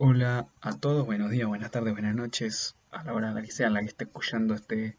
Hola 0.00 0.46
a 0.60 0.78
todos, 0.78 1.04
buenos 1.06 1.32
días, 1.32 1.48
buenas 1.48 1.72
tardes, 1.72 1.92
buenas 1.92 2.14
noches, 2.14 2.76
a 2.92 3.02
la 3.02 3.14
hora 3.14 3.32
la 3.32 3.42
que 3.42 3.50
sea 3.50 3.68
la 3.68 3.80
que 3.80 3.88
esté 3.88 4.04
escuchando 4.04 4.54
este 4.54 4.96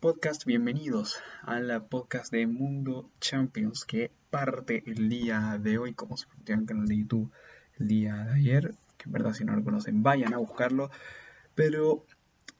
podcast. 0.00 0.44
Bienvenidos 0.44 1.18
a 1.40 1.60
la 1.60 1.80
podcast 1.80 2.30
de 2.30 2.46
Mundo 2.46 3.08
Champions 3.20 3.86
que 3.86 4.10
parte 4.28 4.82
el 4.84 5.08
día 5.08 5.58
de 5.58 5.78
hoy, 5.78 5.94
como 5.94 6.18
se 6.18 6.26
en 6.46 6.60
el 6.60 6.66
canal 6.66 6.86
de 6.86 6.98
YouTube 6.98 7.32
el 7.78 7.88
día 7.88 8.16
de 8.16 8.34
ayer, 8.34 8.74
que 8.98 9.04
en 9.06 9.12
verdad 9.12 9.32
si 9.32 9.46
no 9.46 9.56
lo 9.56 9.64
conocen 9.64 10.02
vayan 10.02 10.34
a 10.34 10.36
buscarlo. 10.36 10.90
Pero 11.54 12.04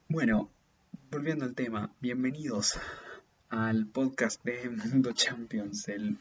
bueno, 0.08 0.48
volviendo 1.10 1.44
al 1.44 1.54
tema, 1.54 1.92
bienvenidos 2.00 2.78
al 3.50 3.84
podcast 3.88 4.42
de 4.42 4.70
Mundo 4.70 5.12
Champions, 5.12 5.86
el 5.88 6.16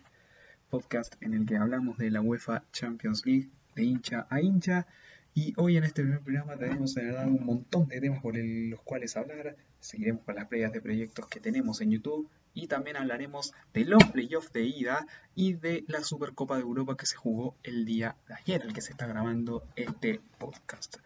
podcast 0.69 1.15
en 1.21 1.33
el 1.33 1.45
que 1.45 1.55
hablamos 1.55 1.97
de 1.97 2.11
la 2.11 2.19
UEFA 2.19 2.65
Champions 2.73 3.25
League 3.25 3.49
de 3.75 3.83
hincha 3.85 4.27
a 4.29 4.41
hincha 4.41 4.87
y 5.35 5.53
hoy 5.57 5.77
en 5.77 5.83
este 5.83 6.03
primer 6.03 6.21
programa 6.21 6.57
tenemos 6.57 6.95
un 6.95 7.43
montón 7.43 7.87
de 7.87 7.99
temas 7.99 8.21
por 8.21 8.35
los 8.37 8.81
cuales 8.81 9.17
hablar. 9.17 9.55
Seguiremos 9.79 10.23
con 10.23 10.35
las 10.35 10.47
previas 10.47 10.71
de 10.71 10.81
proyectos 10.81 11.27
que 11.27 11.39
tenemos 11.39 11.81
en 11.81 11.89
YouTube. 11.89 12.29
Y 12.53 12.67
también 12.67 12.97
hablaremos 12.97 13.51
de 13.73 13.85
los 13.85 14.03
playoffs 14.11 14.53
de 14.53 14.61
ida 14.61 15.07
y 15.33 15.53
de 15.53 15.85
la 15.87 16.03
Supercopa 16.03 16.55
de 16.55 16.61
Europa 16.61 16.95
que 16.95 17.07
se 17.07 17.15
jugó 17.15 17.55
el 17.63 17.83
día 17.83 18.15
de 18.27 18.35
ayer, 18.35 18.61
el 18.61 18.73
que 18.73 18.81
se 18.81 18.91
está 18.91 19.07
grabando 19.07 19.63
este 19.75 20.21
podcast. 20.37 20.97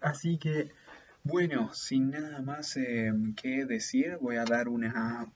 Así 0.00 0.38
que, 0.38 0.70
bueno, 1.22 1.74
sin 1.74 2.10
nada 2.10 2.40
más 2.40 2.78
eh, 2.78 3.12
que 3.36 3.66
decir, 3.66 4.16
voy 4.22 4.36
a 4.36 4.46
dar 4.46 4.68
una, 4.68 5.26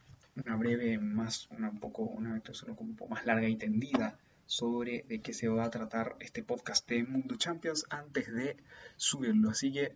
una 0.43 0.57
breve, 0.57 0.97
más, 0.97 1.47
una 1.51 1.69
un 1.69 1.79
poco, 1.79 2.05
una 2.05 2.41
solo 2.53 2.75
un 2.79 2.97
poco 2.97 3.11
más 3.15 3.27
larga 3.27 3.47
y 3.47 3.57
tendida 3.57 4.17
sobre 4.51 5.05
de 5.09 5.21
qué 5.21 5.33
se 5.33 5.47
va 5.47 5.65
a 5.65 5.71
tratar 5.71 6.17
este 6.19 6.43
podcast 6.43 6.89
de 6.89 7.05
Mundo 7.05 7.37
Champions 7.37 7.87
antes 7.89 8.33
de 8.33 8.57
subirlo. 8.97 9.51
Así 9.51 9.73
que, 9.73 9.95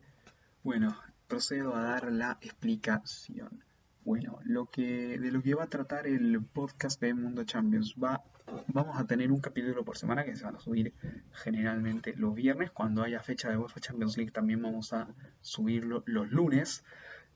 bueno, 0.62 0.96
procedo 1.26 1.74
a 1.74 1.82
dar 1.82 2.12
la 2.12 2.38
explicación. 2.40 3.64
Bueno, 4.04 4.38
lo 4.44 4.66
que, 4.66 5.18
de 5.18 5.32
lo 5.32 5.42
que 5.42 5.54
va 5.54 5.64
a 5.64 5.68
tratar 5.68 6.06
el 6.06 6.40
podcast 6.40 7.00
de 7.00 7.14
Mundo 7.14 7.42
Champions 7.42 7.96
va, 8.00 8.22
vamos 8.68 8.96
a 8.96 9.08
tener 9.08 9.32
un 9.32 9.40
capítulo 9.40 9.84
por 9.84 9.98
semana 9.98 10.24
que 10.24 10.36
se 10.36 10.44
van 10.44 10.54
a 10.54 10.60
subir 10.60 10.94
generalmente 11.32 12.14
los 12.14 12.32
viernes. 12.32 12.70
Cuando 12.70 13.02
haya 13.02 13.24
fecha 13.24 13.50
de 13.50 13.56
UEFA 13.56 13.80
Champions 13.80 14.16
League 14.16 14.30
también 14.30 14.62
vamos 14.62 14.92
a 14.92 15.08
subirlo 15.40 16.04
los 16.06 16.30
lunes. 16.30 16.84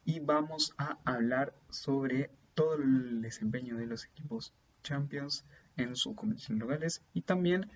Y 0.04 0.20
vamos 0.20 0.72
a 0.78 0.98
hablar 1.04 1.52
sobre 1.68 2.30
todo 2.54 2.76
el 2.76 3.22
desempeño 3.22 3.76
de 3.76 3.86
los 3.86 4.04
equipos 4.04 4.54
Champions 4.84 5.44
en 5.78 5.96
sus 5.96 6.14
competiciones 6.14 6.60
locales 6.60 7.02
y 7.14 7.22
también 7.22 7.70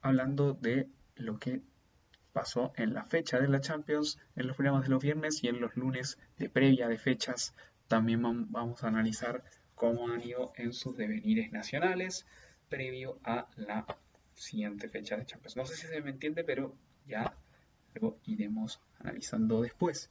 hablando 0.00 0.54
de 0.54 0.88
lo 1.16 1.38
que 1.38 1.60
pasó 2.32 2.72
en 2.76 2.94
la 2.94 3.04
fecha 3.04 3.38
de 3.38 3.48
la 3.48 3.60
Champions, 3.60 4.18
en 4.36 4.46
los 4.46 4.56
programas 4.56 4.84
de 4.84 4.90
los 4.90 5.02
viernes 5.02 5.44
y 5.44 5.48
en 5.48 5.60
los 5.60 5.76
lunes 5.76 6.18
de 6.38 6.48
previa 6.48 6.88
de 6.88 6.98
fechas. 6.98 7.54
También 7.88 8.22
vamos 8.22 8.82
a 8.82 8.88
analizar 8.88 9.44
cómo 9.74 10.08
han 10.08 10.22
ido 10.22 10.52
en 10.56 10.72
sus 10.72 10.96
devenires 10.96 11.52
nacionales 11.52 12.26
previo 12.68 13.18
a 13.22 13.48
la 13.56 13.84
siguiente 14.34 14.88
fecha 14.88 15.16
de 15.16 15.26
Champions. 15.26 15.56
No 15.56 15.66
sé 15.66 15.76
si 15.76 15.86
se 15.86 16.00
me 16.00 16.10
entiende, 16.10 16.42
pero 16.42 16.74
ya 17.06 17.34
lo 17.94 18.18
iremos 18.24 18.80
analizando 18.98 19.60
después. 19.60 20.08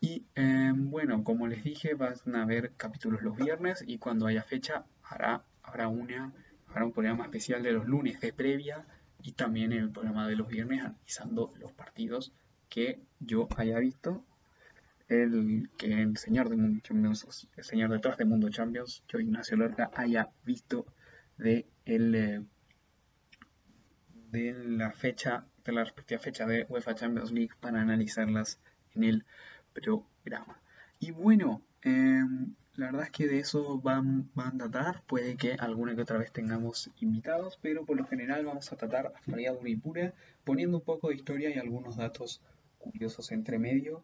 Y 0.00 0.26
em, 0.34 0.90
bueno, 0.90 1.22
como 1.22 1.46
les 1.46 1.62
dije, 1.62 1.94
van 1.94 2.16
a 2.34 2.42
haber 2.42 2.72
capítulos 2.72 3.22
los 3.22 3.36
viernes 3.36 3.84
y 3.86 3.98
cuando 3.98 4.26
haya 4.26 4.42
fecha 4.42 4.84
hará, 5.02 5.44
habrá 5.62 5.88
una 5.88 6.32
para 6.74 6.86
un 6.86 6.92
programa 6.92 7.22
especial 7.22 7.62
de 7.62 7.70
los 7.70 7.86
lunes 7.86 8.20
de 8.20 8.32
previa 8.32 8.84
y 9.22 9.32
también 9.34 9.70
el 9.70 9.92
programa 9.92 10.26
de 10.26 10.34
los 10.34 10.48
viernes 10.48 10.80
analizando 10.80 11.52
los 11.60 11.72
partidos 11.72 12.32
que 12.68 12.98
yo 13.20 13.46
haya 13.56 13.78
visto. 13.78 14.24
El 15.06 15.70
que 15.78 16.02
el 16.02 16.16
señor 16.16 16.48
de 16.48 16.56
Mundo 16.56 16.80
Champions, 16.82 17.46
el 17.56 17.62
señor 17.62 17.90
detrás 17.90 18.16
de 18.18 18.24
Mundo 18.24 18.48
Champions, 18.48 19.04
yo 19.06 19.20
Ignacio 19.20 19.56
Lorca, 19.56 19.92
haya 19.94 20.30
visto 20.44 20.84
de 21.38 21.68
el 21.84 22.14
eh, 22.16 22.42
de 24.32 24.52
la 24.52 24.90
fecha, 24.90 25.46
de 25.64 25.72
la 25.72 25.84
respectiva 25.84 26.20
fecha 26.20 26.44
de 26.44 26.66
UEFA 26.68 26.96
Champions 26.96 27.30
League 27.30 27.54
para 27.60 27.82
analizarlas 27.82 28.58
en 28.96 29.04
el 29.04 29.24
programa. 29.72 30.60
Y 30.98 31.12
bueno, 31.12 31.62
eh, 31.82 32.24
la 32.76 32.86
verdad 32.86 33.04
es 33.04 33.10
que 33.10 33.28
de 33.28 33.38
eso 33.38 33.78
van, 33.80 34.30
van 34.34 34.60
a 34.60 34.70
tratar. 34.70 35.02
Puede 35.06 35.36
que 35.36 35.52
alguna 35.54 35.94
que 35.94 36.02
otra 36.02 36.18
vez 36.18 36.32
tengamos 36.32 36.90
invitados, 37.00 37.58
pero 37.62 37.84
por 37.84 37.96
lo 37.96 38.06
general 38.06 38.44
vamos 38.44 38.72
a 38.72 38.76
tratar 38.76 39.06
actualidad 39.06 39.54
dura 39.54 39.68
y 39.68 39.76
pura, 39.76 40.14
poniendo 40.44 40.78
un 40.78 40.84
poco 40.84 41.08
de 41.08 41.14
historia 41.14 41.50
y 41.50 41.58
algunos 41.58 41.96
datos 41.96 42.40
curiosos 42.78 43.30
entre 43.32 43.58
medio. 43.58 44.02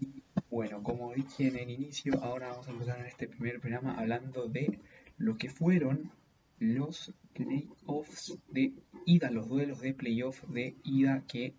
Y 0.00 0.22
bueno, 0.50 0.82
como 0.82 1.12
dije 1.12 1.48
en 1.48 1.56
el 1.56 1.70
inicio, 1.70 2.22
ahora 2.22 2.48
vamos 2.48 2.66
a 2.68 2.72
empezar 2.72 2.98
en 2.98 3.06
este 3.06 3.28
primer 3.28 3.60
programa 3.60 3.94
hablando 3.98 4.48
de 4.48 4.78
lo 5.18 5.36
que 5.36 5.48
fueron 5.48 6.10
los 6.58 7.12
playoffs 7.34 8.38
de 8.48 8.72
ida, 9.06 9.30
los 9.30 9.48
duelos 9.48 9.80
de 9.80 9.94
playoff 9.94 10.42
de 10.48 10.74
ida 10.84 11.22
que 11.26 11.54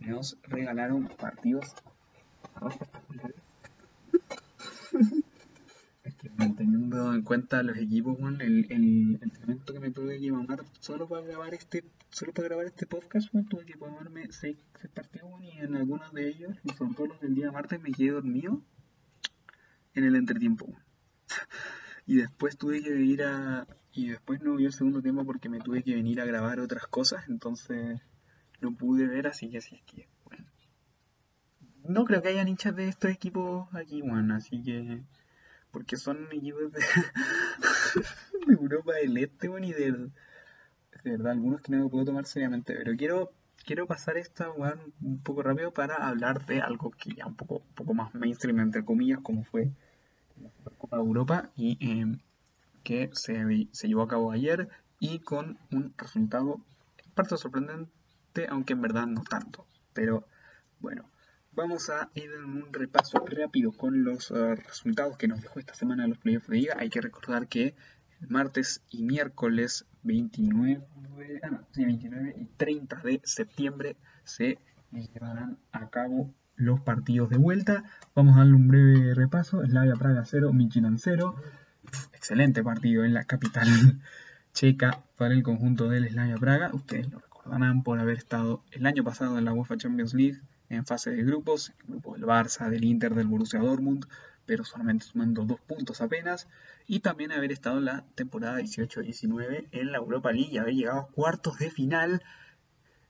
nos 0.00 0.38
regalaron 0.42 1.08
partidos 1.08 1.74
teniendo 6.56 7.14
en 7.14 7.22
cuenta 7.22 7.62
los 7.62 7.76
equipos, 7.76 8.16
el, 8.40 8.66
el 8.70 9.18
entrenamiento 9.20 9.72
que 9.72 9.80
me 9.80 9.90
tuve 9.90 10.20
que 10.20 10.30
mamar 10.30 10.64
solo 10.78 11.08
para 11.08 11.22
grabar 11.22 11.54
este, 11.54 11.84
solo 12.10 12.32
para 12.32 12.48
grabar 12.48 12.66
este 12.66 12.86
podcast, 12.86 13.28
tuve 13.48 13.64
que 13.64 13.74
tomarme 13.74 14.30
seis, 14.30 14.56
partidos, 14.94 15.42
y 15.42 15.58
en 15.58 15.76
algunos 15.76 16.12
de 16.12 16.28
ellos, 16.28 16.56
y 16.64 16.72
sobre 16.74 16.94
todo 16.94 17.06
los 17.08 17.20
del 17.20 17.34
día 17.34 17.50
martes, 17.50 17.80
me 17.80 17.90
quedé 17.90 18.10
dormido 18.10 18.62
en 19.94 20.04
el 20.04 20.16
entretiempo. 20.16 20.66
y 22.06 22.16
después 22.16 22.56
tuve 22.56 22.82
que 22.82 22.94
ir 23.00 23.22
a. 23.24 23.66
Y 23.94 24.08
después 24.08 24.40
no 24.40 24.56
vi 24.56 24.64
el 24.64 24.72
segundo 24.72 25.02
tiempo 25.02 25.24
porque 25.24 25.50
me 25.50 25.60
tuve 25.60 25.82
que 25.82 25.94
venir 25.94 26.20
a 26.20 26.24
grabar 26.24 26.60
otras 26.60 26.86
cosas, 26.86 27.28
entonces 27.28 28.00
no 28.60 28.74
pude 28.74 29.06
ver, 29.06 29.26
así 29.26 29.50
que 29.50 29.58
así 29.58 29.74
es 29.74 29.82
que, 29.82 30.08
bueno. 30.24 30.46
No 31.84 32.04
creo 32.04 32.22
que 32.22 32.28
hayan 32.28 32.48
hinchas 32.48 32.74
de 32.74 32.88
estos 32.88 33.10
equipos 33.10 33.68
aquí, 33.74 34.00
bueno, 34.00 34.36
así 34.36 34.62
que 34.62 35.02
porque 35.72 35.96
son 35.96 36.28
equipos 36.30 36.70
de, 36.70 36.80
Europa 38.48 38.92
del 38.94 39.16
Este, 39.16 39.48
bueno, 39.48 39.66
y 39.66 39.72
de, 39.72 40.10
verdad, 41.04 41.32
algunos 41.32 41.60
que 41.62 41.72
no 41.72 41.84
me 41.84 41.90
puedo 41.90 42.04
tomar 42.04 42.26
seriamente, 42.26 42.74
pero 42.76 42.96
quiero, 42.96 43.32
quiero 43.64 43.86
pasar 43.86 44.18
esta 44.18 44.48
bueno, 44.48 44.82
un 45.00 45.18
poco 45.22 45.42
rápido 45.42 45.72
para 45.72 45.96
hablar 45.96 46.46
de 46.46 46.60
algo 46.60 46.90
que 46.90 47.14
ya 47.14 47.26
un 47.26 47.34
poco, 47.34 47.56
un 47.56 47.74
poco 47.74 47.94
más 47.94 48.14
mainstream, 48.14 48.60
entre 48.60 48.84
comillas, 48.84 49.20
como 49.20 49.44
fue 49.44 49.70
la 50.40 50.50
Supercopa 50.50 50.96
de 50.96 51.02
Europa, 51.02 51.50
y 51.56 51.78
em, 51.80 52.20
que 52.84 53.10
se, 53.14 53.68
se 53.72 53.88
llevó 53.88 54.02
a 54.02 54.08
cabo 54.08 54.30
ayer, 54.30 54.68
y 55.00 55.20
con 55.20 55.58
un 55.72 55.94
resultado 55.96 56.60
en 57.04 57.10
parte 57.12 57.36
sorprendente, 57.36 58.46
aunque 58.48 58.74
en 58.74 58.82
verdad 58.82 59.06
no 59.06 59.22
tanto, 59.22 59.66
pero 59.94 60.26
bueno. 60.80 61.11
Vamos 61.54 61.90
a 61.90 62.08
ir 62.14 62.30
en 62.32 62.44
un 62.44 62.72
repaso 62.72 63.22
rápido 63.26 63.72
con 63.72 64.04
los 64.04 64.30
eh, 64.30 64.54
resultados 64.54 65.18
que 65.18 65.28
nos 65.28 65.42
dejó 65.42 65.60
esta 65.60 65.74
semana 65.74 66.06
los 66.06 66.16
playoffs 66.16 66.48
de 66.48 66.56
liga. 66.56 66.76
Hay 66.78 66.88
que 66.88 67.02
recordar 67.02 67.46
que 67.46 67.74
el 68.22 68.28
martes 68.30 68.82
y 68.88 69.02
miércoles 69.02 69.84
29, 70.02 70.82
ah, 71.42 71.60
29 71.76 72.36
y 72.38 72.44
30 72.56 72.96
de 73.04 73.20
septiembre 73.24 73.96
se 74.24 74.58
llevarán 74.92 75.58
a 75.72 75.90
cabo 75.90 76.32
los 76.56 76.80
partidos 76.80 77.28
de 77.28 77.36
vuelta. 77.36 77.84
Vamos 78.14 78.36
a 78.36 78.38
darle 78.38 78.54
un 78.54 78.68
breve 78.68 79.14
repaso. 79.14 79.62
Slavia 79.62 79.96
Praga 79.96 80.24
0, 80.24 80.54
Michelin 80.54 80.98
0. 80.98 81.36
Excelente 82.14 82.64
partido 82.64 83.04
en 83.04 83.12
la 83.12 83.24
capital 83.24 83.68
checa 84.54 85.04
para 85.18 85.34
el 85.34 85.42
conjunto 85.42 85.90
del 85.90 86.08
Slavia 86.08 86.36
Praga. 86.36 86.70
Ustedes 86.72 87.10
lo 87.10 87.18
recordarán 87.18 87.82
por 87.82 88.00
haber 88.00 88.16
estado 88.16 88.64
el 88.70 88.86
año 88.86 89.04
pasado 89.04 89.38
en 89.38 89.44
la 89.44 89.52
UEFA 89.52 89.76
Champions 89.76 90.14
League 90.14 90.40
en 90.76 90.86
fase 90.86 91.10
de 91.10 91.22
grupos, 91.22 91.72
el 91.80 91.86
grupo 91.86 92.14
del 92.14 92.24
Barça, 92.24 92.68
del 92.70 92.84
Inter, 92.84 93.14
del 93.14 93.26
Borussia 93.26 93.60
Dortmund, 93.60 94.06
pero 94.46 94.64
solamente 94.64 95.04
sumando 95.04 95.44
dos 95.44 95.60
puntos 95.60 96.00
apenas, 96.00 96.48
y 96.86 97.00
también 97.00 97.32
haber 97.32 97.52
estado 97.52 97.78
en 97.78 97.84
la 97.84 98.04
temporada 98.14 98.58
18-19 98.60 99.68
en 99.70 99.92
la 99.92 99.98
Europa 99.98 100.32
League 100.32 100.50
y 100.50 100.58
haber 100.58 100.74
llegado 100.74 101.00
a 101.00 101.08
cuartos 101.08 101.58
de 101.58 101.70
final, 101.70 102.22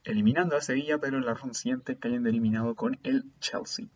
eliminando 0.04 0.56
a 0.56 0.60
Sevilla, 0.60 0.98
pero 0.98 1.18
en 1.18 1.24
la 1.24 1.34
ronda 1.34 1.54
siguiente 1.54 1.96
cayendo 1.96 2.28
eliminado 2.28 2.74
con 2.74 2.98
el 3.04 3.24
Chelsea. 3.40 3.86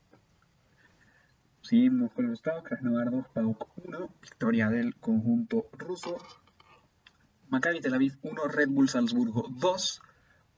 Seguimos 1.62 2.12
con 2.12 2.26
los 2.26 2.34
estados, 2.34 2.62
Krasnodar 2.62 3.10
2, 3.10 3.26
PAOK 3.34 3.68
1, 3.84 4.10
victoria 4.22 4.70
del 4.70 4.94
conjunto 4.94 5.68
ruso, 5.76 6.16
Maccabi 7.48 7.80
Tel 7.80 7.94
Aviv 7.94 8.16
1, 8.22 8.48
Red 8.48 8.68
Bull 8.68 8.88
Salzburgo 8.88 9.48
2, 9.50 10.02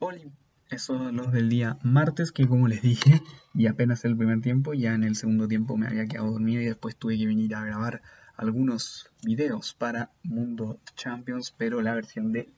Olympique 0.00 0.47
son 0.76 1.16
los 1.16 1.32
del 1.32 1.48
día 1.48 1.78
martes, 1.82 2.32
que 2.32 2.46
como 2.46 2.68
les 2.68 2.82
dije, 2.82 3.22
y 3.54 3.66
apenas 3.66 4.04
el 4.04 4.16
primer 4.16 4.42
tiempo, 4.42 4.74
ya 4.74 4.92
en 4.92 5.04
el 5.04 5.16
segundo 5.16 5.48
tiempo 5.48 5.76
me 5.76 5.86
había 5.86 6.06
quedado 6.06 6.32
dormido 6.32 6.60
y 6.60 6.66
después 6.66 6.96
tuve 6.96 7.16
que 7.16 7.26
venir 7.26 7.54
a 7.54 7.64
grabar 7.64 8.02
algunos 8.36 9.10
videos 9.22 9.74
para 9.74 10.10
Mundo 10.22 10.78
Champions, 10.94 11.54
pero 11.56 11.80
la 11.80 11.94
versión 11.94 12.32
de 12.32 12.52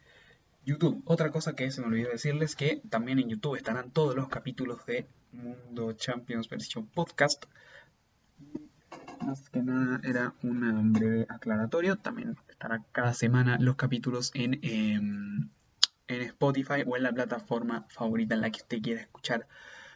YouTube. 0.65 1.03
Otra 1.07 1.31
cosa 1.31 1.55
que 1.55 1.71
se 1.71 1.81
me 1.81 1.87
olvidó 1.87 2.11
decirles 2.11 2.57
que 2.57 2.83
también 2.91 3.19
en 3.19 3.29
YouTube 3.29 3.57
estarán 3.57 3.91
todos 3.91 4.15
los 4.15 4.29
capítulos 4.29 4.85
de 4.87 5.07
Mundo 5.33 5.93
Champions 5.93 6.49
versión 6.49 6.87
podcast. 6.87 7.45
Más 9.25 9.49
que 9.51 9.63
nada 9.63 10.01
era 10.05 10.35
un 10.43 10.93
breve 10.93 11.27
aclaratorio. 11.29 11.97
También 11.97 12.37
estará 12.49 12.85
cada 12.93 13.15
semana 13.15 13.59
los 13.59 13.77
capítulos 13.77 14.31
en, 14.35 14.59
em, 14.63 15.49
en 16.11 16.23
Spotify 16.23 16.83
o 16.87 16.97
en 16.97 17.05
la 17.05 17.13
plataforma 17.13 17.87
favorita 17.89 18.35
en 18.35 18.41
la 18.41 18.51
que 18.51 18.61
usted 18.61 18.83
quiera 18.83 19.01
escuchar 19.01 19.47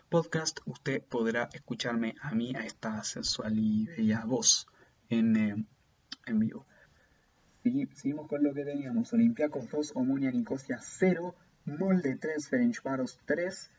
podcast. 0.08 0.60
Usted 0.64 1.02
podrá 1.02 1.48
escucharme 1.52 2.14
a 2.20 2.32
mí, 2.34 2.54
a 2.54 2.64
esta 2.64 3.02
sensual 3.02 3.58
y 3.58 3.86
bella 3.86 4.24
voz 4.24 4.68
en, 5.08 5.36
em, 5.36 5.66
en 6.26 6.38
vivo. 6.38 6.66
Seguimos 7.94 8.28
con 8.28 8.44
lo 8.44 8.54
que 8.54 8.64
teníamos. 8.64 9.12
Olympiacos 9.12 9.68
2, 9.70 9.92
Omonia 9.96 10.30
Nicosia 10.30 10.78
0, 10.80 11.34
Molde 11.64 12.16
3, 12.16 12.48
Ferencváros 12.48 13.18
3, 13.24 13.70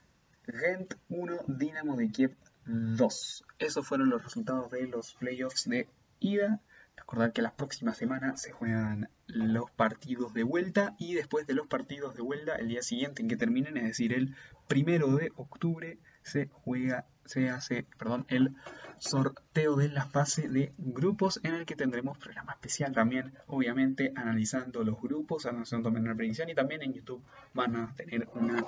Gent 0.46 0.96
1, 1.10 1.38
Dinamo 1.48 1.96
de 1.96 2.10
Kiev 2.10 2.36
2. 2.66 3.46
Esos 3.60 3.88
fueron 3.88 4.10
los 4.10 4.24
resultados 4.24 4.72
de 4.72 4.88
los 4.88 5.14
playoffs 5.14 5.70
de 5.70 5.88
ida. 6.20 6.60
Recordar 6.98 7.32
que 7.32 7.42
la 7.42 7.56
próxima 7.56 7.94
semana 7.94 8.36
se 8.38 8.52
juegan 8.52 9.10
los 9.36 9.70
partidos 9.70 10.34
de 10.34 10.44
vuelta 10.44 10.96
y 10.98 11.14
después 11.14 11.46
de 11.46 11.54
los 11.54 11.68
partidos 11.68 12.16
de 12.16 12.22
vuelta, 12.22 12.56
el 12.56 12.70
día 12.70 12.82
siguiente 12.82 13.22
en 13.22 13.28
que 13.28 13.36
terminen, 13.36 13.78
es 13.78 13.84
decir, 13.84 14.14
el 14.14 14.34
primero 14.68 15.16
de 15.16 15.32
octubre, 15.36 15.98
se 16.24 16.48
juega, 16.48 17.06
se 17.26 17.50
hace, 17.50 17.86
perdón, 17.98 18.26
el 18.30 18.56
sorteo 18.98 19.76
de 19.76 19.90
la 19.90 20.06
fase 20.06 20.48
de 20.48 20.72
grupos 20.78 21.40
en 21.44 21.54
el 21.54 21.66
que 21.66 21.76
tendremos 21.76 22.18
programa 22.18 22.54
especial 22.54 22.94
también, 22.94 23.34
obviamente 23.48 24.14
analizando 24.16 24.84
los 24.84 25.00
grupos, 25.02 25.46
analizando 25.46 25.88
también 25.88 26.06
una 26.06 26.16
predicción 26.16 26.50
y 26.50 26.56
también 26.56 26.82
en 26.82 26.94
YouTube 26.94 27.22
van 27.54 27.76
a 27.76 27.94
tener 27.96 28.30
una 28.34 28.64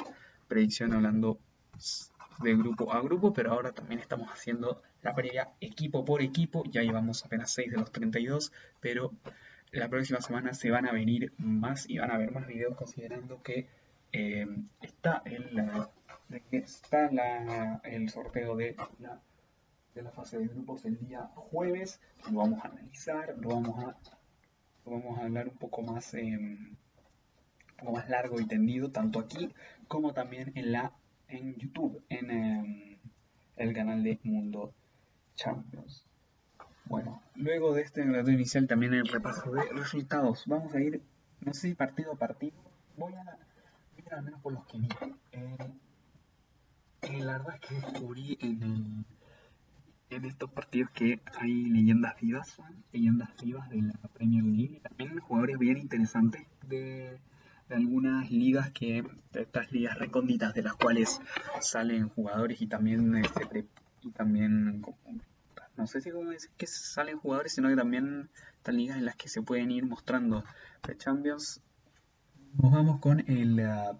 predicción 0.47 0.93
hablando 0.93 1.39
de 2.43 2.55
grupo 2.55 2.93
a 2.93 3.01
grupo, 3.01 3.33
pero 3.33 3.53
ahora 3.53 3.71
también 3.71 3.99
estamos 3.99 4.29
haciendo 4.29 4.81
la 5.01 5.15
previa 5.15 5.49
equipo 5.61 6.05
por 6.05 6.21
equipo, 6.21 6.63
ya 6.69 6.81
llevamos 6.81 7.25
apenas 7.25 7.51
6 7.51 7.71
de 7.71 7.77
los 7.77 7.91
32, 7.91 8.51
pero 8.81 9.13
la 9.79 9.89
próxima 9.89 10.21
semana 10.21 10.53
se 10.53 10.71
van 10.71 10.87
a 10.87 10.91
venir 10.91 11.33
más 11.37 11.89
y 11.89 11.97
van 11.97 12.11
a 12.11 12.15
haber 12.15 12.31
más 12.31 12.47
videos 12.47 12.75
considerando 12.75 13.41
que 13.41 13.67
eh, 14.11 14.47
está, 14.81 15.21
el, 15.25 15.61
está 16.51 17.09
el 17.83 18.09
sorteo 18.09 18.55
de 18.55 18.75
la 18.99 19.21
de 19.97 20.03
la 20.03 20.11
fase 20.11 20.37
de 20.37 20.47
grupos 20.47 20.85
el 20.85 20.97
día 20.99 21.21
jueves. 21.33 21.99
Lo 22.31 22.37
vamos 22.37 22.63
a 22.63 22.67
analizar, 22.67 23.35
lo 23.39 23.49
vamos 23.49 23.83
a, 23.83 23.97
vamos 24.85 25.17
a 25.17 25.23
hablar 25.23 25.47
un 25.47 25.57
poco 25.57 25.81
más, 25.81 26.13
eh, 26.13 26.37
más 27.83 28.07
largo 28.07 28.39
y 28.39 28.45
tendido, 28.45 28.91
tanto 28.91 29.19
aquí 29.19 29.51
como 29.87 30.13
también 30.13 30.51
en 30.55 30.71
la 30.71 30.93
en 31.29 31.55
YouTube, 31.55 32.03
en 32.09 32.31
em, 32.31 32.97
el 33.57 33.73
canal 33.73 34.03
de 34.03 34.19
Mundo 34.23 34.73
Champions. 35.35 36.05
Bueno, 36.89 37.21
luego 37.35 37.73
de 37.73 37.81
este 37.81 38.03
relato 38.03 38.31
inicial 38.31 38.67
también 38.67 38.93
el 38.93 39.07
repaso 39.07 39.51
de 39.51 39.63
resultados. 39.73 40.43
Vamos 40.45 40.73
a 40.73 40.81
ir, 40.81 41.01
no 41.41 41.53
sé 41.53 41.75
partido 41.75 42.13
a 42.13 42.15
partido, 42.15 42.55
voy 42.95 43.13
a 43.13 43.37
ir 43.97 44.13
al 44.13 44.23
menos 44.23 44.41
por 44.41 44.53
los 44.53 44.65
que 44.65 44.77
vi. 44.77 44.87
Eh, 45.31 45.57
eh, 47.01 47.19
la 47.19 47.37
verdad 47.39 47.55
es 47.55 47.67
que 47.67 47.75
descubrí 47.75 48.37
en 48.41 48.63
el 48.63 49.05
en 50.09 50.25
estos 50.25 50.49
partidos 50.49 50.89
que 50.91 51.19
hay 51.39 51.65
leyendas 51.65 52.19
vivas, 52.19 52.57
leyendas 52.91 53.29
vivas 53.41 53.69
de 53.69 53.81
la 53.81 53.93
Premier 54.13 54.43
League, 54.43 54.77
y 54.77 54.79
también 54.79 55.19
jugadores 55.19 55.59
bien 55.59 55.77
interesantes 55.77 56.45
de, 56.67 57.19
algunas 57.69 58.31
ligas 58.31 58.71
que, 58.71 59.03
de 59.33 59.41
estas 59.41 59.71
ligas 59.71 59.97
recónditas 59.97 60.53
de 60.53 60.63
las 60.63 60.75
cuales 60.75 61.19
salen 61.59 62.07
jugadores 62.09 62.61
y 62.61 62.67
también, 62.67 63.15
este, 63.17 63.65
y 64.01 64.11
también 64.11 64.85
no 65.77 65.87
sé 65.87 66.01
si 66.01 66.11
como 66.11 66.31
decir 66.31 66.49
que 66.57 66.67
salen 66.67 67.19
jugadores, 67.19 67.53
sino 67.53 67.69
que 67.69 67.75
también 67.75 68.29
están 68.57 68.77
ligas 68.77 68.97
en 68.97 69.05
las 69.05 69.15
que 69.15 69.29
se 69.29 69.41
pueden 69.41 69.71
ir 69.71 69.85
mostrando 69.85 70.43
de 70.85 70.97
Champions. 70.97 71.61
Nos 72.61 72.71
vamos 72.71 72.99
con 72.99 73.19
el 73.29 73.59
uh, 73.59 73.99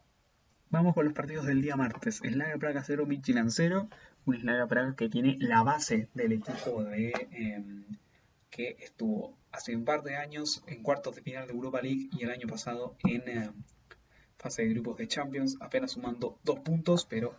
vamos 0.70 0.94
con 0.94 1.06
los 1.06 1.14
partidos 1.14 1.46
del 1.46 1.62
día 1.62 1.76
martes. 1.76 2.18
Slavia 2.18 2.58
Praga 2.58 2.84
0, 2.84 3.06
Midtjylland 3.06 3.52
0, 3.52 3.90
un 4.26 4.40
Slavia 4.40 4.68
Praga 4.68 4.96
que 4.96 5.10
tiene 5.10 5.38
la 5.40 5.64
base 5.64 6.10
del 6.14 6.34
equipo 6.34 6.84
de, 6.84 7.14
em, 7.32 7.86
que 8.50 8.76
estuvo 8.80 9.38
hace 9.52 9.76
un 9.76 9.86
par 9.86 10.04
de 10.04 10.16
años 10.16 10.64
en 10.68 10.84
cuartos 10.84 11.16
de 11.16 11.22
final 11.22 11.48
de 11.48 11.54
Europa 11.54 11.82
League 11.82 12.10
y 12.12 12.24
el 12.24 12.32
año 12.32 12.48
pasado 12.48 12.96
en 13.04 13.28
em, 13.30 13.54
fase 14.38 14.64
de 14.64 14.70
grupos 14.70 14.98
de 14.98 15.08
Champions, 15.08 15.58
apenas 15.60 15.92
sumando 15.92 16.40
dos 16.44 16.60
puntos, 16.60 17.06
pero, 17.06 17.36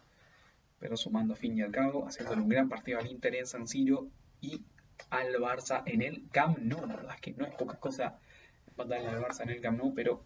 pero 0.79 0.96
sumando 0.96 1.35
a 1.35 1.37
fin 1.37 1.56
y 1.56 1.62
al 1.62 1.73
cabo, 1.73 2.06
haciéndole 2.06 2.43
un 2.43 2.49
gran 2.49 2.69
partido 2.69 2.99
al 2.99 3.06
Inter 3.06 3.35
en 3.35 3.46
San 3.46 3.67
Siro 3.67 4.08
y 4.40 4.62
al 5.11 5.35
Barça 5.37 5.82
en 5.87 6.02
el 6.02 6.29
Camp 6.31 6.58
Nou. 6.58 6.87
La 6.87 6.96
verdad 6.96 7.14
es 7.14 7.20
que 7.20 7.32
no 7.32 7.46
es 7.46 7.55
poca 7.55 7.76
cosa 7.79 8.19
darle 8.76 9.08
al 9.08 9.20
Barça 9.20 9.43
en 9.43 9.50
el 9.50 9.61
Camp 9.61 9.79
Nou, 9.79 9.94
pero 9.94 10.25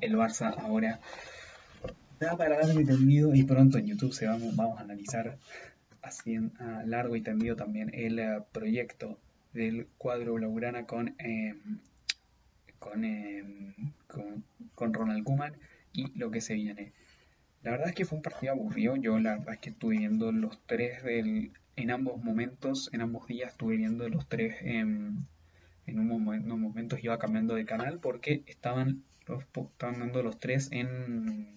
el 0.00 0.16
Barça 0.16 0.54
ahora 0.58 1.00
da 2.18 2.36
para 2.36 2.58
largo 2.58 2.80
y 2.80 2.84
tendido 2.84 3.34
y 3.34 3.42
pronto 3.44 3.78
en 3.78 3.86
YouTube 3.86 4.12
se 4.12 4.26
vamos, 4.26 4.56
vamos 4.56 4.78
a 4.78 4.82
analizar 4.82 5.38
así 6.02 6.36
a 6.58 6.82
largo 6.84 7.16
y 7.16 7.20
tendido 7.20 7.56
también 7.56 7.90
el 7.92 8.18
eh, 8.18 8.42
proyecto 8.52 9.18
del 9.52 9.86
cuadro 9.98 10.34
blaugrana 10.34 10.86
con, 10.86 11.14
em, 11.18 11.80
em, 12.94 13.74
con, 14.06 14.44
con, 14.74 14.94
Ronald 14.94 15.24
Koeman 15.24 15.56
y 15.92 16.16
lo 16.18 16.30
que 16.30 16.40
se 16.40 16.54
viene. 16.54 16.92
La 17.62 17.72
verdad 17.72 17.88
es 17.88 17.94
que 17.94 18.04
fue 18.04 18.16
un 18.16 18.22
partido 18.22 18.52
aburrido. 18.52 18.96
Yo 18.96 19.18
la 19.18 19.38
verdad 19.38 19.54
es 19.54 19.60
que 19.60 19.70
estuve 19.70 19.98
viendo 19.98 20.30
los 20.30 20.58
tres 20.66 21.02
del, 21.02 21.52
en 21.76 21.90
ambos 21.90 22.22
momentos, 22.22 22.90
en 22.92 23.02
ambos 23.02 23.26
días 23.26 23.52
estuve 23.52 23.76
viendo 23.76 24.08
los 24.08 24.28
tres 24.28 24.56
en, 24.62 25.26
en 25.86 25.98
un 26.00 26.10
unos 26.10 26.58
momentos 26.58 27.02
iba 27.04 27.18
cambiando 27.18 27.54
de 27.54 27.64
canal 27.64 28.00
porque 28.00 28.42
estaban, 28.46 29.04
los, 29.26 29.44
estaban 29.44 30.00
dando 30.00 30.22
los 30.22 30.40
tres 30.40 30.70
en 30.72 31.48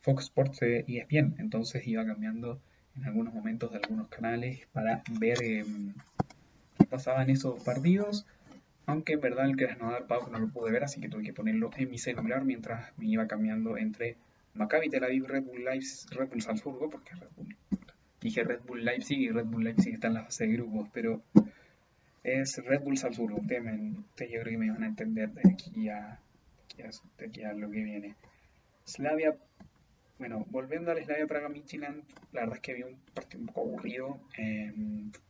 Fox 0.00 0.24
Sports 0.24 0.60
y 0.86 0.98
ESPN, 0.98 1.36
entonces 1.38 1.86
iba 1.86 2.04
cambiando 2.04 2.60
en 2.96 3.04
algunos 3.04 3.32
momentos 3.32 3.70
de 3.70 3.78
algunos 3.78 4.08
canales 4.08 4.66
para 4.72 5.02
ver 5.18 5.42
em, 5.42 5.94
qué 6.78 6.86
pasaba 6.86 7.22
en 7.22 7.30
esos 7.30 7.62
partidos. 7.62 8.26
Aunque 8.84 9.12
en 9.12 9.20
verdad 9.20 9.46
el 9.46 9.56
Krasnodar 9.56 10.08
Pau 10.08 10.28
no 10.30 10.40
lo 10.40 10.48
pude 10.48 10.72
ver, 10.72 10.82
así 10.82 11.00
que 11.00 11.08
tuve 11.08 11.22
que 11.22 11.32
ponerlo 11.32 11.70
en 11.76 11.88
mi 11.88 11.98
celular 11.98 12.44
mientras 12.44 12.92
me 12.98 13.06
iba 13.06 13.28
cambiando 13.28 13.78
entre 13.78 14.16
Maccabi 14.54 14.90
Tel 14.90 15.04
Aviv, 15.04 15.26
Red 15.26 15.44
Bull, 15.44 15.64
Leipzig, 15.64 16.10
Red 16.10 16.28
Bull 16.28 16.42
Salzburgo, 16.42 16.90
porque 16.90 17.14
Red 17.14 17.28
Bull, 17.36 17.56
dije 18.22 18.44
Red 18.44 18.60
Bull 18.66 18.84
Leipzig 18.84 19.18
y 19.18 19.30
Red 19.30 19.46
Bull 19.46 19.64
Leipzig 19.64 19.94
está 19.94 20.08
en 20.08 20.14
la 20.14 20.24
fase 20.24 20.46
de 20.46 20.52
grupos, 20.52 20.88
pero 20.92 21.22
es 22.22 22.62
Red 22.64 22.82
Bull 22.82 22.96
Salzburgo. 22.96 23.40
Ustedes, 23.40 23.62
yo 23.64 24.40
creo 24.40 24.44
que 24.44 24.58
me 24.58 24.70
van 24.70 24.82
a 24.82 24.86
entender 24.86 25.30
de 25.30 25.42
aquí 25.50 25.88
a, 25.88 26.20
aquí 27.18 27.42
a 27.42 27.52
lo 27.52 27.70
que 27.70 27.82
viene. 27.82 28.14
Slavia 28.84 29.36
bueno, 30.22 30.46
volviendo 30.50 30.92
al 30.92 31.02
Slavia 31.02 31.26
Praga 31.26 31.48
Midtjylland, 31.48 32.04
la 32.30 32.42
verdad 32.42 32.54
es 32.54 32.62
que 32.62 32.70
había 32.70 32.86
un 32.86 32.96
partido 33.12 33.40
un 33.40 33.46
poco 33.46 33.62
aburrido. 33.62 34.20
Eh, 34.38 34.72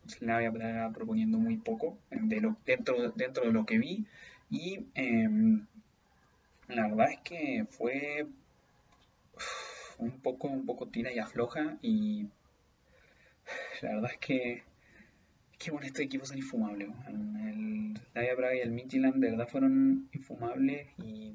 Slavia 0.07 0.53
Praga 0.53 0.93
proponiendo 0.93 1.39
muy 1.39 1.57
poco 1.57 1.97
lo, 2.11 2.57
dentro, 2.67 3.11
dentro 3.13 3.47
de 3.47 3.53
lo 3.53 3.65
que 3.65 3.79
vi. 3.79 4.05
Y 4.51 4.85
em, 4.95 5.67
la 6.69 6.89
verdad 6.89 7.13
es 7.13 7.21
que 7.21 7.65
fue 7.71 8.27
un 9.97 10.21
poco, 10.21 10.49
un 10.49 10.67
poco 10.67 10.89
tira 10.89 11.11
y 11.11 11.19
afloja. 11.19 11.79
Y 11.81 12.27
la 13.83 13.95
verdad 13.95 14.11
es 14.13 14.19
que, 14.19 14.63
que 15.59 15.71
bueno, 15.71 15.87
estos 15.87 16.03
equipos 16.03 16.29
son 16.29 16.39
infumables. 16.39 16.89
El 17.09 17.99
Slavia 18.13 18.37
Praga 18.37 18.55
y 18.55 18.61
el 18.61 18.71
Midtjylland 18.71 19.23
de 19.23 19.31
verdad 19.31 19.49
fueron 19.49 20.09
infumables 20.13 20.89
y 20.99 21.35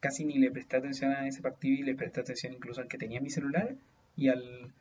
casi 0.00 0.24
ni 0.24 0.38
le 0.38 0.50
presté 0.50 0.76
atención 0.76 1.12
a 1.12 1.26
ese 1.26 1.40
partido 1.40 1.80
y 1.80 1.82
le 1.82 1.94
presté 1.94 2.20
atención 2.20 2.52
incluso 2.52 2.80
al 2.80 2.88
que 2.88 2.98
tenía 2.98 3.20
mi 3.20 3.30
celular 3.30 3.74
y 4.16 4.28
al, 4.28 4.72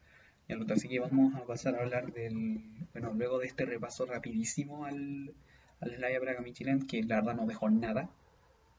y 0.47 0.53
otro. 0.53 0.75
Así 0.75 0.87
que 0.87 0.99
vamos 0.99 1.35
a 1.35 1.45
pasar 1.45 1.75
a 1.75 1.81
hablar 1.81 2.11
del, 2.13 2.61
bueno, 2.93 3.13
luego 3.13 3.39
de 3.39 3.47
este 3.47 3.65
repaso 3.65 4.05
rapidísimo 4.05 4.85
al, 4.85 5.33
al 5.79 5.95
Slavia 5.95 6.19
Praga 6.19 6.43
que 6.87 7.03
la 7.03 7.15
verdad 7.17 7.35
no 7.35 7.45
dejó 7.45 7.69
nada, 7.69 8.09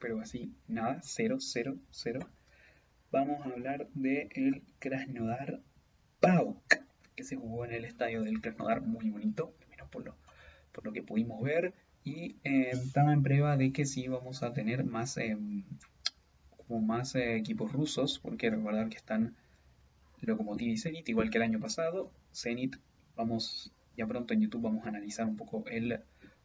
pero 0.00 0.20
así, 0.20 0.52
nada, 0.68 1.00
cero, 1.02 1.36
cero, 1.40 1.76
cero. 1.90 2.20
Vamos 3.10 3.46
a 3.46 3.50
hablar 3.50 3.88
del 3.94 4.28
el 4.34 4.62
Krasnodar 4.80 5.60
Pauk, 6.20 6.83
que 7.14 7.24
se 7.24 7.36
jugó 7.36 7.64
en 7.64 7.72
el 7.72 7.84
estadio 7.84 8.22
del 8.22 8.40
Krasnodar, 8.40 8.82
muy 8.82 9.08
bonito, 9.10 9.54
menos 9.70 9.88
por 9.88 10.04
lo, 10.04 10.16
por 10.72 10.84
lo 10.84 10.92
que 10.92 11.02
pudimos 11.02 11.42
ver. 11.42 11.74
Y 12.04 12.36
eh, 12.44 12.70
estaba 12.72 13.12
en 13.12 13.22
prueba 13.22 13.56
de 13.56 13.72
que 13.72 13.86
sí 13.86 14.08
vamos 14.08 14.42
a 14.42 14.52
tener 14.52 14.84
más 14.84 15.16
em, 15.16 15.64
como 16.56 16.80
más 16.80 17.14
eh, 17.14 17.36
equipos 17.36 17.72
rusos, 17.72 18.18
porque 18.18 18.50
recordar 18.50 18.88
que 18.88 18.96
están 18.96 19.34
Lokomotiv 20.20 20.68
y 20.68 20.76
Zenit, 20.76 21.08
igual 21.08 21.30
que 21.30 21.38
el 21.38 21.44
año 21.44 21.60
pasado. 21.60 22.10
Zenit, 22.34 22.76
vamos, 23.16 23.72
ya 23.96 24.06
pronto 24.06 24.34
en 24.34 24.42
YouTube 24.42 24.62
vamos 24.62 24.84
a 24.86 24.88
analizar 24.88 25.26
un 25.26 25.36
poco 25.36 25.64
el 25.68 26.00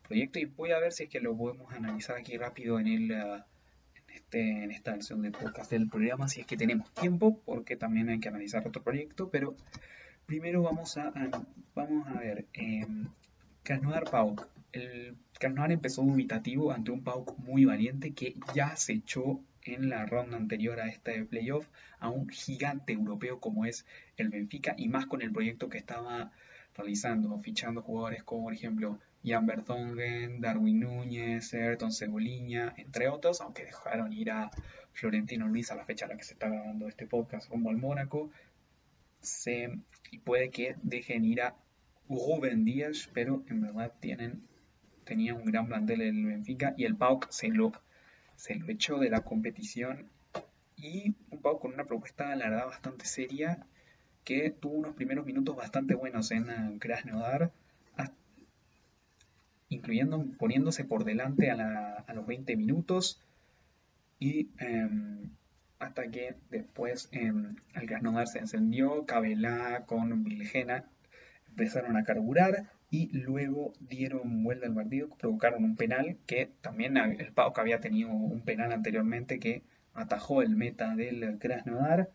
proyecto 0.07 0.39
y 0.39 0.45
voy 0.45 0.71
a 0.71 0.79
ver 0.79 0.91
si 0.91 1.03
es 1.03 1.09
que 1.09 1.19
lo 1.19 1.35
podemos 1.38 1.71
analizar 1.73 2.17
aquí 2.17 2.38
rápido 2.38 2.79
en 2.79 2.88
el, 2.88 3.11
uh, 3.11 3.43
este, 4.13 4.63
en 4.63 4.71
esta 4.71 4.91
versión 4.91 5.21
de 5.21 5.31
podcast 5.31 5.71
del 5.71 5.88
programa, 5.88 6.27
si 6.27 6.41
es 6.41 6.47
que 6.47 6.57
tenemos 6.57 6.91
tiempo, 6.93 7.39
porque 7.45 7.75
también 7.75 8.09
hay 8.09 8.19
que 8.19 8.29
analizar 8.29 8.67
otro 8.67 8.83
proyecto, 8.83 9.29
pero 9.29 9.55
primero 10.29 10.62
vamos 10.62 10.95
a, 10.95 11.12
vamos 11.74 12.07
a 12.07 12.19
ver, 12.19 12.45
eh, 12.53 12.86
Krasnodar 13.63 14.03
Pauk. 14.03 14.48
El 14.71 15.17
Krasnodar 15.39 15.71
empezó 15.71 16.03
dubitativo 16.03 16.71
ante 16.71 16.91
un 16.91 17.03
Pauk 17.03 17.36
muy 17.39 17.65
valiente 17.65 18.12
que 18.13 18.36
ya 18.53 18.75
se 18.75 18.93
echó 18.93 19.41
en 19.63 19.89
la 19.89 20.05
ronda 20.05 20.38
anterior 20.38 20.79
a 20.79 20.88
este 20.88 21.25
playoff 21.25 21.65
a 22.00 22.09
un 22.09 22.29
gigante 22.29 22.93
europeo 22.93 23.39
como 23.39 23.65
es 23.65 23.88
el 24.17 24.29
Benfica 24.29 24.75
y 24.77 24.88
más 24.88 25.07
con 25.07 25.24
el 25.24 25.31
proyecto 25.31 25.67
que 25.67 25.79
estaba 25.79 26.31
realizando, 26.77 27.39
fichando 27.39 27.81
jugadores 27.81 28.21
como 28.21 28.43
por 28.43 28.53
ejemplo 28.53 29.00
Jan 29.25 29.48
Bertongen, 29.48 30.41
Darwin 30.41 30.79
Núñez, 30.79 31.55
Ayrton 31.55 31.91
Ceboliña, 31.91 32.75
entre 32.77 33.09
otros, 33.09 33.41
aunque 33.41 33.65
dejaron 33.65 34.13
ir 34.13 34.29
a 34.29 34.51
Florentino 34.93 35.48
Luis 35.48 35.71
a 35.71 35.75
la 35.75 35.86
fecha 35.86 36.05
a 36.05 36.09
la 36.09 36.17
que 36.17 36.24
se 36.24 36.33
está 36.33 36.50
grabando 36.50 36.88
este 36.88 37.07
podcast 37.07 37.50
rumbo 37.50 37.71
al 37.71 37.77
Mónaco, 37.77 38.29
se, 39.21 39.77
y 40.11 40.19
puede 40.19 40.49
que 40.49 40.75
dejen 40.83 41.25
ir 41.25 41.41
a 41.41 41.55
Rubén 42.09 42.65
Díaz, 42.65 43.09
pero 43.13 43.43
en 43.49 43.61
verdad 43.61 43.93
tienen, 43.99 44.41
tenía 45.03 45.33
un 45.33 45.45
gran 45.45 45.67
plantel 45.67 46.01
el 46.01 46.25
Benfica 46.25 46.73
y 46.77 46.85
el 46.85 46.95
PAOK 46.95 47.29
se 47.29 47.49
lo, 47.49 47.71
se 48.35 48.55
lo 48.55 48.67
echó 48.69 48.97
de 48.97 49.09
la 49.09 49.21
competición. 49.21 50.09
Y 50.75 51.15
un 51.29 51.39
PAOK 51.41 51.61
con 51.61 51.73
una 51.73 51.85
propuesta 51.85 52.35
la 52.35 52.49
verdad 52.49 52.67
bastante 52.67 53.05
seria 53.05 53.65
que 54.23 54.49
tuvo 54.49 54.75
unos 54.75 54.95
primeros 54.95 55.25
minutos 55.25 55.55
bastante 55.55 55.95
buenos 55.95 56.31
en 56.31 56.77
Krasnodar, 56.79 57.51
incluyendo 59.69 60.25
poniéndose 60.37 60.83
por 60.83 61.03
delante 61.03 61.51
a, 61.51 62.05
los 62.13 62.25
20 62.25 62.55
minutos. 62.55 63.19
Y 64.19 64.49
em, 64.57 65.29
hasta 65.79 66.09
que 66.09 66.36
después 66.50 67.09
eh, 67.12 67.31
el 67.74 67.88
Krasnodar 67.88 68.27
se 68.27 68.39
encendió, 68.39 69.05
Cabelá 69.05 69.86
con 69.86 70.24
Vilgena 70.24 70.86
empezaron 71.48 71.98
a 71.98 72.03
carburar 72.03 72.71
y 72.91 73.09
luego 73.17 73.74
dieron 73.79 74.43
vuelta 74.43 74.67
al 74.67 74.75
partido, 74.75 75.09
provocaron 75.17 75.63
un 75.63 75.75
penal 75.75 76.17
que 76.25 76.51
también 76.62 76.98
el 76.98 77.31
PAOK 77.33 77.59
había 77.59 77.79
tenido 77.79 78.09
un 78.09 78.41
penal 78.41 78.71
anteriormente 78.71 79.39
que 79.39 79.63
atajó 79.93 80.41
el 80.41 80.55
meta 80.55 80.95
del 80.95 81.38
Krasnodar, 81.39 82.09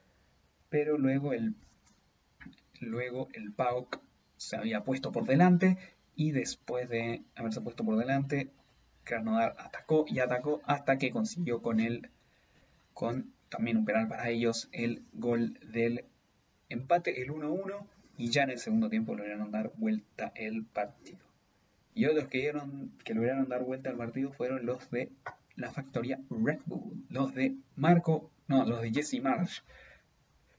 pero 0.69 0.99
luego 0.99 1.33
el 1.33 1.55
Luego 2.81 3.29
el 3.35 3.53
PAOK 3.53 4.01
se 4.37 4.57
había 4.57 4.85
puesto 4.85 5.13
por 5.13 5.25
delante 5.27 5.79
y 6.17 6.33
después 6.33 6.89
de 6.89 7.23
haberse 7.35 7.61
puesto 7.61 7.85
por 7.85 7.97
delante, 7.97 8.51
Krasnodar 9.05 9.57
atacó 9.59 10.05
y 10.09 10.19
atacó 10.19 10.61
hasta 10.65 10.99
que 10.99 11.11
consiguió 11.11 11.63
con 11.63 11.81
él, 11.81 12.11
con 12.93 13.34
también 13.55 13.77
un 13.77 13.85
penal 13.85 14.09
para 14.09 14.31
ellos, 14.31 14.69
el 14.73 15.05
gol 15.13 15.61
del 15.73 16.05
empate, 16.69 17.23
el 17.23 17.31
1-1, 17.31 17.87
y 18.17 18.31
ya 18.31 18.43
en 18.43 18.51
el 18.51 18.59
segundo 18.59 18.91
tiempo 18.91 19.15
lograron 19.15 19.53
dar 19.53 19.71
vuelta 19.77 20.33
el 20.35 20.65
partido. 20.65 21.21
Y 21.95 22.07
otros 22.07 22.27
que, 22.27 22.39
dieron, 22.39 22.91
que 23.05 23.15
lograron 23.15 23.49
dar 23.49 23.63
vuelta 23.63 23.91
al 23.91 23.97
partido 23.97 24.33
fueron 24.33 24.67
los 24.67 24.91
de 24.91 25.13
la 25.55 25.71
factoría 25.71 26.19
Red 26.31 26.63
Bull, 26.67 27.05
los 27.11 27.33
de 27.33 27.55
Marco, 27.77 28.29
no, 28.49 28.65
los 28.65 28.83
de 28.83 28.91
Jesse 28.91 29.23
Marsh, 29.23 29.61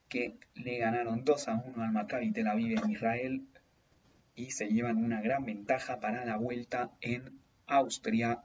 que 0.08 0.38
le 0.54 0.78
ganaron 0.78 1.25
2 1.25 1.48
a 1.50 1.56
1 1.56 1.84
al 1.84 1.92
Maccabi 1.92 2.32
Tel 2.32 2.48
Aviv 2.48 2.80
en 2.82 2.92
Israel 2.92 3.42
y 4.36 4.52
se 4.52 4.70
llevan 4.70 5.04
una 5.04 5.22
gran 5.22 5.44
ventaja 5.44 6.00
para 6.00 6.24
la 6.24 6.38
vuelta 6.38 6.92
en 7.02 7.42
Austria. 7.68 8.42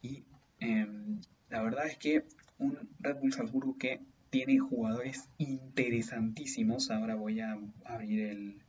Y 0.00 0.22
em, 0.60 1.20
la 1.48 1.60
verdad 1.62 1.86
es 1.86 1.96
que 1.98 2.24
un 2.58 2.78
Red 3.00 3.16
Bull 3.20 3.32
Salzburgo 3.32 3.76
que 3.78 4.00
tiene 4.30 4.58
jugadores 4.58 5.28
interesantísimos. 5.38 6.90
Ahora 6.90 7.14
voy 7.14 7.40
a 7.40 7.58
abrir 7.84 8.20
el 8.20 8.62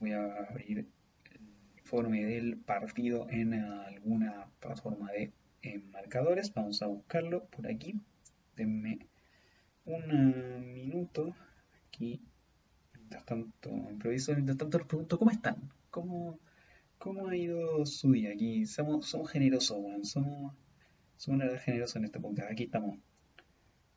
voy 0.00 0.12
a 0.12 0.24
abrir 0.50 0.78
el 0.78 0.88
informe 1.78 2.24
del 2.24 2.56
partido 2.56 3.28
en 3.30 3.54
alguna 3.54 4.48
plataforma 4.58 5.12
de 5.12 5.32
marcadores. 5.92 6.52
Vamos 6.54 6.82
a 6.82 6.86
buscarlo 6.86 7.44
por 7.46 7.68
aquí. 7.68 8.00
Denme 8.56 9.06
un 9.84 10.72
minuto 10.74 11.34
aquí. 11.86 12.20
Mientras 12.94 13.24
tanto, 13.24 13.70
improviso, 13.90 14.32
mientras 14.32 14.58
tanto 14.58 14.78
les 14.78 14.86
pregunto, 14.86 15.18
¿cómo 15.18 15.30
están? 15.30 15.56
¿Cómo, 15.90 16.38
cómo 16.98 17.28
ha 17.28 17.36
ido 17.36 17.84
su 17.86 18.10
día? 18.12 18.30
Aquí 18.30 18.66
somos, 18.66 19.06
somos 19.06 19.30
generosos, 19.30 19.68
somos, 19.68 20.08
somos 20.08 20.54
una 21.28 21.58
generosos 21.58 21.96
en 21.96 22.04
este 22.04 22.20
podcast. 22.20 22.50
Aquí 22.50 22.64
estamos. 22.64 22.98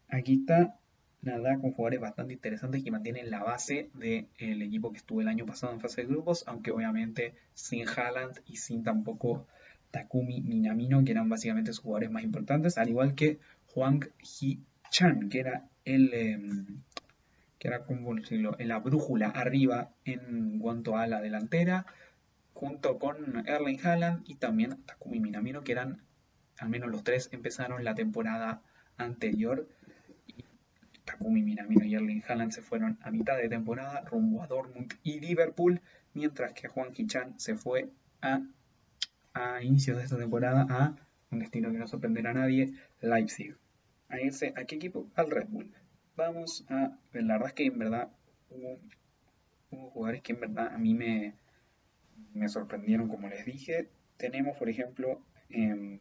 Aquí 0.10 0.41
está 0.41 0.77
nada 1.22 1.58
con 1.60 1.72
jugadores 1.72 2.00
bastante 2.00 2.34
interesantes 2.34 2.84
que 2.84 2.91
mantienen 2.91 3.32
la 3.32 3.44
base 3.44 3.89
del 3.94 4.62
equipo 4.62 4.91
que 4.91 5.00
estuvo 5.00 5.22
el 5.22 5.27
año 5.27 5.46
pasado 5.46 5.74
en 5.74 5.79
fase 5.79 6.01
de 6.01 6.08
grupos, 6.08 6.44
aunque 6.48 6.72
obviamente 6.72 7.34
sin 7.53 7.88
Haaland 7.88 8.39
y 8.46 8.58
sin 8.58 8.84
tampoco 8.84 9.48
Takumi 9.91 10.41
Minamino, 10.41 11.03
que 11.03 11.12
eran 11.12 11.29
básicamente 11.29 11.74
sus 11.74 11.84
jugadores 11.84 12.12
más 12.12 12.24
importantes, 12.24 12.77
al 12.77 12.89
igual 12.89 13.15
que 13.15 13.39
Juan 13.74 14.01
Hee-chan, 14.20 15.29
que 15.29 15.39
era 15.39 15.67
el, 15.84 16.13
em, 16.13 16.65
que 17.58 17.70
era 17.70 17.86
como 17.86 18.13
decirlo, 18.13 18.55
en 18.60 18.67
la 18.67 18.79
brújula 18.79 19.29
arriba 19.29 19.91
en 20.03 20.60
cuanto 20.60 20.98
a 20.98 21.08
la 21.08 21.22
delantera, 21.22 21.86
junto 22.53 23.00
con 23.00 23.48
Erling 23.48 23.79
Haaland 23.84 24.24
y 24.29 24.36
también 24.36 24.77
Takumi 24.86 25.20
Minamino, 25.20 25.63
que 25.63 25.72
eran, 25.72 26.01
al 26.60 26.70
menos 26.70 26.90
los 26.90 27.04
tres, 27.04 27.30
empezaron 27.32 27.84
la 27.84 27.96
temporada 27.96 28.62
anterior. 28.98 29.68
Y 30.28 30.44
Takumi 31.06 31.42
Minamino 31.42 31.86
y 31.86 31.96
Erling 31.96 32.24
Haaland 32.28 32.52
se 32.52 32.62
fueron 32.62 32.98
a 33.02 33.12
mitad 33.12 33.38
de 33.38 33.50
temporada 33.50 34.02
rumbo 34.02 34.44
a 34.44 34.48
Dortmund 34.48 34.94
y 35.04 35.20
Liverpool, 35.20 35.82
mientras 36.14 36.54
que 36.54 36.68
Juan 36.68 36.94
Kichan 36.94 37.40
se 37.40 37.56
fue 37.56 37.90
a, 38.22 38.42
a 39.34 39.64
inicios 39.64 39.98
de 39.98 40.04
esta 40.04 40.18
temporada 40.18 40.66
a 40.70 40.96
un 41.32 41.40
destino 41.40 41.72
que 41.72 41.78
no 41.78 41.88
sorprenderá 41.88 42.32
a 42.32 42.36
nadie, 42.36 42.74
Leipzig 43.02 43.56
a 44.10 44.20
irse 44.20 44.54
a 44.56 44.66
qué 44.66 44.76
equipo? 44.76 45.08
Al 45.16 45.32
Red 45.32 45.48
Bull. 45.50 45.72
Vamos 46.16 46.66
a 46.70 46.98
la 47.14 47.34
verdad 47.34 47.48
es 47.48 47.54
que 47.54 47.66
en 47.66 47.80
verdad 47.80 48.10
hubo, 48.50 48.80
jugadores 49.92 50.22
que 50.22 50.34
en 50.34 50.40
verdad 50.40 50.74
a 50.74 50.78
mí 50.78 50.94
me, 50.94 51.34
me 52.34 52.48
sorprendieron, 52.50 53.10
como 53.10 53.28
les 53.30 53.46
dije. 53.46 53.90
Tenemos, 54.18 54.58
por 54.58 54.70
ejemplo, 54.70 55.22
em, 55.50 56.00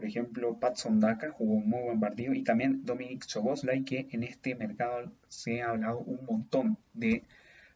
por 0.00 0.08
ejemplo, 0.08 0.58
Pat 0.58 0.76
Sondaka 0.76 1.30
jugó 1.30 1.56
un 1.56 1.68
muy 1.68 1.82
buen 1.82 2.00
partido 2.00 2.32
y 2.32 2.42
también 2.42 2.86
Dominic 2.86 3.26
Choboslai, 3.26 3.84
que 3.84 4.08
en 4.10 4.22
este 4.22 4.54
mercado 4.54 5.12
se 5.28 5.60
ha 5.60 5.68
hablado 5.68 5.98
un 5.98 6.24
montón 6.24 6.78
de 6.94 7.22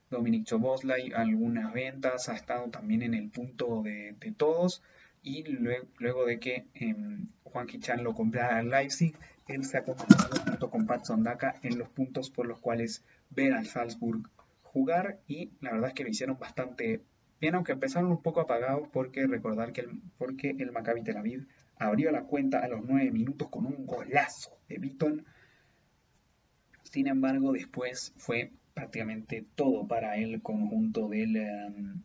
Dominic 0.09 0.47
Choboslai, 0.47 1.12
algunas 1.14 1.75
ventas, 1.75 2.31
ha 2.31 2.35
estado 2.35 2.71
también 2.71 3.02
en 3.02 3.12
el 3.12 3.28
punto 3.28 3.83
de, 3.83 4.16
todos 4.38 4.83
y 5.23 5.43
luego, 5.43 6.25
de 6.25 6.40
que 6.40 6.64
eh, 6.73 6.97
Juan 7.43 7.66
Kichan 7.66 8.02
lo 8.02 8.14
comprara 8.14 8.57
al 8.57 8.71
Leipzig, 8.71 9.14
él 9.47 9.62
se 9.66 9.76
ha 9.76 9.85
convertido 9.85 10.43
junto 10.47 10.71
con 10.71 10.87
Pat 10.87 11.04
Sondaka 11.04 11.57
en 11.62 11.76
los 11.76 11.90
puntos 11.90 12.31
por 12.31 12.47
los 12.47 12.59
cuales 12.59 13.04
ver 13.28 13.52
al 13.52 13.66
Salzburg 13.66 14.31
jugar 14.62 15.21
y 15.26 15.50
la 15.61 15.73
verdad 15.73 15.88
es 15.88 15.95
que 15.95 16.04
lo 16.04 16.09
hicieron 16.09 16.38
bastante 16.38 17.02
bien, 17.38 17.54
aunque 17.54 17.73
empezaron 17.73 18.11
un 18.11 18.23
poco 18.23 18.40
apagados 18.40 18.88
porque 18.90 19.26
recordar 19.26 19.75
que 19.75 19.87
porque 20.16 20.57
el 20.59 20.73
Maccabi 20.73 21.02
Tel 21.02 21.19
Aviv 21.19 21.47
abrió 21.76 22.11
la 22.11 22.25
cuenta 22.25 22.61
a 22.61 22.69
los 22.69 22.85
9 22.85 23.11
minutos 23.11 23.49
con 23.49 23.66
un 23.66 23.87
golazo 23.87 24.59
de 24.69 24.78
Beaton. 24.78 25.25
Sin 26.83 27.07
embargo, 27.07 27.52
después 27.52 28.12
fue 28.16 28.52
prácticamente 28.75 29.47
todo 29.54 29.87
para 29.87 30.16
el 30.16 30.43
conjunto 30.43 31.09
del, 31.09 31.37
em, 31.37 32.02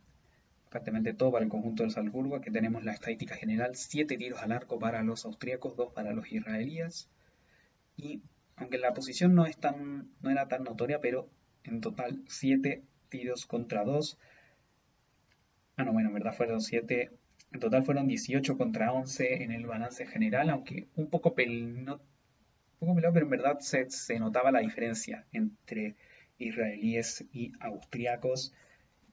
prácticamente 0.69 1.13
todo 1.13 1.31
para 1.31 1.43
el 1.43 1.49
conjunto 1.49 1.83
del 1.83 1.91
Salzburgo, 1.91 2.41
que 2.41 2.51
tenemos 2.51 2.83
la 2.83 2.93
estadística 2.93 3.35
general, 3.35 3.75
7 3.75 4.17
tiros 4.17 4.41
al 4.41 4.51
arco 4.51 4.79
para 4.79 5.03
los 5.03 5.25
austríacos, 5.25 5.75
2 5.75 5.93
para 5.93 6.13
los 6.13 6.31
israelíes. 6.31 7.09
Y 7.97 8.21
aunque 8.55 8.77
la 8.77 8.93
posición 8.93 9.35
no, 9.35 9.45
es 9.45 9.57
tan, 9.57 10.09
no 10.21 10.29
era 10.29 10.47
tan 10.47 10.63
notoria, 10.63 10.99
pero 11.01 11.29
en 11.63 11.81
total 11.81 12.23
7 12.27 12.83
tiros 13.09 13.45
contra 13.45 13.83
2. 13.83 14.17
Ah, 15.77 15.83
no, 15.83 15.93
bueno, 15.93 16.09
en 16.09 16.15
verdad 16.15 16.33
fueron 16.33 16.61
7. 16.61 17.11
En 17.51 17.59
total 17.59 17.83
fueron 17.83 18.07
18 18.07 18.57
contra 18.57 18.93
11 18.93 19.43
en 19.43 19.51
el 19.51 19.65
balance 19.65 20.05
general, 20.05 20.49
aunque 20.49 20.87
un 20.95 21.09
poco, 21.09 21.33
pel, 21.33 21.77
un 21.79 21.99
poco 22.79 22.95
pelado, 22.95 23.13
pero 23.13 23.25
en 23.25 23.31
verdad 23.31 23.59
se, 23.59 23.89
se 23.89 24.19
notaba 24.19 24.51
la 24.51 24.59
diferencia 24.59 25.25
entre 25.31 25.95
israelíes 26.37 27.25
y 27.33 27.53
austriacos, 27.59 28.53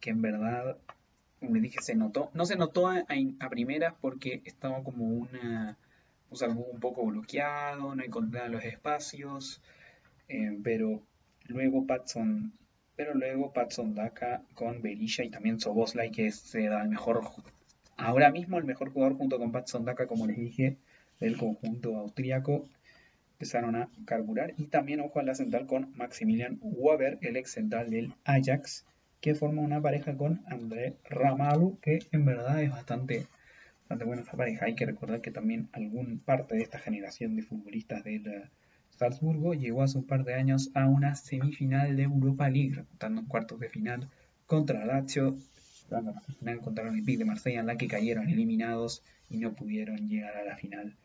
que 0.01 0.11
en 0.11 0.23
verdad 0.23 0.79
como 1.41 1.55
dije, 1.55 1.81
se 1.83 1.95
notó. 1.95 2.31
No 2.35 2.47
se 2.47 2.57
notó 2.57 2.89
a, 2.89 3.05
a, 3.41 3.49
primeras 3.51 3.95
porque 4.01 4.43
estaba 4.45 4.83
como 4.83 5.07
una, 5.07 5.77
o 6.31 6.37
sea, 6.37 6.49
un 6.49 6.81
poco 6.81 7.07
bloqueado, 7.07 7.95
no 7.95 8.03
encontraba 8.03 8.49
los 8.49 8.65
espacios, 8.65 9.61
eh, 10.29 10.59
pero 10.63 11.03
luego 11.47 11.87
Patson, 11.87 12.53
pero 12.97 13.15
luego 13.15 13.53
Patson 13.53 13.95
Daka 13.95 14.43
con 14.55 14.83
Berisha 14.83 15.25
y 15.25 15.31
también 15.31 15.61
Soboslai, 15.61 16.11
que 16.11 16.31
se 16.33 16.67
da 16.69 16.83
el 16.83 16.89
mejor, 16.89 17.23
ahora 17.97 18.31
mismo 18.31 18.59
el 18.59 18.65
mejor 18.65 18.91
jugador 18.91 19.17
junto 19.17 19.39
con 19.39 19.53
Patson 19.53 19.85
Daka, 19.85 20.07
como 20.07 20.27
les 20.27 20.37
dije, 20.37 20.77
del 21.21 21.37
conjunto 21.37 21.97
austríaco 21.97 22.69
empezaron 23.37 23.77
a 23.77 23.91
carburar. 24.07 24.55
Y 24.57 24.67
también 24.67 25.01
ojo 25.01 25.21
a 25.21 25.23
la 25.23 25.35
central 25.35 25.67
con 25.67 25.93
Maximilian 25.97 26.59
Weber, 26.63 27.19
el 27.21 27.37
ex 27.37 27.51
central 27.51 27.91
del 27.91 28.15
Ajax, 28.25 28.87
que 29.21 29.35
forma 29.35 29.63
una 29.63 29.81
pareja 29.81 30.17
con 30.17 30.43
André 30.47 30.97
Ramalu, 31.05 31.79
que 31.81 31.99
en 32.13 32.25
verdad 32.25 32.63
es 32.63 32.71
bastante, 32.71 33.27
bastante 33.81 34.05
buena 34.05 34.23
esta 34.23 34.37
pareja. 34.37 34.67
Hay 34.67 34.75
que 34.75 34.87
recordar 34.87 35.21
que 35.21 35.31
también 35.31 35.69
algún 35.73 36.19
parte 36.19 36.57
de 36.57 36.63
esta 36.63 36.79
generación 36.79 37.37
de 37.37 37.43
futbolistas 37.43 38.05
del 38.05 38.27
eh, 38.27 38.51
Salzburgo 38.91 39.53
llegó 39.53 39.83
hace 39.83 39.99
un 39.99 40.07
par 40.07 40.25
de 40.25 40.35
años 40.35 40.71
a 40.75 40.87
una 40.87 41.15
semifinal 41.15 41.97
de 41.97 42.05
Europa 42.05 42.49
League, 42.49 42.85
estando 42.93 43.21
en 43.21 43.27
cuartos 43.27 43.61
de 43.61 43.69
final 43.69 44.09
contra 44.47 44.87
Lazio, 44.87 45.37
contra 46.63 46.85
el 46.85 46.91
Olympique 46.91 47.19
de 47.19 47.25
Marsella, 47.25 47.61
en 47.61 47.67
la 47.67 47.77
que 47.77 47.89
cayeron 47.89 48.29
eliminados 48.29 49.03
y 49.31 49.39
no 49.39 49.55
pudieron 49.55 50.09
llegar 50.09 50.37
a 50.37 50.45
la 50.45 50.57
final 50.57 50.97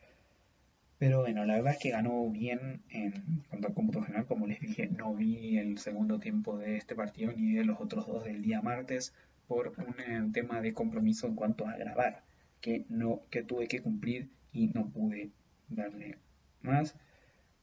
pero 1.01 1.21
bueno, 1.21 1.45
la 1.45 1.55
verdad 1.55 1.73
es 1.73 1.79
que 1.79 1.89
ganó 1.89 2.29
bien 2.29 2.83
en 2.91 3.43
cuanto 3.49 3.69
al 3.69 3.73
cómputo 3.73 4.03
general. 4.03 4.27
Como 4.27 4.45
les 4.45 4.59
dije, 4.59 4.87
no 4.87 5.15
vi 5.15 5.57
el 5.57 5.79
segundo 5.79 6.19
tiempo 6.19 6.59
de 6.59 6.77
este 6.77 6.93
partido 6.93 7.33
ni 7.35 7.53
de 7.53 7.65
los 7.65 7.81
otros 7.81 8.05
dos 8.05 8.23
del 8.23 8.43
día 8.43 8.61
martes 8.61 9.11
por 9.47 9.73
un 9.79 9.95
eh, 9.99 10.29
tema 10.31 10.61
de 10.61 10.75
compromiso 10.75 11.25
en 11.25 11.33
cuanto 11.33 11.67
a 11.67 11.75
grabar, 11.75 12.21
que, 12.61 12.85
no, 12.87 13.23
que 13.31 13.41
tuve 13.41 13.67
que 13.67 13.81
cumplir 13.81 14.29
y 14.53 14.67
no 14.67 14.89
pude 14.89 15.31
darle 15.69 16.19
más. 16.61 16.93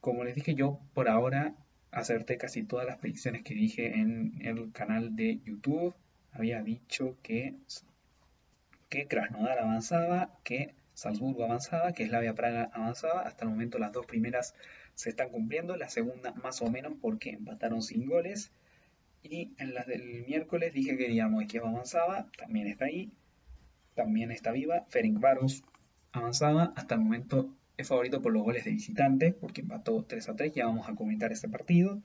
Como 0.01 0.25
les 0.25 0.35
dije, 0.35 0.53
yo 0.53 0.81
por 0.93 1.07
ahora 1.07 1.55
acerté 1.91 2.37
casi 2.37 2.63
todas 2.63 2.85
las 2.85 2.97
predicciones 2.97 3.43
que 3.43 3.53
dije 3.53 4.01
en 4.01 4.33
el 4.41 4.73
canal 4.73 5.15
de 5.15 5.39
YouTube. 5.45 5.95
Había 6.31 6.61
dicho 6.61 7.17
que, 7.23 7.55
que 8.89 9.07
Krasnodar 9.07 9.59
avanzaba, 9.59 10.37
que 10.43 10.73
Salzburgo 10.93 11.45
avanzada, 11.45 11.93
que 11.93 12.03
es 12.03 12.11
la 12.11 12.19
Via 12.19 12.35
Praga 12.35 12.69
avanzada. 12.73 13.21
Hasta 13.21 13.45
el 13.45 13.51
momento 13.51 13.79
las 13.79 13.93
dos 13.93 14.05
primeras 14.05 14.53
se 14.95 15.09
están 15.09 15.29
cumpliendo, 15.29 15.77
la 15.77 15.89
segunda 15.89 16.33
más 16.33 16.61
o 16.61 16.69
menos 16.69 16.93
porque 17.01 17.31
empataron 17.31 17.81
sin 17.81 18.05
goles. 18.05 18.51
Y 19.23 19.51
en 19.57 19.73
las 19.73 19.87
del 19.87 20.25
miércoles 20.25 20.73
dije 20.73 20.97
que 20.97 21.07
digamos 21.07 21.45
que 21.45 21.59
avanzaba, 21.59 22.27
también 22.37 22.67
está 22.67 22.85
ahí, 22.85 23.11
también 23.95 24.31
está 24.31 24.51
viva. 24.51 24.85
Ferencváros 24.89 25.63
avanzaba, 26.11 26.73
hasta 26.75 26.95
el 26.95 27.01
momento 27.01 27.49
es 27.77 27.87
favorito 27.87 28.21
por 28.21 28.33
los 28.33 28.43
goles 28.43 28.65
de 28.65 28.71
visitante, 28.71 29.31
porque 29.31 29.61
empató 29.61 30.03
3 30.03 30.29
a 30.29 30.35
3, 30.35 30.53
ya 30.53 30.65
vamos 30.65 30.89
a 30.89 30.95
comentar 30.95 31.31
este 31.31 31.47
partido. 31.47 32.01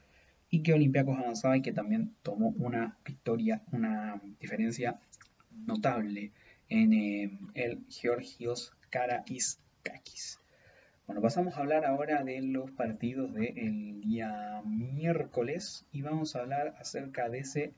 Y 0.55 0.63
que 0.63 0.73
Olympiacos 0.73 1.19
avanzaba 1.19 1.57
y 1.57 1.63
que 1.63 1.73
también 1.73 2.15
tomó 2.23 2.55
una 2.59 2.97
victoria, 3.05 3.61
una 3.73 4.21
diferencia 4.39 5.01
notable 5.67 6.31
en 6.69 6.93
eh, 6.93 7.39
el 7.55 7.85
Georgios 7.89 8.73
Karaiskakis. 8.89 10.39
Bueno, 11.09 11.21
pasamos 11.21 11.57
a 11.57 11.59
hablar 11.59 11.85
ahora 11.85 12.23
de 12.23 12.41
los 12.41 12.71
partidos 12.71 13.35
del 13.35 14.01
día 14.01 14.63
miércoles 14.65 15.87
y 15.91 16.03
vamos 16.03 16.37
a 16.37 16.43
hablar 16.43 16.77
acerca 16.79 17.29
de 17.29 17.41
ese 17.41 17.73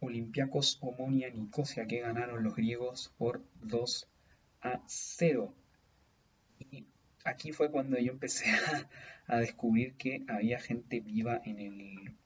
Olympiacos 0.00 0.78
Omonia 0.80 1.30
Nicosia 1.30 1.86
que 1.86 2.00
ganaron 2.00 2.42
los 2.42 2.56
griegos 2.56 3.14
por 3.16 3.44
2 3.62 4.08
a 4.62 4.82
0. 4.86 5.54
Y 6.58 6.84
aquí 7.26 7.52
fue 7.52 7.70
cuando 7.70 7.98
yo 7.98 8.12
empecé 8.12 8.46
a, 9.26 9.38
descubrir 9.38 9.94
que 9.94 10.24
había 10.28 10.58
gente 10.58 11.00
viva 11.00 11.40
en 11.44 11.58
el, 11.58 12.16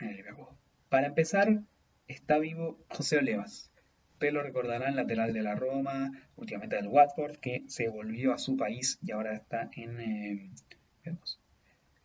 en 0.00 0.24
Para 0.88 1.08
empezar, 1.08 1.62
está 2.06 2.38
vivo 2.38 2.78
José 2.88 3.18
Olevas 3.18 3.70
pero 4.20 4.42
recordarán 4.42 4.96
lateral 4.96 5.32
de 5.32 5.42
la 5.42 5.54
Roma, 5.54 6.12
últimamente 6.36 6.76
del 6.76 6.88
Watford, 6.88 7.36
que 7.36 7.64
se 7.68 7.88
volvió 7.88 8.34
a 8.34 8.38
su 8.38 8.54
país 8.54 8.98
y 9.02 9.12
ahora 9.12 9.34
está 9.34 9.70
en, 9.74 9.98
eh, 9.98 10.50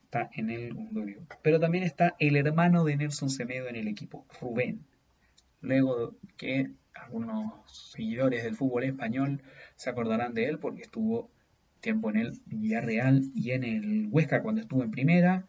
está 0.02 0.30
en 0.34 0.50
el 0.50 0.74
mundo 0.74 1.04
Pero 1.42 1.60
también 1.60 1.84
está 1.84 2.16
el 2.20 2.38
hermano 2.38 2.86
de 2.86 2.96
Nelson 2.96 3.30
Semedo 3.30 3.68
en 3.68 3.76
el 3.76 3.90
equipo, 3.90 4.26
Rubén. 4.40 4.86
Luego 5.60 6.16
que 6.38 6.72
algunos 6.94 7.92
seguidores 7.92 8.46
del 8.46 8.56
fútbol 8.56 8.86
español 8.86 9.44
se 9.76 9.90
acordarán 9.90 10.34
de 10.34 10.46
él 10.46 10.58
porque 10.58 10.84
estuvo 10.84 11.30
tiempo 11.86 12.10
en 12.10 12.18
el 12.18 12.34
Villarreal 12.46 13.22
y 13.34 13.52
en 13.52 13.64
el 13.64 14.08
Huesca 14.12 14.42
cuando 14.42 14.62
estuvo 14.62 14.84
en 14.84 14.92
primera 14.92 15.48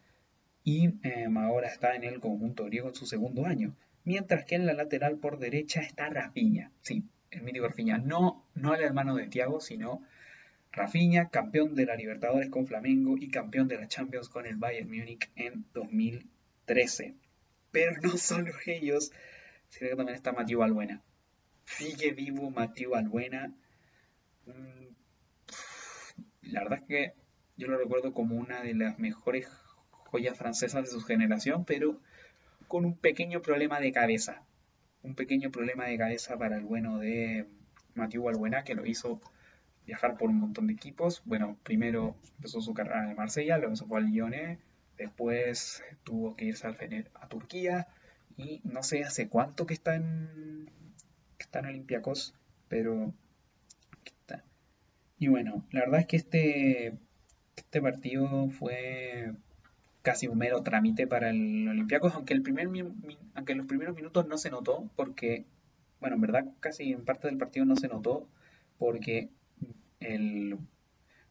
y 0.62 0.94
em, 1.03 1.37
ahora 1.38 1.66
está 1.66 1.96
en 1.96 2.05
el 2.05 2.20
conjunto 2.20 2.64
griego 2.66 2.88
en 2.88 2.94
su 2.94 3.07
segundo 3.07 3.46
año 3.46 3.75
mientras 4.07 4.44
que 4.44 4.55
en 4.55 4.64
la 4.64 4.72
lateral 4.72 5.18
por 5.18 5.38
derecha 5.38 5.81
está 5.81 6.09
Rafinha. 6.09 6.70
Sí, 6.81 7.05
el 7.31 7.42
mítico 7.42 7.68
Rafinha. 7.68 7.99
No, 7.99 8.46
no 8.55 8.75
el 8.75 8.83
hermano 8.83 9.14
de 9.16 9.27
Thiago, 9.27 9.61
sino 9.61 10.01
Rafinha, 10.72 11.29
campeón 11.29 11.75
de 11.75 11.87
la 11.87 11.96
Libertadores 11.96 12.49
con 12.49 12.66
Flamengo 12.66 13.16
y 13.18 13.29
campeón 13.29 13.68
de 13.68 13.77
la 13.77 13.88
Champions 13.88 14.31
con 14.31 14.46
el 14.46 14.57
Bayern 14.57 14.88
Múnich 14.88 15.29
en 15.35 15.66
2013. 15.75 17.14
Pero 17.72 18.01
no 18.01 18.16
solo 18.16 18.53
ellos, 18.64 19.12
sino 19.68 19.90
que 19.90 19.96
también 19.96 20.16
está 20.16 20.33
Mateo 20.33 20.62
Albuena. 20.62 21.03
Sigue 21.64 22.12
vivo 22.12 22.51
Mateo 22.51 22.94
Albuena. 22.94 23.53
La 26.46 26.62
verdad 26.62 26.80
es 26.80 26.85
que 26.87 27.12
yo 27.56 27.68
lo 27.68 27.78
recuerdo 27.78 28.12
como 28.12 28.37
una 28.37 28.62
de 28.62 28.74
las 28.74 28.98
mejores 28.98 29.48
joyas 29.90 30.37
francesas 30.37 30.85
de 30.85 30.90
su 30.90 31.00
generación, 31.00 31.64
pero 31.64 32.00
con 32.68 32.85
un 32.85 32.96
pequeño 32.96 33.42
problema 33.42 33.80
de 33.80 33.92
cabeza. 33.92 34.42
Un 35.02 35.14
pequeño 35.14 35.50
problema 35.50 35.85
de 35.87 35.98
cabeza 35.98 36.37
para 36.37 36.56
el 36.56 36.64
bueno 36.64 36.98
de 36.98 37.46
Mathieu 37.94 38.28
Albuena, 38.28 38.64
que 38.64 38.74
lo 38.74 38.87
hizo 38.87 39.20
viajar 39.87 40.16
por 40.16 40.30
un 40.30 40.40
montón 40.40 40.66
de 40.66 40.74
equipos. 40.74 41.22
Bueno, 41.24 41.56
primero 41.62 42.16
empezó 42.37 42.61
su 42.61 42.74
carrera 42.74 43.11
en 43.11 43.16
Marsella, 43.16 43.59
luego 43.59 43.76
se 43.76 43.85
fue 43.85 44.00
al 44.00 44.59
después 44.98 45.82
tuvo 46.04 46.37
que 46.37 46.46
irse 46.46 46.66
a 46.66 47.28
Turquía 47.28 47.87
y 48.37 48.61
no 48.64 48.82
sé 48.82 49.04
hace 49.04 49.28
cuánto 49.28 49.66
que 49.66 49.74
está 49.74 49.94
en, 49.94 50.70
que 51.38 51.44
está 51.44 51.61
en 51.61 51.66
Olympiacos, 51.66 52.35
pero. 52.68 53.12
Y 55.18 55.29
bueno, 55.29 55.64
la 55.70 55.81
verdad 55.81 56.00
es 56.00 56.07
que 56.07 56.16
este, 56.16 56.98
este 57.57 57.81
partido 57.81 58.48
fue 58.50 59.33
casi 60.02 60.29
un 60.29 60.38
mero 60.38 60.62
trámite 60.62 61.07
para 61.07 61.31
el 61.31 61.66
Olympiacos, 61.68 62.14
aunque, 62.14 62.35
el 62.35 62.42
primer, 62.42 62.68
aunque 63.35 63.52
en 63.52 63.59
los 63.59 63.66
primeros 63.66 63.96
minutos 63.96 64.26
no 64.29 64.38
se 64.38 64.50
notó, 64.50 64.88
porque, 64.94 65.44
bueno, 66.00 66.16
en 66.16 66.22
verdad 66.22 66.44
casi 66.61 66.92
en 66.92 67.05
parte 67.05 67.29
del 67.29 67.38
partido 67.38 67.64
no 67.64 67.76
se 67.76 67.88
notó, 67.88 68.29
porque, 68.79 69.31
el, 70.00 70.59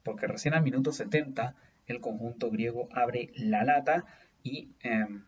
porque 0.03 0.27
recién 0.27 0.55
al 0.55 0.63
minuto 0.63 0.91
70 0.91 1.55
el 1.87 2.01
conjunto 2.01 2.49
griego 2.49 2.89
abre 2.91 3.31
la 3.35 3.63
lata 3.63 4.05
y... 4.43 4.69
Em, 4.81 5.23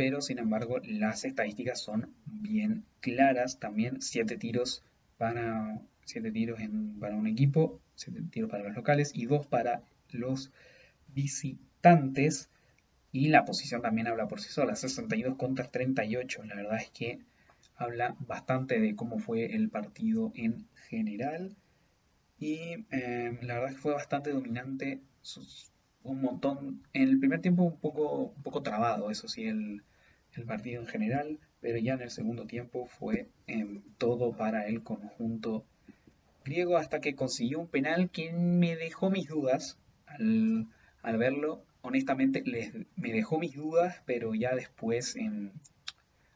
pero 0.00 0.22
sin 0.22 0.38
embargo 0.38 0.78
las 0.82 1.26
estadísticas 1.26 1.78
son 1.78 2.14
bien 2.24 2.86
claras. 3.00 3.58
También 3.58 4.00
7 4.00 4.38
tiros 4.38 4.82
para 5.18 5.78
siete 6.10 6.32
tiros 6.32 6.60
en, 6.60 6.98
para 6.98 7.16
un 7.16 7.26
equipo, 7.26 7.80
7 7.94 8.22
tiros 8.30 8.50
para 8.50 8.64
los 8.64 8.74
locales 8.74 9.12
y 9.14 9.26
2 9.26 9.46
para 9.46 9.82
los 10.10 10.50
visitantes 11.08 12.50
y 13.12 13.28
la 13.28 13.44
posición 13.44 13.82
también 13.82 14.06
habla 14.06 14.28
por 14.28 14.40
sí 14.40 14.50
sola, 14.50 14.76
62 14.76 15.36
contra 15.36 15.70
38. 15.70 16.44
La 16.44 16.54
verdad 16.54 16.78
es 16.80 16.90
que 16.90 17.18
habla 17.76 18.16
bastante 18.20 18.78
de 18.78 18.94
cómo 18.94 19.18
fue 19.18 19.54
el 19.54 19.68
partido 19.68 20.32
en 20.36 20.68
general. 20.88 21.56
Y 22.38 22.86
em, 22.90 23.40
la 23.42 23.54
verdad 23.54 23.70
es 23.70 23.76
que 23.76 23.82
fue 23.82 23.94
bastante 23.94 24.30
dominante. 24.30 25.00
Un 26.02 26.22
montón. 26.22 26.82
En 26.92 27.08
el 27.08 27.18
primer 27.18 27.40
tiempo 27.40 27.62
un 27.64 27.78
poco, 27.78 28.32
un 28.36 28.42
poco 28.42 28.62
trabado, 28.62 29.10
eso 29.10 29.28
sí, 29.28 29.44
el, 29.44 29.82
partido 30.46 30.80
en 30.80 30.86
general. 30.86 31.38
Pero 31.60 31.78
ya 31.78 31.94
en 31.94 32.02
el 32.02 32.10
segundo 32.10 32.46
tiempo 32.46 32.86
fue 32.86 33.28
em, 33.46 33.82
todo 33.98 34.32
para 34.36 34.66
el 34.66 34.82
conjunto 34.82 35.66
griego 36.44 36.76
hasta 36.76 37.00
que 37.00 37.14
consiguió 37.14 37.60
un 37.60 37.68
penal 37.68 38.10
que 38.10 38.32
me 38.32 38.76
dejó 38.76 39.10
mis 39.10 39.28
dudas 39.28 39.78
al, 40.18 41.18
verlo 41.18 41.62
honestamente 41.82 42.42
me 42.96 43.12
dejó 43.12 43.38
mis 43.38 43.54
dudas, 43.54 44.02
pero 44.04 44.34
ya 44.34 44.54
después, 44.54 45.16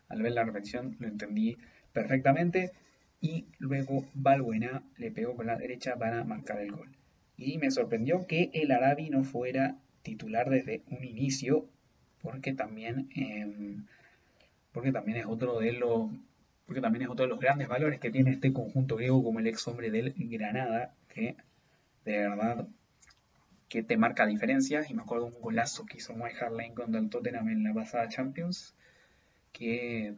al 0.09 0.23
ver 0.23 0.33
la 0.33 0.45
repetición, 0.45 0.97
lo 1.01 1.09
entendí 1.09 1.57
perfectamente. 1.93 2.73
Y 3.21 3.47
luego 3.59 4.07
Balbuena 4.15 4.83
le 4.97 5.11
pegó 5.11 5.35
con 5.35 5.47
la 5.47 5.57
derecha 5.57 5.97
para 5.97 6.25
marcar 6.25 6.61
el 6.61 6.73
gol. 6.73 6.91
Y 7.37 7.59
me 7.59 7.71
sorprendió 7.71 8.27
que 8.27 8.51
el 8.53 8.71
Arabi 8.71 9.11
no 9.11 9.25
fuera 9.25 9.77
titular 10.03 10.51
desde 10.51 10.83
un 10.91 11.05
inicio, 11.05 11.67
porque 12.21 12.53
también, 12.53 13.09
em, 13.17 13.87
porque 14.73 14.93
también 14.93 15.19
es 15.19 15.27
otro 15.27 15.59
de 15.59 15.73
los 15.73 16.11
porque 16.67 16.81
también 16.81 17.03
es 17.03 17.09
otro 17.09 17.25
de 17.25 17.31
los 17.31 17.41
grandes 17.41 17.69
valores 17.69 18.01
que 18.01 18.11
tiene 18.11 18.31
este 18.33 18.53
conjunto 18.53 18.97
griego 18.97 19.23
como 19.23 19.39
el 19.41 19.47
ex 19.47 19.67
hombre 19.69 19.91
del 19.91 20.15
Granada, 20.17 20.95
que 21.09 21.37
de 22.05 22.19
verdad 22.19 22.67
que 23.69 23.83
te 23.83 23.97
marca 23.97 24.27
diferencias. 24.27 24.91
Y 24.91 24.95
me 24.95 25.03
acuerdo 25.03 25.27
un 25.27 25.41
golazo 25.41 25.85
que 25.85 25.99
hizo 25.99 26.15
Mike 26.15 26.45
Harlane 26.45 26.75
contra 26.75 27.01
el 27.01 27.11
Tottenham 27.11 27.49
en 27.49 27.65
la 27.65 27.75
pasada 27.75 28.09
Champions, 28.09 28.75
que, 29.53 30.15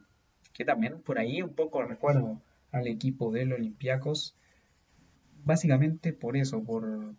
que 0.53 0.65
también 0.65 1.01
por 1.01 1.19
ahí 1.19 1.41
un 1.41 1.53
poco 1.53 1.83
recuerdo 1.83 2.41
al 2.71 2.87
equipo 2.87 3.31
del 3.31 3.53
Olympiacos. 3.53 4.35
básicamente 5.43 6.13
por 6.13 6.37
eso, 6.37 6.63
por, 6.63 7.13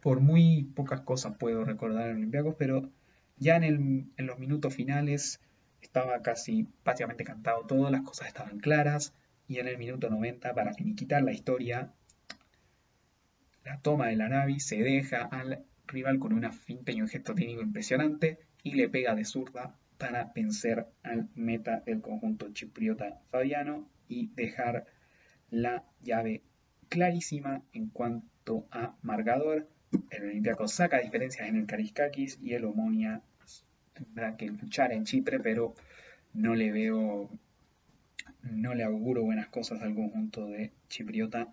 por 0.00 0.20
muy 0.20 0.64
pocas 0.74 1.00
cosas 1.02 1.36
puedo 1.38 1.64
recordar 1.64 2.08
en 2.10 2.16
Olympiacos, 2.16 2.54
pero 2.58 2.88
ya 3.38 3.56
en, 3.56 4.12
en 4.16 4.26
los 4.26 4.38
minutos 4.38 4.74
finales 4.74 5.40
estaba 5.80 6.22
casi 6.22 6.64
prácticamente 6.82 7.24
cantado 7.24 7.66
todo, 7.66 7.90
las 7.90 8.02
cosas 8.02 8.28
estaban 8.28 8.58
claras, 8.58 9.14
y 9.48 9.58
en 9.58 9.68
el 9.68 9.78
minuto 9.78 10.08
90, 10.08 10.54
para 10.54 10.74
finiquitar 10.74 11.22
la 11.22 11.32
historia, 11.32 11.92
la 13.64 13.80
toma 13.80 14.08
de 14.08 14.16
la 14.16 14.28
Navi 14.28 14.60
se 14.60 14.76
deja 14.76 15.22
al 15.22 15.64
rival 15.86 16.18
con 16.18 16.32
una 16.32 16.52
finta 16.52 16.92
y 16.92 17.02
un 17.02 17.08
gesto 17.08 17.34
técnico 17.34 17.62
impresionante 17.62 18.38
y 18.62 18.74
le 18.74 18.88
pega 18.88 19.14
de 19.14 19.24
zurda 19.24 19.76
para 19.98 20.32
vencer 20.34 20.86
al 21.02 21.28
meta 21.34 21.80
del 21.80 22.00
conjunto 22.00 22.50
chipriota 22.52 23.20
Fabiano 23.30 23.88
y 24.08 24.28
dejar 24.34 24.86
la 25.50 25.84
llave 26.02 26.42
clarísima 26.88 27.62
en 27.72 27.88
cuanto 27.90 28.66
a 28.70 28.96
marcador. 29.02 29.68
El 30.10 30.22
Olympiaco 30.24 30.68
saca 30.68 31.00
diferencias 31.00 31.48
en 31.48 31.56
el 31.56 31.66
Kariskakis 31.66 32.38
y 32.42 32.54
el 32.54 32.64
Omonia 32.64 33.22
tendrá 33.94 34.36
que 34.36 34.46
luchar 34.46 34.92
en 34.92 35.04
Chipre, 35.04 35.40
pero 35.40 35.74
no 36.32 36.54
le 36.54 36.72
veo, 36.72 37.30
no 38.42 38.74
le 38.74 38.84
auguro 38.84 39.22
buenas 39.22 39.48
cosas 39.48 39.82
al 39.82 39.94
conjunto 39.94 40.46
de 40.46 40.72
Chipriota 40.88 41.48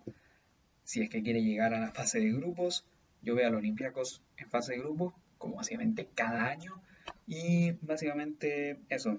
si 0.88 1.02
es 1.02 1.10
que 1.10 1.22
quiere 1.22 1.42
llegar 1.42 1.74
a 1.74 1.80
la 1.80 1.92
fase 1.92 2.18
de 2.18 2.32
grupos. 2.32 2.86
Yo 3.20 3.34
veo 3.34 3.46
a 3.46 3.50
los 3.50 3.58
Olympiacos 3.58 4.22
en 4.38 4.48
fase 4.48 4.72
de 4.72 4.78
grupos, 4.78 5.12
como 5.36 5.56
básicamente 5.56 6.08
cada 6.14 6.48
año. 6.48 6.80
Y 7.26 7.72
básicamente 7.82 8.78
eso. 8.88 9.18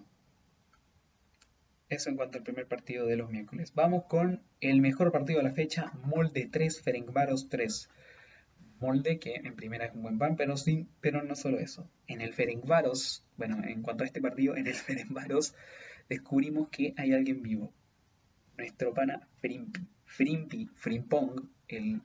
Eso 1.87 2.09
en 2.09 2.15
cuanto 2.15 2.39
al 2.39 2.43
primer 2.43 2.65
partido 2.65 3.05
de 3.05 3.17
los 3.17 3.29
miércoles. 3.29 3.71
Vamos 3.75 4.05
con 4.05 4.41
el 4.61 4.81
mejor 4.81 5.11
partido 5.11 5.37
de 5.37 5.43
la 5.43 5.53
fecha, 5.53 5.91
Molde 6.05 6.49
3, 6.51 6.81
Ferencvaros 6.81 7.49
3. 7.49 7.87
Molde 8.79 9.19
que 9.19 9.35
en 9.35 9.55
primera 9.55 9.85
es 9.85 9.93
un 9.93 10.01
buen 10.01 10.17
pan, 10.17 10.35
pero, 10.35 10.57
sin, 10.57 10.89
pero 11.01 11.23
no 11.23 11.35
solo 11.35 11.59
eso. 11.59 11.89
En 12.07 12.21
el 12.21 12.33
Ferencvaros, 12.33 13.23
bueno, 13.37 13.61
en 13.63 13.81
cuanto 13.81 14.03
a 14.03 14.07
este 14.07 14.21
partido, 14.21 14.55
en 14.55 14.67
el 14.67 14.73
Ferencvaros 14.75 15.55
descubrimos 16.07 16.69
que 16.69 16.93
hay 16.97 17.13
alguien 17.13 17.41
vivo. 17.41 17.73
Nuestro 18.57 18.93
pana 18.93 19.27
Frimpi, 19.39 19.81
Frimpi, 20.05 20.69
Frimpong, 20.75 21.49
el 21.67 22.01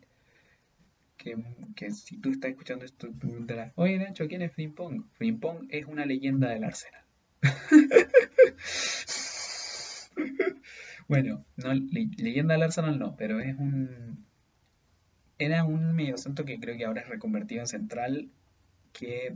que, 1.74 1.90
si 1.90 2.18
tú 2.18 2.30
estás 2.30 2.50
escuchando 2.50 2.84
esto, 2.84 3.08
te 3.08 3.14
preguntarás, 3.14 3.72
oye 3.76 3.98
Nacho, 3.98 4.28
¿quién 4.28 4.42
es 4.42 4.52
Frimpong? 4.52 5.06
Frimpong 5.14 5.68
es 5.70 5.86
una 5.86 6.04
leyenda 6.04 6.50
del 6.50 6.64
Arsenal. 6.64 7.02
bueno, 11.08 11.46
no, 11.56 11.72
leyenda 11.72 12.52
del 12.54 12.64
Arsenal 12.64 12.98
no, 12.98 13.16
pero 13.16 13.40
es 13.40 13.56
un... 13.58 14.26
Era 15.38 15.64
un 15.64 15.94
mediocentro 15.94 16.44
que 16.44 16.60
creo 16.60 16.76
que 16.76 16.84
ahora 16.84 17.02
es 17.02 17.08
reconvertido 17.08 17.60
en 17.60 17.66
central, 17.66 18.30
que 18.92 19.34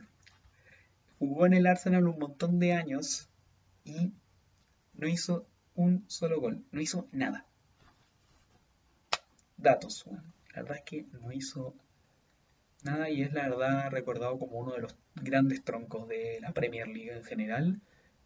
jugó 1.19 1.47
en 1.47 1.55
el 1.55 1.67
Arsenal 1.67 2.07
un 2.07 2.19
montón 2.19 2.59
de 2.59 2.73
años 2.73 3.29
y 3.85 4.13
no 4.95 5.09
hizo 5.09 5.47
un 5.75 6.05
solo 6.09 6.41
gol, 6.41 6.65
no 6.71 6.81
hizo 6.81 7.09
nada. 7.13 7.47
Datos, 9.57 10.05
la 10.55 10.63
verdad 10.63 10.77
es 10.79 10.85
que 10.85 11.07
no 11.13 11.33
hizo 11.33 11.75
nada 12.85 13.11
y 13.11 13.23
es 13.23 13.33
la 13.33 13.49
verdad 13.49 13.91
recordado 13.91 14.39
como 14.39 14.59
uno 14.59 14.73
de 14.73 14.83
los 14.83 14.95
grandes 15.17 15.65
troncos 15.65 16.09
de 16.09 16.39
la 16.41 16.53
Premier 16.53 16.87
League 16.87 17.13
en 17.13 17.25
general 17.25 17.81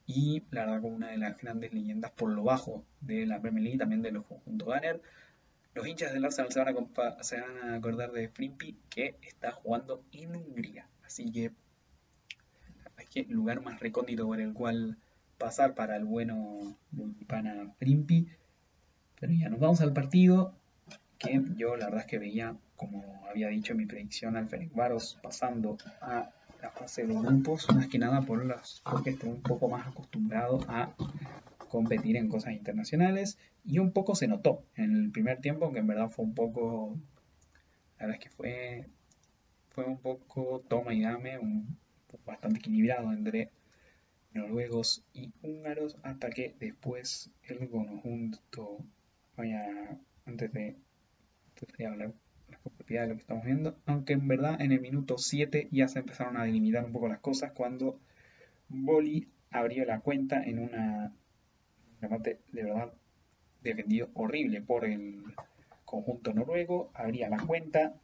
y 0.06 0.42
la 0.50 0.66
verdad 0.66 0.82
como 0.82 0.96
una 0.96 1.10
de 1.10 1.18
las 1.18 1.38
grandes 1.38 1.72
leyendas 1.72 2.10
por 2.10 2.30
lo 2.30 2.42
bajo 2.42 2.84
de 3.00 3.24
la 3.26 3.40
Premier 3.40 3.64
League 3.64 3.78
también 3.78 4.02
de 4.02 4.12
los 4.12 4.26
conjuntos 4.26 4.66
Gunner. 4.68 5.00
Los 5.74 5.86
hinchas 5.86 6.12
del 6.12 6.24
Arsenal 6.24 6.52
se 6.52 6.60
van, 6.60 6.76
a 6.76 7.22
se 7.22 7.40
van 7.40 7.70
a 7.70 7.74
acordar 7.74 8.12
de 8.12 8.28
Frimpy 8.28 8.76
que 8.90 9.16
está 9.22 9.52
jugando 9.52 10.04
en 10.12 10.36
Hungría. 10.36 10.86
Así 11.04 11.30
que 11.30 11.52
es 12.98 13.08
que 13.08 13.24
lugar 13.24 13.62
más 13.62 13.80
recóndito 13.80 14.26
por 14.26 14.40
el 14.40 14.52
cual 14.52 14.98
pasar 15.38 15.74
para 15.74 15.96
el 15.96 16.04
bueno 16.04 16.76
pana 17.26 17.72
Frimpy. 17.78 18.28
Pero 19.18 19.32
ya 19.32 19.48
nos 19.48 19.60
vamos 19.60 19.80
al 19.80 19.92
partido 19.92 20.54
que 21.18 21.40
yo 21.56 21.76
la 21.76 21.86
verdad 21.86 22.00
es 22.00 22.06
que 22.06 22.18
veía, 22.18 22.56
como 22.76 23.24
había 23.28 23.48
dicho 23.48 23.74
mi 23.74 23.86
predicción, 23.86 24.36
al 24.36 24.48
Ferencváros 24.48 25.18
pasando 25.22 25.78
a 26.00 26.30
la 26.60 26.70
fase 26.70 27.06
de 27.06 27.14
grupos, 27.14 27.66
más 27.74 27.86
que 27.88 27.98
nada 27.98 28.22
por 28.22 28.44
las, 28.44 28.82
porque 28.84 29.10
estoy 29.10 29.30
un 29.30 29.42
poco 29.42 29.68
más 29.68 29.86
acostumbrado 29.86 30.60
a 30.68 30.90
competir 31.72 32.18
en 32.18 32.28
cosas 32.28 32.52
internacionales 32.52 33.38
y 33.64 33.78
un 33.78 33.92
poco 33.92 34.14
se 34.14 34.28
notó 34.28 34.62
en 34.76 34.94
el 34.94 35.10
primer 35.10 35.40
tiempo, 35.40 35.64
aunque 35.64 35.80
en 35.80 35.86
verdad 35.86 36.10
fue 36.10 36.26
un 36.26 36.34
poco, 36.34 36.98
la 37.98 38.06
verdad 38.06 38.20
es 38.20 38.28
que 38.28 38.36
fue, 38.36 38.90
fue 39.70 39.86
un 39.86 39.96
poco 39.96 40.62
toma 40.68 40.92
y 40.92 41.00
dame, 41.00 41.38
un, 41.38 41.78
bastante 42.26 42.58
equilibrado 42.58 43.10
entre 43.10 43.50
noruegos 44.34 45.02
y 45.14 45.32
húngaros, 45.42 45.96
hasta 46.02 46.28
que 46.28 46.54
después 46.60 47.30
el 47.44 47.66
conjunto, 47.70 48.84
vaya, 49.34 49.98
antes 50.26 50.52
de 50.52 50.76
hablar 51.86 52.12
la 52.50 52.58
propiedad 52.58 53.04
de 53.04 53.08
lo 53.08 53.14
que 53.14 53.22
estamos 53.22 53.46
viendo, 53.46 53.78
aunque 53.86 54.12
en 54.12 54.28
verdad 54.28 54.60
en 54.60 54.72
el 54.72 54.80
minuto 54.82 55.16
7 55.16 55.68
ya 55.70 55.88
se 55.88 56.00
empezaron 56.00 56.36
a 56.36 56.44
delimitar 56.44 56.84
un 56.84 56.92
poco 56.92 57.08
las 57.08 57.20
cosas 57.20 57.52
cuando 57.52 57.98
Boli 58.68 59.28
abrió 59.50 59.86
la 59.86 60.00
cuenta 60.00 60.42
en 60.42 60.58
una 60.58 61.14
de 62.08 62.38
verdad 62.52 62.92
defendido 63.62 64.10
horrible 64.14 64.60
por 64.60 64.84
el 64.84 65.22
conjunto 65.84 66.32
noruego, 66.32 66.90
abría 66.94 67.28
la 67.28 67.38
cuenta. 67.38 67.94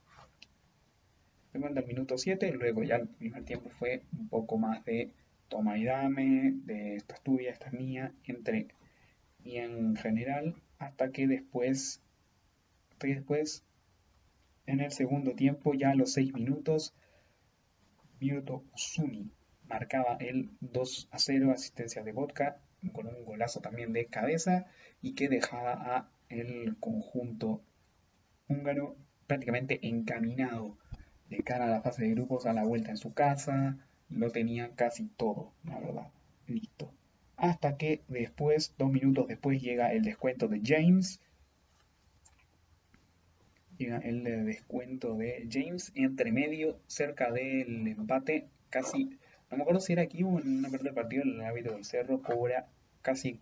En 1.54 1.64
el 1.64 1.86
minuto 1.86 2.16
7, 2.16 2.52
luego 2.52 2.82
ya 2.84 2.96
el 2.96 3.08
primer 3.08 3.44
tiempo 3.44 3.70
fue 3.70 4.02
un 4.12 4.28
poco 4.28 4.58
más 4.58 4.84
de 4.84 5.12
toma 5.48 5.78
y 5.78 5.84
dame, 5.84 6.52
de 6.64 6.96
esta 6.96 7.14
es 7.14 7.22
tuya, 7.22 7.50
esta 7.50 7.66
es 7.68 7.72
mía, 7.72 8.12
entre 8.24 8.68
y 9.42 9.56
en 9.56 9.96
general, 9.96 10.54
hasta 10.78 11.10
que 11.10 11.26
después 11.26 12.02
después, 13.00 13.64
en 14.66 14.80
el 14.80 14.90
segundo 14.90 15.34
tiempo, 15.34 15.72
ya 15.74 15.90
a 15.90 15.94
los 15.94 16.12
6 16.12 16.34
minutos, 16.34 16.94
Myoto 18.20 18.64
Usuni 18.74 19.30
marcaba 19.68 20.16
el 20.20 20.50
2 20.60 21.08
a 21.12 21.18
0, 21.18 21.52
asistencia 21.52 22.02
de 22.02 22.12
Vodka, 22.12 22.60
con 22.92 23.06
un 23.06 23.24
golazo 23.24 23.60
también 23.60 23.92
de 23.92 24.06
cabeza, 24.06 24.66
y 25.02 25.14
que 25.14 25.28
dejaba 25.28 25.72
a 25.72 26.08
el 26.28 26.76
conjunto 26.78 27.62
húngaro 28.48 28.96
prácticamente 29.26 29.86
encaminado 29.86 30.76
de 31.28 31.42
cara 31.42 31.66
a 31.66 31.68
la 31.68 31.82
fase 31.82 32.02
de 32.02 32.10
grupos 32.10 32.46
a 32.46 32.52
la 32.52 32.64
vuelta 32.64 32.90
en 32.90 32.96
su 32.96 33.12
casa, 33.12 33.76
lo 34.08 34.30
tenía 34.30 34.74
casi 34.74 35.06
todo, 35.06 35.52
la 35.64 35.78
verdad, 35.78 36.08
listo. 36.46 36.92
Hasta 37.36 37.76
que 37.76 38.02
después, 38.08 38.74
dos 38.78 38.90
minutos 38.90 39.28
después, 39.28 39.60
llega 39.60 39.92
el 39.92 40.02
descuento 40.02 40.48
de 40.48 40.60
James, 40.64 41.20
el 43.78 44.24
descuento 44.44 45.14
de 45.14 45.46
James 45.50 45.92
entre 45.94 46.32
medio, 46.32 46.80
cerca 46.86 47.30
del 47.30 47.86
empate, 47.86 48.48
casi, 48.70 49.18
no 49.50 49.56
me 49.56 49.62
acuerdo 49.62 49.80
si 49.80 49.92
era 49.92 50.02
aquí 50.02 50.22
o 50.22 50.38
en 50.38 50.58
una 50.58 50.68
parte 50.68 50.84
del 50.84 50.94
partido, 50.94 51.22
el 51.22 51.40
árbitro 51.40 51.74
del 51.74 51.84
Cerro 51.84 52.22
cobra 52.22 52.68
casi, 53.02 53.40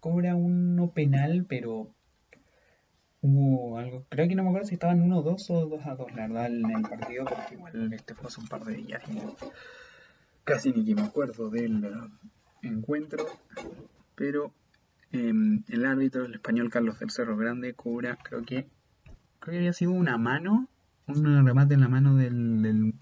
cobra 0.00 0.34
uno 0.34 0.90
penal, 0.90 1.46
pero 1.48 1.90
hubo 3.22 3.78
algo, 3.78 4.04
creo 4.08 4.28
que 4.28 4.34
no 4.34 4.42
me 4.42 4.50
acuerdo 4.50 4.68
si 4.68 4.74
estaban 4.74 5.08
1-2 5.08 5.50
o 5.50 5.70
2-2, 5.70 6.14
la 6.14 6.28
verdad, 6.28 6.46
en 6.46 6.70
el 6.70 6.82
partido, 6.82 7.24
porque 7.24 7.54
igual 7.54 7.92
este 7.92 8.14
fue 8.14 8.26
hace 8.28 8.40
un 8.40 8.48
par 8.48 8.64
de 8.64 8.74
días 8.74 9.02
casi 10.44 10.72
ni 10.72 10.84
que 10.84 10.94
me 10.94 11.02
acuerdo 11.02 11.50
del 11.50 11.84
encuentro, 12.62 13.26
pero 14.14 14.52
em, 15.10 15.64
el 15.68 15.84
árbitro, 15.84 16.24
el 16.24 16.34
español 16.34 16.70
Carlos 16.70 17.00
del 17.00 17.10
Cerro 17.10 17.36
Grande, 17.36 17.74
cobra, 17.74 18.16
creo 18.22 18.42
que 18.42 18.68
creo 19.40 19.52
que 19.52 19.58
había 19.58 19.72
sido 19.72 19.90
una 19.90 20.18
mano, 20.18 20.68
un 21.08 21.46
remate 21.46 21.74
en 21.74 21.80
la 21.80 21.88
mano 21.88 22.16
del, 22.16 22.94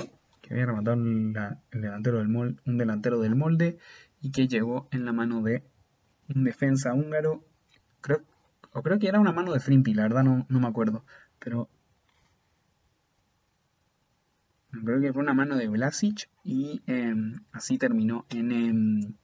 que 0.44 0.52
había 0.52 0.66
rematado 0.66 0.98
un 0.98 1.33
delantero 2.78 3.20
del 3.20 3.35
molde 3.35 3.78
y 4.20 4.30
que 4.30 4.46
llegó 4.46 4.88
en 4.90 5.07
la 5.07 5.12
mano 5.12 5.42
de 5.42 5.62
un 6.35 6.44
defensa 6.44 6.92
húngaro, 6.92 7.44
creo, 8.02 8.22
o 8.72 8.83
creo 8.83 8.98
que 8.98 9.09
era 9.09 9.20
una 9.20 9.33
mano 9.33 9.52
de 9.54 9.61
Frimpi, 9.61 9.94
la 9.94 10.02
verdad 10.02 10.22
no, 10.22 10.46
me 10.48 10.66
acuerdo, 10.66 11.04
pero 11.38 11.70
creo 14.70 15.00
que 15.00 15.12
fue 15.14 15.22
una 15.22 15.33
mano 15.33 15.57
de 15.57 15.68
Vlasic 15.68 16.28
y 16.42 16.83
em, 16.87 17.40
así 17.52 17.78
terminó 17.78 18.26
en, 18.28 18.52
em, 18.52 19.14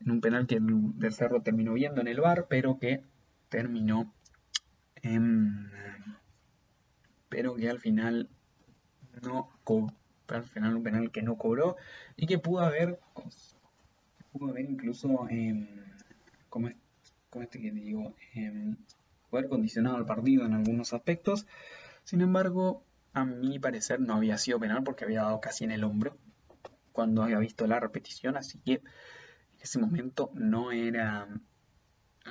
en 0.00 0.10
un 0.10 0.20
penal 0.22 0.46
que 0.46 0.56
el 0.56 0.98
del 0.98 1.12
Cerro 1.12 1.42
terminó 1.42 1.74
viendo 1.74 2.00
en 2.00 2.08
el 2.08 2.20
bar, 2.20 2.46
pero 2.48 2.78
que 2.78 3.04
terminó 3.50 4.14
en 5.02 5.70
pero 7.28 7.54
que 7.54 7.68
al 7.68 7.80
final 7.80 8.28
no 9.22 9.48
al 10.28 10.44
final 10.44 10.76
un 10.76 10.82
penal 10.82 11.10
que 11.10 11.22
no 11.22 11.36
cobró 11.36 11.76
y 12.16 12.26
que 12.26 12.38
pudo 12.38 12.60
haber 12.60 12.98
pudo 14.32 14.50
haber 14.50 14.70
incluso 14.70 15.08
como, 16.48 16.68
este, 16.68 16.80
como 17.30 17.42
este 17.42 17.60
que 17.60 17.70
digo 17.70 18.14
haber 19.30 19.48
condicionado 19.48 19.98
el 19.98 20.06
partido 20.06 20.44
en 20.44 20.52
algunos 20.52 20.92
aspectos. 20.92 21.46
Sin 22.04 22.20
embargo, 22.20 22.84
a 23.12 23.24
mi 23.24 23.58
parecer 23.58 24.00
no 24.00 24.14
había 24.14 24.38
sido 24.38 24.58
penal 24.58 24.82
porque 24.84 25.04
había 25.04 25.22
dado 25.22 25.40
casi 25.40 25.64
en 25.64 25.72
el 25.72 25.84
hombro 25.84 26.16
cuando 26.92 27.22
había 27.22 27.38
visto 27.38 27.66
la 27.66 27.80
repetición, 27.80 28.36
así 28.36 28.58
que 28.58 28.74
en 28.74 29.60
ese 29.60 29.78
momento 29.78 30.30
no 30.34 30.72
era 30.72 31.28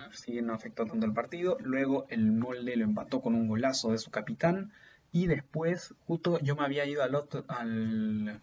así 0.10 0.42
no 0.42 0.54
afectó 0.54 0.86
tanto 0.86 1.06
el 1.06 1.14
partido. 1.14 1.58
Luego 1.60 2.06
el 2.10 2.32
molde 2.32 2.76
lo 2.76 2.86
empató 2.86 3.22
con 3.22 3.36
un 3.36 3.48
golazo 3.48 3.92
de 3.92 3.98
su 3.98 4.12
capitán 4.12 4.72
y 5.12 5.28
después 5.28 5.94
justo 6.06 6.40
yo 6.40 6.56
me 6.56 6.64
había 6.64 6.86
ido 6.86 7.04
al 7.04 7.16
otro 7.16 7.44
al 7.48 8.40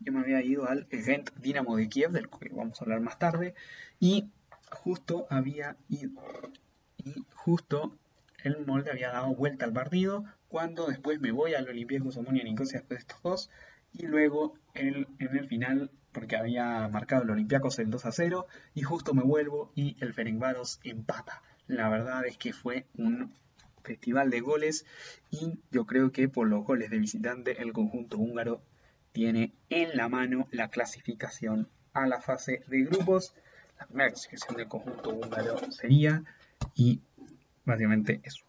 yo 0.00 0.12
me 0.12 0.20
había 0.20 0.42
ido 0.42 0.68
al 0.68 0.86
Gent 0.90 1.30
Dinamo 1.36 1.76
de 1.76 1.88
Kiev, 1.88 2.12
del 2.12 2.28
que 2.28 2.50
vamos 2.50 2.80
a 2.80 2.84
hablar 2.84 3.00
más 3.00 3.18
tarde, 3.18 3.54
y 3.98 4.28
justo 4.70 5.26
había 5.28 5.76
ido 5.88 6.12
y 6.98 7.24
justo 7.34 7.96
el 8.44 8.64
molde 8.64 8.90
había 8.90 9.10
dado 9.10 9.34
vuelta 9.34 9.64
al 9.64 9.72
partido 9.72 10.24
cuando 10.48 10.86
después 10.86 11.20
me 11.20 11.32
voy 11.32 11.54
al 11.54 11.68
Olympiacos 11.68 12.16
Omonia 12.16 12.44
Nicosia 12.44 12.80
después 12.80 12.98
de 12.98 13.00
estos 13.00 13.22
dos 13.22 13.50
y 13.92 14.06
luego 14.06 14.54
en 14.74 15.06
el 15.18 15.48
final 15.48 15.90
porque 16.12 16.36
había 16.36 16.88
marcado 16.88 17.22
el 17.22 17.30
Olympiacos 17.30 17.78
el 17.78 17.90
2 17.90 18.06
a 18.06 18.12
0 18.12 18.46
y 18.74 18.82
justo 18.82 19.14
me 19.14 19.22
vuelvo 19.22 19.70
y 19.74 19.96
el 20.00 20.14
Ferencváros 20.14 20.80
empata. 20.82 21.42
La 21.66 21.88
verdad 21.88 22.26
es 22.26 22.36
que 22.38 22.52
fue 22.52 22.86
un 22.96 23.32
festival 23.82 24.30
de 24.30 24.40
goles 24.40 24.84
y 25.30 25.58
yo 25.70 25.86
creo 25.86 26.12
que 26.12 26.28
por 26.28 26.48
los 26.48 26.64
goles 26.64 26.90
de 26.90 26.98
visitante 26.98 27.62
el 27.62 27.72
conjunto 27.72 28.18
húngaro 28.18 28.62
tiene 29.12 29.52
en 29.70 29.96
la 29.96 30.08
mano 30.08 30.48
la 30.50 30.68
clasificación 30.68 31.68
a 31.92 32.06
la 32.06 32.20
fase 32.20 32.62
de 32.68 32.84
grupos. 32.84 33.34
La 33.78 33.86
primera 33.86 34.10
clasificación 34.10 34.56
del 34.56 34.68
conjunto 34.68 35.10
húngaro 35.10 35.58
sería 35.72 36.24
y 36.74 37.00
básicamente 37.64 38.20
eso. 38.24 38.44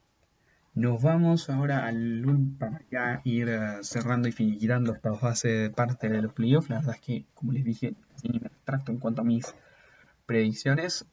Nos 0.75 1.01
vamos 1.01 1.49
ahora 1.49 1.87
al 1.87 2.23
para 2.57 2.81
ya 2.91 3.21
ir 3.23 3.49
eh, 3.49 3.79
cerrando 3.81 4.27
y 4.27 4.31
finiquitando 4.31 4.93
esta 4.93 5.13
fase 5.15 5.49
de 5.49 5.69
parte 5.71 6.07
de 6.09 6.21
los 6.21 6.33
playoffs. 6.33 6.69
La 6.69 6.77
verdad 6.77 6.95
es 6.95 7.01
que, 7.01 7.25
como 7.33 7.51
les 7.51 7.65
dije, 7.65 7.95
me 8.23 8.39
en 8.87 8.97
cuanto 8.99 9.21
a 9.21 9.25
mis 9.25 9.53
predicciones. 10.25 11.05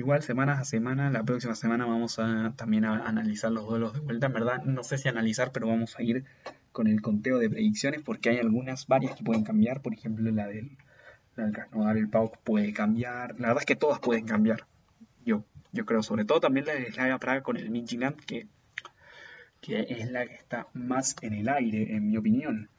Igual 0.00 0.22
semana 0.22 0.54
a 0.54 0.64
semana, 0.64 1.10
la 1.10 1.24
próxima 1.24 1.54
semana 1.54 1.84
vamos 1.84 2.18
a 2.18 2.54
también 2.56 2.86
a 2.86 3.06
analizar 3.06 3.52
los 3.52 3.66
duelos 3.66 3.92
de 3.92 4.00
vuelta. 4.00 4.28
En 4.28 4.32
verdad, 4.32 4.62
no 4.64 4.82
sé 4.82 4.96
si 4.96 5.10
analizar, 5.10 5.52
pero 5.52 5.66
vamos 5.66 5.98
a 5.98 6.02
ir 6.02 6.24
con 6.72 6.86
el 6.86 7.02
conteo 7.02 7.38
de 7.38 7.50
predicciones 7.50 8.00
porque 8.00 8.30
hay 8.30 8.38
algunas, 8.38 8.86
varias 8.86 9.14
que 9.14 9.22
pueden 9.22 9.44
cambiar. 9.44 9.82
Por 9.82 9.92
ejemplo, 9.92 10.30
la 10.30 10.46
del, 10.46 10.78
la 11.36 11.48
del 11.48 11.98
el 11.98 12.08
PAOK 12.08 12.38
puede 12.38 12.72
cambiar. 12.72 13.38
La 13.38 13.48
verdad 13.48 13.60
es 13.60 13.66
que 13.66 13.76
todas 13.76 13.98
pueden 13.98 14.24
cambiar. 14.24 14.66
Yo, 15.26 15.44
yo 15.70 15.84
creo, 15.84 16.02
sobre 16.02 16.24
todo 16.24 16.40
también 16.40 16.64
la 16.64 16.72
de 16.72 16.90
Slaga 16.90 17.18
Praga 17.18 17.42
con 17.42 17.58
el 17.58 17.68
Midtjylland, 17.68 18.24
que 18.24 18.46
que 19.60 19.84
es 19.86 20.10
la 20.10 20.26
que 20.26 20.32
está 20.32 20.68
más 20.72 21.14
en 21.20 21.34
el 21.34 21.50
aire, 21.50 21.94
en 21.94 22.08
mi 22.08 22.16
opinión. 22.16 22.70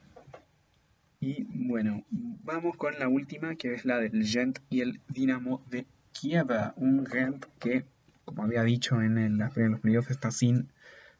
Y 1.19 1.43
bueno, 1.43 2.03
vamos 2.09 2.75
con 2.77 2.97
la 2.97 3.07
última, 3.07 3.57
que 3.57 3.75
es 3.75 3.85
la 3.85 3.99
del 3.99 4.25
Gent 4.25 4.57
y 4.71 4.81
el 4.81 4.99
Dinamo 5.07 5.63
de 5.69 5.85
Kiev. 6.11 6.47
Un 6.75 7.05
Gent 7.05 7.45
que, 7.59 7.85
como 8.25 8.43
había 8.43 8.63
dicho 8.63 9.01
en, 9.01 9.17
el, 9.17 9.41
en 9.41 9.71
los 9.71 9.79
playoffs, 9.79 10.11
está 10.11 10.31
sin 10.31 10.71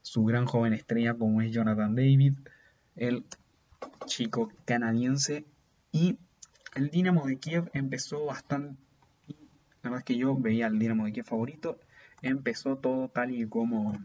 su 0.02 0.26
gran 0.26 0.46
joven 0.46 0.74
estrella 0.74 1.14
como 1.14 1.42
es 1.42 1.52
Jonathan 1.52 1.96
David, 1.96 2.34
el 2.96 3.26
chico 4.06 4.52
canadiense. 4.66 5.46
Y 5.92 6.18
el 6.76 6.90
Dinamo 6.90 7.26
de 7.26 7.38
Kiev 7.38 7.70
empezó 7.74 8.26
bastante... 8.26 8.82
La 9.84 9.90
verdad 9.90 10.00
es 10.00 10.06
que 10.06 10.18
yo 10.18 10.36
veía 10.36 10.68
al 10.68 10.80
Dinamo 10.80 11.06
de 11.06 11.12
Kiev 11.12 11.26
favorito. 11.26 11.80
Empezó 12.22 12.78
todo 12.78 13.10
tal 13.10 13.34
y 13.34 13.48
como 13.48 14.00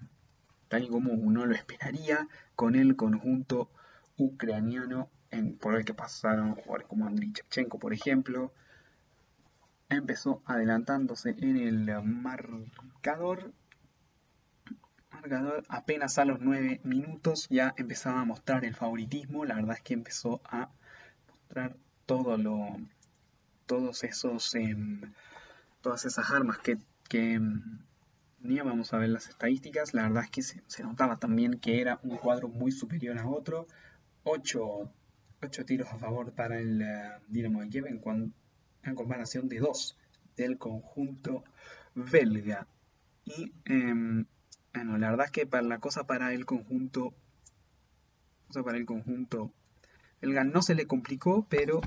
tal 0.68 0.84
y 0.84 0.88
como 0.88 1.12
uno 1.12 1.46
lo 1.46 1.54
esperaría, 1.54 2.28
con 2.54 2.74
el 2.74 2.96
conjunto 2.96 3.70
ucraniano 4.16 5.10
en, 5.30 5.56
por 5.56 5.76
el 5.76 5.84
que 5.84 5.94
pasaron 5.94 6.56
como 6.88 7.06
Andriy 7.06 7.32
Shevchenko, 7.32 7.78
por 7.78 7.92
ejemplo. 7.92 8.52
Empezó 9.88 10.42
adelantándose 10.44 11.30
en 11.38 11.56
el 11.56 12.02
marcador. 12.02 13.52
Marcador 15.10 15.62
apenas 15.68 16.18
a 16.18 16.24
los 16.24 16.40
9 16.40 16.80
minutos 16.84 17.46
ya 17.48 17.72
empezaba 17.76 18.20
a 18.20 18.24
mostrar 18.24 18.64
el 18.64 18.74
favoritismo. 18.74 19.44
La 19.44 19.54
verdad 19.54 19.76
es 19.76 19.82
que 19.82 19.94
empezó 19.94 20.40
a 20.44 20.70
mostrar 21.28 21.76
todo 22.04 22.36
lo, 22.36 22.76
todos 23.66 24.04
esos, 24.04 24.54
em, 24.54 25.00
todas 25.82 26.04
esas 26.04 26.30
armas 26.30 26.58
que, 26.58 26.78
que 27.08 27.34
em, 27.34 27.78
vamos 28.40 28.92
a 28.92 28.98
ver 28.98 29.10
las 29.10 29.28
estadísticas, 29.28 29.94
la 29.94 30.02
verdad 30.02 30.24
es 30.24 30.30
que 30.30 30.42
se, 30.42 30.82
notaba 30.82 31.16
también 31.16 31.58
que 31.58 31.80
era 31.80 31.98
un 32.02 32.16
cuadro 32.16 32.48
muy 32.48 32.70
superior 32.72 33.18
a 33.18 33.28
otro, 33.28 33.66
8, 34.24 34.90
tiros 35.66 35.88
a 35.92 35.98
favor 35.98 36.32
para 36.32 36.58
el 36.58 36.82
eh, 36.82 37.10
Dinamo 37.28 37.60
de 37.60 37.68
Kiev 37.68 37.86
en, 37.86 38.00
en, 38.86 38.94
comparación 38.94 39.48
de 39.48 39.58
2 39.58 39.96
del 40.36 40.58
conjunto 40.58 41.44
belga. 41.94 42.66
Y 43.24 43.52
em, 43.64 44.26
bueno, 44.72 44.98
la 44.98 45.10
verdad 45.10 45.26
es 45.26 45.32
que 45.32 45.46
para 45.46 45.62
la 45.62 45.78
cosa 45.78 46.06
para 46.06 46.32
el 46.32 46.46
conjunto, 46.46 47.14
cosa 48.48 48.62
para 48.62 48.78
el 48.78 48.86
conjunto 48.86 49.52
belga 50.20 50.44
no 50.44 50.62
se 50.62 50.74
le 50.74 50.86
complicó, 50.86 51.46
pero 51.48 51.80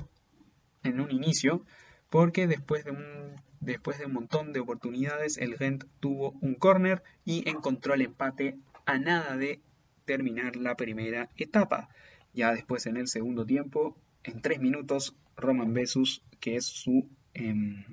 en 0.82 1.00
un 1.00 1.10
inicio, 1.10 1.64
porque 2.08 2.46
después 2.46 2.84
de 2.84 2.90
un 2.90 3.40
Después 3.60 3.98
de 3.98 4.06
un 4.06 4.14
montón 4.14 4.54
de 4.54 4.60
oportunidades, 4.60 5.36
el 5.36 5.58
Gent 5.58 5.84
tuvo 6.00 6.32
un 6.40 6.54
corner 6.54 7.02
y 7.26 7.46
encontró 7.46 7.92
el 7.92 8.00
empate 8.00 8.56
a 8.86 8.98
nada 8.98 9.36
de 9.36 9.60
terminar 10.06 10.56
la 10.56 10.76
primera 10.76 11.28
etapa. 11.36 11.90
Ya 12.32 12.54
después 12.54 12.86
en 12.86 12.96
el 12.96 13.06
segundo 13.06 13.44
tiempo, 13.44 13.98
en 14.24 14.40
tres 14.40 14.60
minutos, 14.60 15.14
Roman 15.40 15.72
Besus, 15.74 16.22
que 16.40 16.56
es 16.56 16.66
su... 16.66 17.08
Em, 17.34 17.84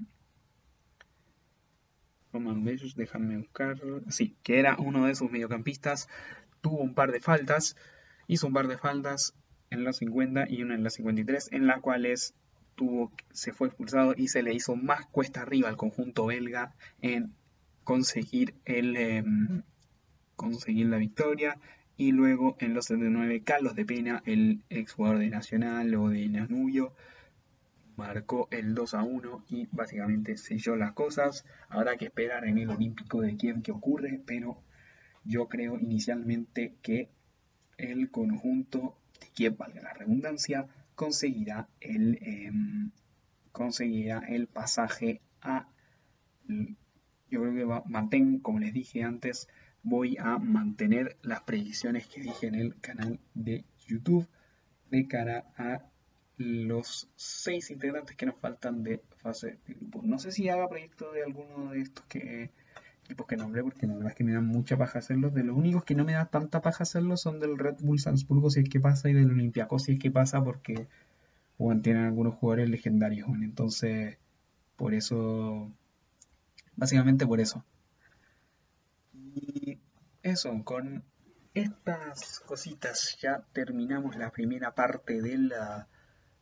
Roman 2.34 2.64
Besus, 2.64 2.96
déjame 2.96 3.38
buscar... 3.38 3.82
Sí, 4.10 4.36
que 4.44 4.60
era 4.60 4.76
uno 4.78 5.06
de 5.06 5.16
sus 5.16 5.32
mediocampistas, 5.32 6.08
tuvo 6.62 6.80
un 6.80 6.94
par 6.94 7.12
de 7.12 7.20
faltas, 7.20 7.76
hizo 8.28 8.48
un 8.48 8.54
par 8.54 8.68
de 8.68 8.78
faltas 8.78 9.34
en 9.70 9.84
la 9.84 9.94
50 9.94 10.46
y 10.50 10.64
una 10.64 10.76
en 10.76 10.84
la 10.84 10.90
53, 10.90 11.50
en 11.52 11.68
las 11.68 11.82
cuales 11.82 12.34
tuvo, 12.76 13.12
se 13.32 13.54
fue 13.54 13.68
expulsado 13.68 14.14
y 14.16 14.30
se 14.30 14.44
le 14.44 14.54
hizo 14.54 14.76
más 14.76 15.06
cuesta 15.08 15.42
arriba 15.42 15.68
al 15.68 15.78
conjunto 15.78 16.28
belga 16.28 16.74
en 17.02 17.34
conseguir, 17.84 18.54
el, 18.66 18.96
em, 18.96 19.64
conseguir 20.36 20.88
la 20.88 20.98
victoria. 20.98 21.60
Y 21.98 22.12
luego 22.12 22.56
en 22.60 22.76
los 22.76 22.86
79, 22.86 23.42
Carlos 23.44 23.76
de 23.76 23.86
Pena, 23.86 24.22
el 24.26 24.62
exjugador 24.70 25.18
de 25.18 25.30
Nacional 25.30 25.96
o 25.96 26.10
de 26.10 26.28
Nanubio, 26.28 26.94
marcó 27.98 28.48
el 28.52 28.76
2 28.76 28.94
a 28.94 29.04
1 29.04 29.46
y 29.50 29.68
básicamente 29.72 30.38
selló 30.38 30.76
las 30.76 30.94
cosas. 30.94 31.46
Habrá 31.68 31.98
que 31.98 32.06
esperar 32.06 32.46
en 32.46 32.58
el 32.60 32.70
Olímpico 32.70 33.22
de 33.22 33.36
Kiev 33.36 33.62
que 33.62 33.72
ocurre, 33.72 34.22
pero 34.26 34.62
yo 35.26 35.48
creo 35.50 35.78
inicialmente 35.78 36.76
que 36.82 37.10
el 37.78 38.10
conjunto 38.12 38.98
de 39.20 39.28
Kiev, 39.30 39.58
valga 39.58 39.82
la 39.82 39.94
redundancia, 39.94 40.68
conseguirá 40.96 41.68
el, 41.82 42.20
em, 42.22 42.92
conseguirá 43.52 44.20
el 44.20 44.48
pasaje 44.48 45.22
a... 45.42 45.68
Yo 47.30 47.42
creo 47.42 47.54
que 47.54 47.66
va, 47.66 47.84
mantén, 47.88 48.40
como 48.40 48.60
les 48.60 48.74
dije 48.74 49.04
antes, 49.04 49.50
voy 49.84 50.18
a 50.18 50.38
mantener 50.38 51.18
las 51.24 51.42
predicciones 51.42 52.08
que 52.08 52.22
dije 52.22 52.48
en 52.48 52.56
el 52.56 52.80
canal 52.80 53.20
de 53.34 53.66
YouTube 53.88 54.28
de 54.90 55.08
cara 55.08 55.46
a 55.58 55.82
los 56.38 57.10
seis 57.16 57.72
integrantes 57.72 58.16
que 58.16 58.26
nos 58.26 58.36
faltan 58.36 58.84
de 58.84 59.02
fase 59.18 59.58
de 59.68 59.74
grupo. 59.74 60.02
No 60.04 60.20
sé 60.20 60.32
si 60.32 60.50
haga 60.50 60.70
proyecto 60.70 61.12
de 61.12 61.24
alguno 61.24 61.72
de 61.72 61.82
estos 61.82 62.06
que 62.06 62.52
equipos 63.04 63.26
que 63.26 63.38
nombré, 63.38 63.64
porque 63.64 63.88
la 63.88 63.94
verdad 63.94 64.10
es 64.10 64.16
que 64.16 64.24
me 64.24 64.34
da 64.34 64.42
mucha 64.42 64.78
paja 64.78 65.00
hacerlos. 65.00 65.34
De 65.34 65.44
los 65.44 65.58
únicos 65.58 65.84
que 65.84 65.96
no 65.96 66.04
me 66.04 66.14
da 66.14 66.26
tanta 66.26 66.62
paja 66.62 66.84
hacerlos 66.84 67.22
son 67.22 67.40
del 67.40 67.58
Red 67.58 67.78
Bull 67.80 68.00
Salzburgo 68.00 68.50
si 68.50 68.60
es 68.60 68.70
que 68.70 68.80
pasa 68.80 69.10
y 69.10 69.14
del 69.14 69.32
Olympiacos 69.32 69.84
si 69.84 69.94
es 69.94 70.00
que 70.00 70.12
pasa 70.12 70.44
porque 70.44 70.88
bueno, 71.58 71.82
tienen 71.82 72.06
algunos 72.06 72.36
jugadores 72.36 72.70
legendarios. 72.70 73.28
entonces, 73.42 74.18
por 74.76 74.94
eso, 74.94 75.72
básicamente 76.76 77.26
por 77.26 77.40
eso. 77.40 77.66
Y 79.14 79.80
eso, 80.22 80.64
con 80.64 81.04
estas 81.54 82.42
cositas 82.42 83.18
ya 83.22 83.44
terminamos 83.54 84.16
la 84.18 84.32
primera 84.32 84.76
parte 84.76 85.22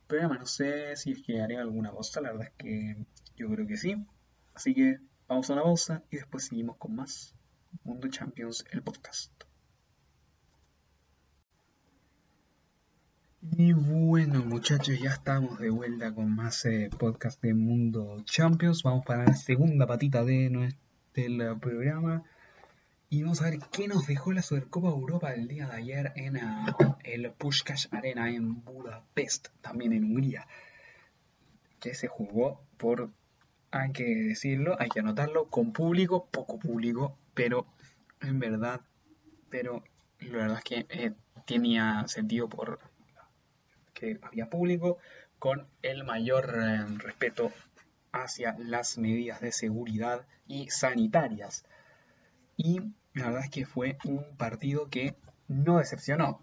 programa. 0.08 0.38
No 0.38 0.46
sé 0.46 0.96
si 0.96 1.12
es 1.12 1.22
que 1.22 1.41
haré 1.41 1.58
alguna 1.58 1.91
cosa, 1.91 2.22
la 2.22 2.32
verdad 2.32 2.48
es 2.48 2.54
que 2.58 3.06
yo 3.36 3.50
creo 3.50 3.68
que 3.68 3.78
sí. 3.78 3.96
Así 4.54 4.74
que 4.74 5.00
Vamos 5.28 5.50
a 5.50 5.54
una 5.54 5.63
pausa 5.63 6.04
y 6.12 6.18
después 6.18 6.46
seguimos 6.46 6.78
con 6.78 6.96
más 6.96 7.34
Mundo 7.84 8.08
Champions, 8.10 8.63
el 8.70 8.84
podcast. 8.84 9.32
Y 13.58 13.74
bueno 13.74 14.46
muchachos, 14.46 15.00
ya 15.00 15.10
estamos 15.10 15.58
de 15.58 15.72
vuelta 15.72 16.13
con 16.13 16.36
más 16.36 16.63
eh, 16.65 16.91
podcast 16.96 17.41
de 17.41 17.56
Mundo 17.56 18.22
Champions. 18.26 18.84
Vamos 18.84 19.04
para 19.04 19.26
la 19.26 19.36
segunda 19.36 19.88
patita 19.88 20.24
de 20.24 20.76
del 21.15 21.60
programa. 21.60 22.24
Y 23.10 23.22
vamos 23.22 23.41
a 23.41 23.46
ver 23.50 23.60
qué 23.72 23.88
nos 23.88 24.08
dejó 24.08 24.32
la 24.32 24.41
Supercopa 24.41 24.88
Europa 24.89 25.34
el 25.34 25.48
día 25.48 25.68
de 25.68 25.76
ayer 25.76 26.12
en 26.15 26.38
uh, 26.38 26.96
el 27.04 27.32
Pushkash 27.32 27.88
Arena 27.91 28.30
en 28.30 28.63
Budapest, 28.63 29.50
también 29.62 29.94
en 29.94 30.04
Hungría. 30.04 30.48
Que 31.80 31.94
se 31.94 32.08
jugó 32.08 32.62
por, 32.78 33.12
hay 33.72 33.91
que 33.91 34.04
decirlo, 34.04 34.76
hay 34.80 34.89
que 34.89 35.02
anotarlo, 35.02 35.50
con 35.50 35.72
público, 35.72 36.28
poco 36.32 36.58
público, 36.58 37.18
pero 37.34 37.68
en 38.22 38.39
verdad, 38.39 38.82
pero 39.50 39.84
la 40.20 40.38
verdad 40.38 40.58
es 40.58 40.63
que 40.63 40.86
eh, 40.89 41.13
tenía 41.46 42.08
sentido 42.08 42.50
por 42.50 42.80
que 43.94 44.20
había 44.22 44.50
público 44.50 44.98
con 45.39 45.68
el 45.82 46.04
mayor 46.04 46.54
eh, 46.56 46.86
respeto 46.98 47.52
hacia 48.12 48.56
las 48.60 48.98
medidas 48.98 49.41
de 49.41 49.52
seguridad 49.52 50.26
y 50.48 50.70
sanitarias. 50.70 51.65
Y 52.58 52.80
la 53.13 53.28
verdad 53.28 53.44
es 53.46 53.50
que 53.50 53.65
fue 53.65 53.98
un 54.06 54.36
partido 54.38 54.89
que 54.89 55.15
no 55.48 55.78
decepcionó. 55.78 56.41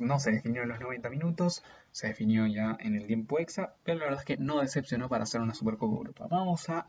No 0.00 0.18
se 0.18 0.32
definió 0.32 0.62
en 0.62 0.70
los 0.70 0.80
90 0.80 1.10
minutos, 1.10 1.62
se 1.90 2.08
definió 2.08 2.46
ya 2.46 2.76
en 2.80 2.94
el 2.94 3.06
tiempo 3.06 3.38
exa, 3.38 3.74
pero 3.84 3.98
la 3.98 4.04
verdad 4.06 4.20
es 4.20 4.26
que 4.26 4.36
no 4.38 4.60
decepcionó 4.60 5.08
para 5.08 5.24
hacer 5.24 5.40
una 5.40 5.54
Supercopa 5.54 5.96
Europa. 5.96 6.26
Vamos 6.30 6.70
a, 6.70 6.86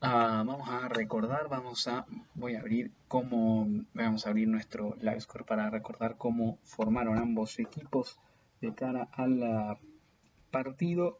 vamos 0.00 0.68
a 0.68 0.88
recordar, 0.88 1.48
vamos 1.48 1.88
a, 1.88 2.04
voy 2.34 2.54
a 2.54 2.60
abrir 2.60 2.92
cómo, 3.08 3.66
vamos 3.94 4.26
a 4.26 4.30
abrir 4.30 4.48
nuestro 4.48 4.96
live 5.00 5.20
score 5.20 5.46
para 5.46 5.70
recordar 5.70 6.16
cómo 6.18 6.58
formaron 6.64 7.18
ambos 7.18 7.58
equipos 7.58 8.18
de 8.60 8.74
cara 8.74 9.08
al 9.12 9.78
partido 10.50 11.18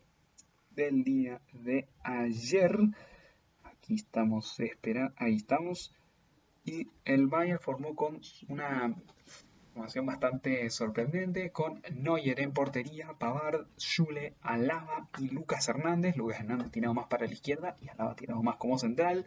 del 0.71 1.05
día 1.05 1.41
de 1.53 1.89
ayer. 2.03 2.79
Aquí 3.65 3.95
estamos, 3.95 4.61
espera, 4.61 5.13
ahí 5.17 5.37
estamos. 5.37 5.95
Y 6.69 6.87
el 7.07 7.29
Bayern 7.29 7.61
formó 7.61 7.97
con 7.97 8.21
una 8.49 8.95
formación 9.73 10.05
bastante 10.05 10.69
sorprendente 10.69 11.51
con 11.51 11.83
Neuer 11.91 12.41
en 12.41 12.53
portería, 12.53 13.15
Pavard, 13.19 13.67
Schule, 13.79 14.35
Alaba 14.43 15.09
y 15.19 15.31
Lucas 15.31 15.67
Hernández. 15.71 16.15
Lucas 16.19 16.41
Hernández 16.41 16.71
tirado 16.71 16.93
más 16.93 17.07
para 17.07 17.27
la 17.27 17.33
izquierda 17.33 17.75
y 17.81 17.89
Alaba 17.89 18.15
tirado 18.17 18.43
más 18.43 18.57
como 18.57 18.77
central. 18.77 19.25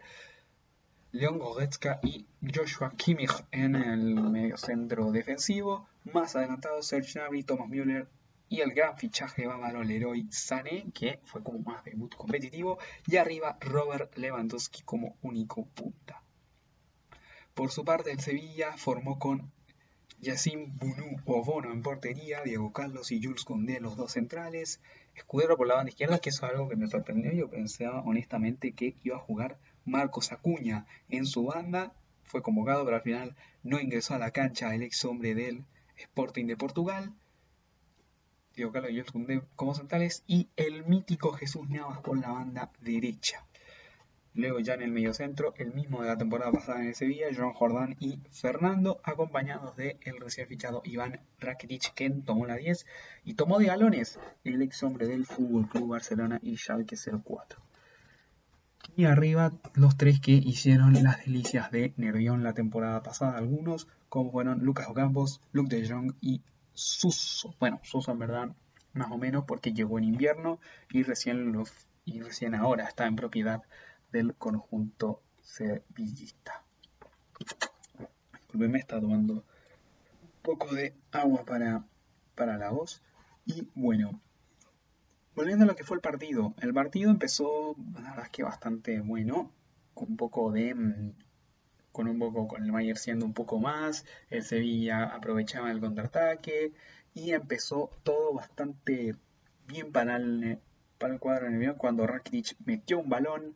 León 1.10 1.40
Goretzka 1.40 1.98
y 2.04 2.26
Joshua 2.54 2.92
Kimmich 2.96 3.44
en 3.50 3.74
el 3.74 4.14
medio 4.14 4.56
centro 4.56 5.10
defensivo. 5.10 5.88
Más 6.12 6.36
adelantado 6.36 6.80
Serge 6.80 7.18
Gnabry, 7.18 7.42
Thomas 7.42 7.68
Müller 7.68 8.06
y 8.48 8.60
el 8.60 8.72
gran 8.72 8.96
fichaje 8.96 9.48
bávaro 9.48 9.82
Leroy 9.82 10.28
Sané, 10.30 10.92
que 10.94 11.18
fue 11.24 11.42
como 11.42 11.58
más 11.58 11.82
debut 11.82 12.14
competitivo, 12.14 12.78
y 13.08 13.16
arriba 13.16 13.58
Robert 13.60 14.16
Lewandowski 14.16 14.82
como 14.82 15.16
único 15.22 15.66
punta. 15.66 16.22
Por 17.54 17.70
su 17.70 17.84
parte, 17.84 18.10
el 18.10 18.20
Sevilla 18.20 18.76
formó 18.76 19.18
con 19.18 19.52
Yacine 20.20 20.72
Bunu 20.74 21.20
o 21.26 21.44
Bono 21.44 21.72
en 21.72 21.82
portería, 21.82 22.42
Diego 22.42 22.72
Carlos 22.72 23.10
y 23.12 23.22
Jules 23.22 23.44
Condé 23.44 23.80
los 23.80 23.96
dos 23.96 24.12
centrales, 24.12 24.80
Escudero 25.14 25.56
por 25.56 25.66
la 25.66 25.74
banda 25.74 25.90
izquierda, 25.90 26.18
que 26.18 26.30
eso 26.30 26.46
es 26.46 26.52
algo 26.52 26.68
que 26.68 26.76
me 26.76 26.88
sorprendió. 26.88 27.32
Yo 27.32 27.50
pensaba 27.50 28.00
honestamente 28.02 28.72
que 28.72 28.96
iba 29.02 29.16
a 29.16 29.20
jugar 29.20 29.58
Marcos 29.84 30.32
Acuña 30.32 30.86
en 31.08 31.26
su 31.26 31.44
banda. 31.44 31.92
Fue 32.24 32.42
convocado, 32.42 32.84
pero 32.84 32.96
al 32.96 33.02
final 33.02 33.36
no 33.62 33.78
ingresó 33.78 34.14
a 34.14 34.18
la 34.18 34.30
cancha 34.30 34.74
el 34.74 34.82
ex 34.82 35.04
hombre 35.04 35.34
del 35.34 35.64
Sporting 35.96 36.46
de 36.46 36.56
Portugal. 36.56 37.12
Diego 38.54 38.72
Carlos 38.72 38.92
y 38.92 39.40
como 39.56 39.74
centrales 39.74 40.24
y 40.26 40.48
el 40.56 40.84
mítico 40.86 41.32
Jesús 41.32 41.68
Navas 41.68 42.00
por 42.00 42.18
la 42.18 42.30
banda 42.30 42.70
derecha. 42.80 43.44
Luego 44.34 44.60
ya 44.60 44.74
en 44.74 44.82
el 44.82 44.92
mediocentro, 44.92 45.52
el 45.58 45.74
mismo 45.74 46.00
de 46.00 46.08
la 46.08 46.16
temporada 46.16 46.50
pasada 46.52 46.80
en 46.80 46.88
el 46.88 46.94
Sevilla, 46.94 47.26
John 47.36 47.52
Jordán 47.52 47.96
y 48.00 48.18
Fernando, 48.30 49.00
acompañados 49.04 49.76
de 49.76 49.98
el 50.02 50.18
recién 50.20 50.48
fichado 50.48 50.80
Iván 50.84 51.20
Rakitic, 51.38 51.92
que 51.92 52.08
tomó 52.08 52.46
la 52.46 52.56
10 52.56 52.86
y 53.24 53.34
tomó 53.34 53.58
de 53.58 53.66
galones 53.66 54.18
el 54.44 54.62
ex 54.62 54.82
hombre 54.82 55.06
del 55.06 55.26
Fútbol 55.26 55.68
Club 55.68 55.88
Barcelona 55.90 56.40
y 56.42 56.56
Schalke 56.56 56.96
04. 56.96 57.60
Y 58.96 59.04
arriba 59.04 59.52
los 59.74 59.96
tres 59.96 60.20
que 60.20 60.32
hicieron 60.32 61.02
las 61.02 61.24
delicias 61.24 61.70
de 61.70 61.92
Nervión 61.96 62.42
la 62.42 62.54
temporada 62.54 63.02
pasada, 63.02 63.36
algunos 63.36 63.86
como 64.08 64.32
fueron 64.32 64.64
Lucas 64.64 64.88
Ocampos, 64.88 65.40
Luke 65.52 65.74
de 65.74 65.88
Jong 65.88 66.14
y 66.20 66.40
Suso. 66.74 67.54
Bueno, 67.60 67.80
Suso 67.84 68.12
en 68.12 68.18
verdad 68.18 68.48
más 68.92 69.10
o 69.10 69.18
menos 69.18 69.44
porque 69.46 69.72
llegó 69.72 69.98
en 69.98 70.04
invierno 70.04 70.58
y 70.90 71.02
recién, 71.02 71.52
los, 71.52 71.70
y 72.04 72.20
recién 72.20 72.54
ahora 72.54 72.84
está 72.84 73.06
en 73.06 73.16
propiedad 73.16 73.62
del 74.12 74.34
conjunto 74.34 75.22
sevillista. 75.40 76.62
me 78.52 78.78
está 78.78 79.00
tomando 79.00 79.34
un 79.34 80.42
poco 80.42 80.74
de 80.74 80.94
agua 81.10 81.44
para, 81.44 81.84
para 82.34 82.58
la 82.58 82.70
voz. 82.70 83.02
Y 83.46 83.66
bueno, 83.74 84.20
volviendo 85.34 85.64
a 85.64 85.68
lo 85.68 85.76
que 85.76 85.84
fue 85.84 85.96
el 85.96 86.02
partido. 86.02 86.54
El 86.60 86.72
partido 86.74 87.10
empezó, 87.10 87.74
la 87.94 88.10
verdad 88.10 88.24
es 88.26 88.30
que 88.30 88.42
bastante 88.42 89.00
bueno, 89.00 89.50
con 89.94 90.10
un 90.10 90.16
poco 90.16 90.52
de 90.52 90.74
mm, 90.74 91.12
con 91.92 92.08
un 92.08 92.18
poco 92.18 92.48
con 92.48 92.64
el 92.64 92.72
Bayern 92.72 92.98
siendo 92.98 93.26
un 93.26 93.34
poco 93.34 93.58
más, 93.58 94.06
el 94.30 94.42
Sevilla 94.42 95.04
aprovechaba 95.04 95.70
el 95.70 95.80
contraataque 95.80 96.72
y 97.14 97.32
empezó 97.32 97.90
todo 98.02 98.34
bastante 98.34 99.14
bien 99.66 99.92
para 99.92 100.16
el, 100.16 100.58
para 100.98 101.14
el 101.14 101.20
cuadro 101.20 101.48
cuando 101.76 102.06
Rakitic 102.06 102.56
metió 102.64 102.98
un 102.98 103.10
balón, 103.10 103.54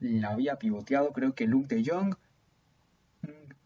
la 0.00 0.30
había 0.30 0.56
pivoteado, 0.56 1.12
creo 1.12 1.34
que 1.34 1.46
Luke 1.46 1.74
de 1.74 1.84
Jong 1.84 2.14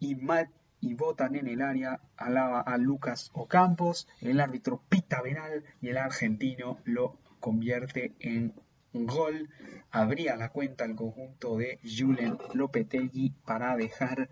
y 0.01 0.15
Matt 0.15 0.51
y 0.81 0.95
botan 0.95 1.35
en 1.35 1.49
el 1.49 1.61
área, 1.61 2.01
alaba 2.17 2.61
a 2.61 2.79
Lucas 2.79 3.31
Ocampos, 3.33 4.07
el 4.21 4.41
árbitro 4.41 4.83
pita 4.89 5.23
penal 5.23 5.65
y 5.81 5.89
el 5.89 5.99
argentino 5.99 6.79
lo 6.85 7.19
convierte 7.41 8.15
en 8.21 8.55
gol. 8.93 9.49
Abría 9.91 10.37
la 10.37 10.51
cuenta 10.51 10.85
el 10.85 10.95
conjunto 10.95 11.57
de 11.57 11.81
Julen 11.83 12.39
Lopetegui 12.55 13.31
para 13.45 13.77
dejar 13.77 14.29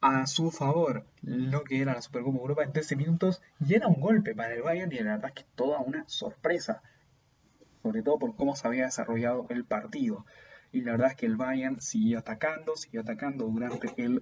a 0.00 0.26
su 0.26 0.50
favor 0.50 1.06
lo 1.22 1.64
que 1.64 1.80
era 1.80 1.94
la 1.94 2.02
Supercopa 2.02 2.38
Europa 2.38 2.64
en 2.64 2.72
13 2.72 2.96
minutos 2.96 3.40
y 3.66 3.74
era 3.74 3.88
un 3.88 4.00
golpe 4.00 4.34
para 4.34 4.52
el 4.52 4.62
Bayern 4.62 4.92
y 4.92 4.98
la 4.98 5.14
verdad 5.14 5.32
es 5.34 5.44
que 5.44 5.50
toda 5.54 5.78
una 5.78 6.04
sorpresa 6.08 6.82
sobre 7.82 8.02
todo 8.02 8.18
por 8.18 8.36
cómo 8.36 8.54
se 8.54 8.68
había 8.68 8.84
desarrollado 8.84 9.46
el 9.48 9.64
partido 9.64 10.26
y 10.74 10.80
la 10.80 10.92
verdad 10.92 11.12
es 11.12 11.16
que 11.16 11.26
el 11.26 11.36
Bayern 11.36 11.80
siguió 11.80 12.18
atacando, 12.18 12.74
siguió 12.74 13.02
atacando 13.02 13.46
durante 13.46 13.94
el 13.96 14.20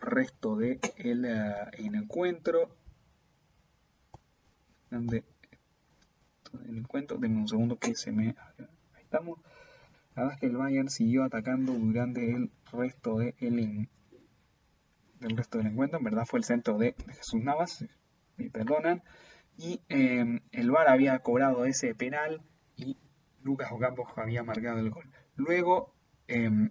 resto 0.00 0.56
del 0.56 0.80
de 0.80 0.90
eh, 0.96 1.70
encuentro 1.76 2.74
donde 4.90 5.22
el 6.66 6.78
encuentro, 6.78 7.18
denme 7.18 7.40
un 7.40 7.48
segundo 7.48 7.78
que 7.78 7.94
se 7.94 8.10
me 8.10 8.34
estamos. 9.02 9.38
La 10.14 10.22
verdad 10.22 10.34
es 10.34 10.40
que 10.40 10.46
el 10.46 10.56
Bayern 10.56 10.88
siguió 10.88 11.24
atacando 11.24 11.74
durante 11.74 12.30
el 12.30 12.50
resto 12.72 13.18
de 13.18 13.34
el, 13.40 13.88
del 15.20 15.36
resto 15.36 15.58
del 15.58 15.66
encuentro. 15.68 15.98
En 15.98 16.04
verdad 16.04 16.24
fue 16.24 16.38
el 16.38 16.44
centro 16.44 16.78
de, 16.78 16.94
Jesús 17.08 17.42
Navas, 17.42 17.84
me 18.38 18.48
perdonan. 18.48 19.02
Y 19.58 19.82
em, 19.90 20.40
el 20.52 20.70
VAR 20.70 20.88
había 20.88 21.18
cobrado 21.18 21.66
ese 21.66 21.94
penal 21.94 22.40
y 22.76 22.96
Lucas 23.42 23.70
Ocampos 23.72 24.08
había 24.16 24.42
marcado 24.42 24.78
el 24.78 24.88
gol. 24.88 25.04
Luego 25.36 25.94
em, 26.28 26.70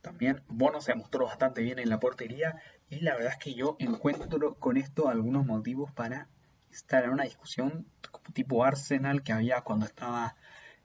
también 0.00 0.42
Bono 0.48 0.80
se 0.80 0.94
mostró 0.94 1.26
bastante 1.26 1.62
bien 1.62 1.78
en 1.78 1.88
la 1.88 1.98
portería 1.98 2.60
y 2.88 3.00
la 3.00 3.14
verdad 3.14 3.32
es 3.32 3.38
que 3.38 3.54
yo 3.54 3.76
encuentro 3.78 4.54
con 4.54 4.76
esto 4.76 5.08
algunos 5.08 5.44
motivos 5.44 5.92
para 5.92 6.28
estar 6.70 7.04
en 7.04 7.10
una 7.10 7.24
discusión 7.24 7.86
tipo 8.32 8.64
Arsenal 8.64 9.22
que 9.22 9.32
había 9.32 9.62
cuando 9.62 9.86
estaba 9.86 10.36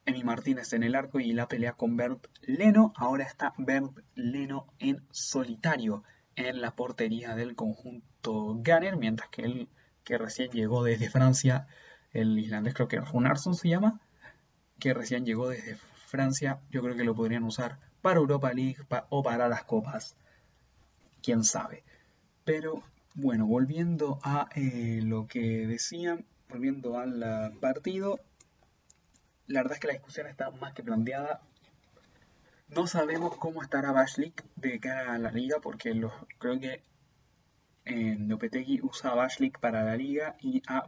Emi 0.06 0.24
Martínez 0.24 0.74
en 0.74 0.84
el 0.84 0.96
arco 0.96 1.20
y 1.20 1.34
la 1.34 1.48
pelea 1.48 1.74
con 1.74 1.96
Bert 1.96 2.28
Leno. 2.42 2.94
Ahora 2.96 3.24
está 3.24 3.54
Bert 3.58 3.92
Leno 4.16 4.68
en 4.80 5.06
solitario 5.12 6.04
en 6.36 6.62
la 6.62 6.76
portería 6.76 7.36
del 7.36 7.56
conjunto 7.56 8.56
Gunner, 8.56 8.98
mientras 8.98 9.30
que 9.30 9.44
él, 9.44 9.70
que 10.04 10.18
recién 10.18 10.50
llegó 10.52 10.84
desde 10.84 11.10
Francia, 11.10 11.68
el 12.12 12.40
islandés 12.40 12.74
creo 12.74 12.88
que 12.88 13.00
Runarsson 13.00 13.54
se 13.54 13.70
llama, 13.70 14.02
que 14.80 14.94
recién 14.94 15.26
llegó 15.26 15.50
desde 15.50 15.78
Francia, 16.12 16.60
yo 16.70 16.82
creo 16.82 16.98
que 16.98 17.06
lo 17.06 17.16
podrían 17.16 17.46
usar 17.46 17.80
para 18.02 18.20
Europa 18.20 18.52
League 18.52 18.76
o 19.08 19.24
para 19.24 19.48
las 19.48 19.64
copas, 19.64 20.18
quién 21.24 21.46
sabe. 21.46 21.86
Pero 22.44 22.84
bueno, 23.16 23.46
volviendo 23.46 24.20
a 24.22 24.50
eh, 24.54 25.00
lo 25.02 25.28
que 25.28 25.66
decían, 25.68 26.26
volviendo 26.50 27.00
al 27.00 27.54
partido, 27.62 28.20
la 29.48 29.62
verdad 29.62 29.76
es 29.76 29.80
que 29.80 29.88
la 29.88 29.94
discusión 29.94 30.28
está 30.28 30.52
más 30.52 30.74
que 30.74 30.84
planteada. 30.84 31.40
No 32.68 32.88
sabemos 32.88 33.38
cómo 33.38 33.62
estará 33.62 33.94
Bashlik 33.94 34.44
de 34.58 34.82
cara 34.82 35.14
a 35.14 35.18
la 35.18 35.32
liga, 35.32 35.60
porque 35.62 35.98
creo 36.40 36.60
que 36.60 36.84
en 37.86 38.28
Lopetegui 38.28 38.82
usa 38.84 39.14
para 39.62 39.86
la 39.86 39.96
liga 39.96 40.36
y 40.42 40.62
a, 40.68 40.84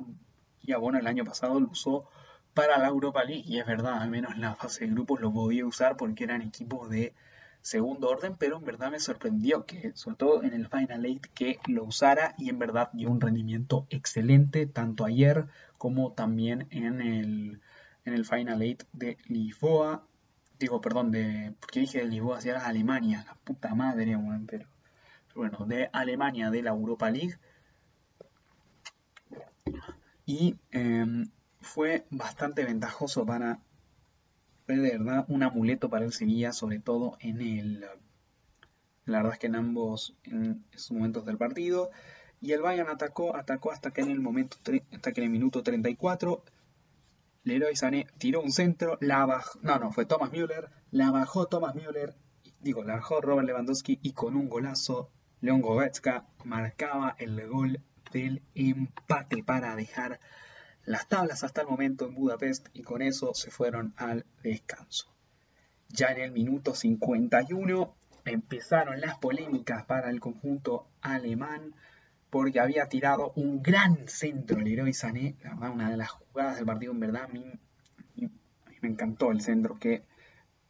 y 0.61 0.74
a 0.74 0.78
Bono 0.78 0.99
el 0.99 1.07
año 1.07 1.24
pasado 1.24 1.61
lo 1.61 1.69
usó 1.69 2.09
para 2.53 2.77
la 2.77 2.87
Europa 2.87 3.23
League. 3.23 3.43
Y 3.45 3.59
es 3.59 3.65
verdad, 3.65 4.01
al 4.01 4.09
menos 4.09 4.33
en 4.33 4.41
la 4.41 4.55
fase 4.55 4.85
de 4.85 4.91
grupos 4.91 5.21
lo 5.21 5.31
podía 5.31 5.65
usar 5.65 5.97
porque 5.97 6.23
eran 6.23 6.41
equipos 6.41 6.89
de 6.89 7.13
segundo 7.61 8.09
orden, 8.09 8.35
pero 8.37 8.57
en 8.57 8.65
verdad 8.65 8.91
me 8.91 8.99
sorprendió 8.99 9.65
que, 9.65 9.93
sobre 9.95 10.17
todo 10.17 10.43
en 10.43 10.53
el 10.53 10.67
Final 10.67 11.05
Eight, 11.05 11.27
que 11.33 11.59
lo 11.67 11.85
usara 11.85 12.35
y 12.37 12.49
en 12.49 12.59
verdad 12.59 12.89
dio 12.93 13.09
un 13.09 13.21
rendimiento 13.21 13.87
excelente, 13.89 14.65
tanto 14.67 15.05
ayer 15.05 15.45
como 15.77 16.11
también 16.11 16.67
en 16.71 17.01
el, 17.01 17.61
en 18.05 18.13
el 18.13 18.25
Final 18.25 18.61
Eight 18.61 18.83
de 18.91 19.17
Lisboa. 19.27 20.05
Digo, 20.59 20.81
perdón, 20.81 21.11
de. 21.11 21.53
porque 21.59 21.81
dije 21.81 21.99
de 21.99 22.05
Lisboa, 22.05 22.41
si 22.41 22.49
era 22.49 22.65
Alemania, 22.65 23.23
la 23.25 23.35
puta 23.35 23.73
madre, 23.75 24.15
bueno, 24.15 24.45
pero. 24.47 24.67
Bueno, 25.35 25.65
de 25.65 25.89
Alemania, 25.93 26.51
de 26.51 26.61
la 26.61 26.69
Europa 26.69 27.09
League. 27.09 27.37
Y 30.25 30.55
em, 30.71 31.27
fue 31.64 32.05
bastante 32.09 32.64
ventajoso 32.64 33.26
para 33.26 33.59
fue 34.66 34.78
de 34.78 34.97
verdad 34.97 35.26
un 35.28 35.43
amuleto 35.43 35.89
para 35.89 36.05
el 36.05 36.14
Sevilla, 36.14 36.53
sobre 36.53 36.80
todo 36.80 37.18
en 37.20 37.41
el. 37.41 37.86
La 39.05 39.18
verdad 39.18 39.34
es 39.34 39.39
que 39.39 39.47
en 39.47 39.55
ambos 39.55 40.16
en 40.24 40.64
momentos 40.91 41.26
del 41.26 41.38
partido. 41.38 41.91
Y 42.39 42.51
el 42.51 42.61
Bayern 42.61 42.89
atacó, 42.89 43.36
atacó 43.36 43.72
hasta 43.72 43.91
que 43.91 44.01
en 44.01 44.11
el 44.11 44.20
momento 44.20 44.57
hasta 44.91 45.14
que 45.14 45.22
en 45.22 45.26
el 45.26 45.32
minuto 45.32 45.64
34 45.64 46.43
Leroy 47.45 47.76
Sané 47.76 48.07
tiró 48.18 48.41
un 48.41 48.51
centro, 48.51 48.97
la 49.01 49.26
bajó, 49.26 49.59
no, 49.61 49.78
no, 49.80 49.91
fue 49.91 50.05
Thomas 50.05 50.32
Müller, 50.32 50.70
la 50.91 51.11
bajó 51.11 51.47
Thomas 51.47 51.76
Müller, 51.76 52.16
digo, 52.61 52.84
la 52.84 52.95
bajó 52.95 53.20
Robert 53.20 53.47
Lewandowski 53.47 53.99
y 54.01 54.14
con 54.14 54.36
un 54.36 54.47
golazo 54.47 55.09
Leon 55.41 55.61
Goretzka 55.61 56.26
marcaba 56.45 57.16
el 57.20 57.45
gol 57.47 57.82
del 58.14 58.41
empate 58.55 59.43
para 59.43 59.76
dejar 59.76 60.22
las 60.86 61.07
tablas 61.07 61.43
hasta 61.43 61.61
el 61.61 61.67
momento 61.67 62.05
en 62.05 62.15
Budapest 62.15 62.67
y 62.73 62.84
con 62.84 63.01
eso 63.01 63.34
se 63.34 63.51
fueron 63.51 63.93
al 63.97 64.25
descanso. 64.43 65.13
Ya 65.89 66.07
en 66.07 66.21
el 66.21 66.31
minuto 66.31 66.75
51 66.75 67.95
empezaron 68.25 68.99
las 68.99 69.17
polémicas 69.17 69.86
para 69.86 70.09
el 70.09 70.19
conjunto 70.19 70.88
alemán 71.01 71.75
porque 72.29 72.59
había 72.59 72.88
tirado 72.88 73.31
un 73.36 73.61
gran 73.61 74.07
centro 74.07 74.59
héroe 74.59 74.93
Sané, 74.93 75.36
una 75.61 75.91
de 75.91 75.97
las 75.97 76.09
jugadas 76.09 76.55
del 76.55 76.65
partido 76.65 76.91
en 76.91 76.99
verdad, 76.99 77.23
a 77.25 77.27
mí, 77.27 77.45
me 78.81 78.89
encantó 78.89 79.31
el 79.31 79.41
centro 79.41 79.77
que 79.77 80.03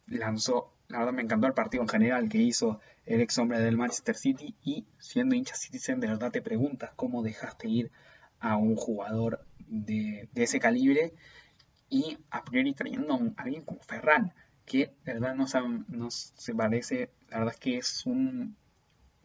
lanzó, 0.06 0.74
la 0.88 0.98
verdad 0.98 1.14
me 1.14 1.22
encantó 1.22 1.46
el 1.46 1.54
partido 1.54 1.82
en 1.82 1.88
general 1.88 2.28
que 2.28 2.38
hizo 2.38 2.80
el 3.06 3.20
ex 3.20 3.38
hombre 3.38 3.60
del 3.60 3.76
Manchester 3.76 4.14
City 4.14 4.54
y 4.62 4.86
siendo 4.98 5.34
hincha 5.34 5.54
Citizen 5.56 6.00
de 6.00 6.08
verdad 6.08 6.30
te 6.30 6.42
preguntas 6.42 6.92
cómo 6.96 7.22
dejaste 7.22 7.68
ir 7.68 7.90
a 8.40 8.56
un 8.56 8.76
jugador 8.76 9.43
de, 9.68 10.28
ese 10.34 10.60
calibre 10.60 11.12
y 11.88 12.18
a 12.30 12.44
priori 12.44 12.74
trayendo 12.74 13.14
a, 13.14 13.42
alguien 13.42 13.62
como 13.62 13.80
Ferran, 13.80 14.32
que 14.64 14.92
verdad 15.04 15.34
no, 15.34 15.46
no 15.88 16.10
se 16.10 16.54
parece, 16.54 17.10
la 17.30 17.38
verdad 17.38 17.54
es 17.54 17.60
que 17.60 17.76
es 17.78 18.06
un 18.06 18.56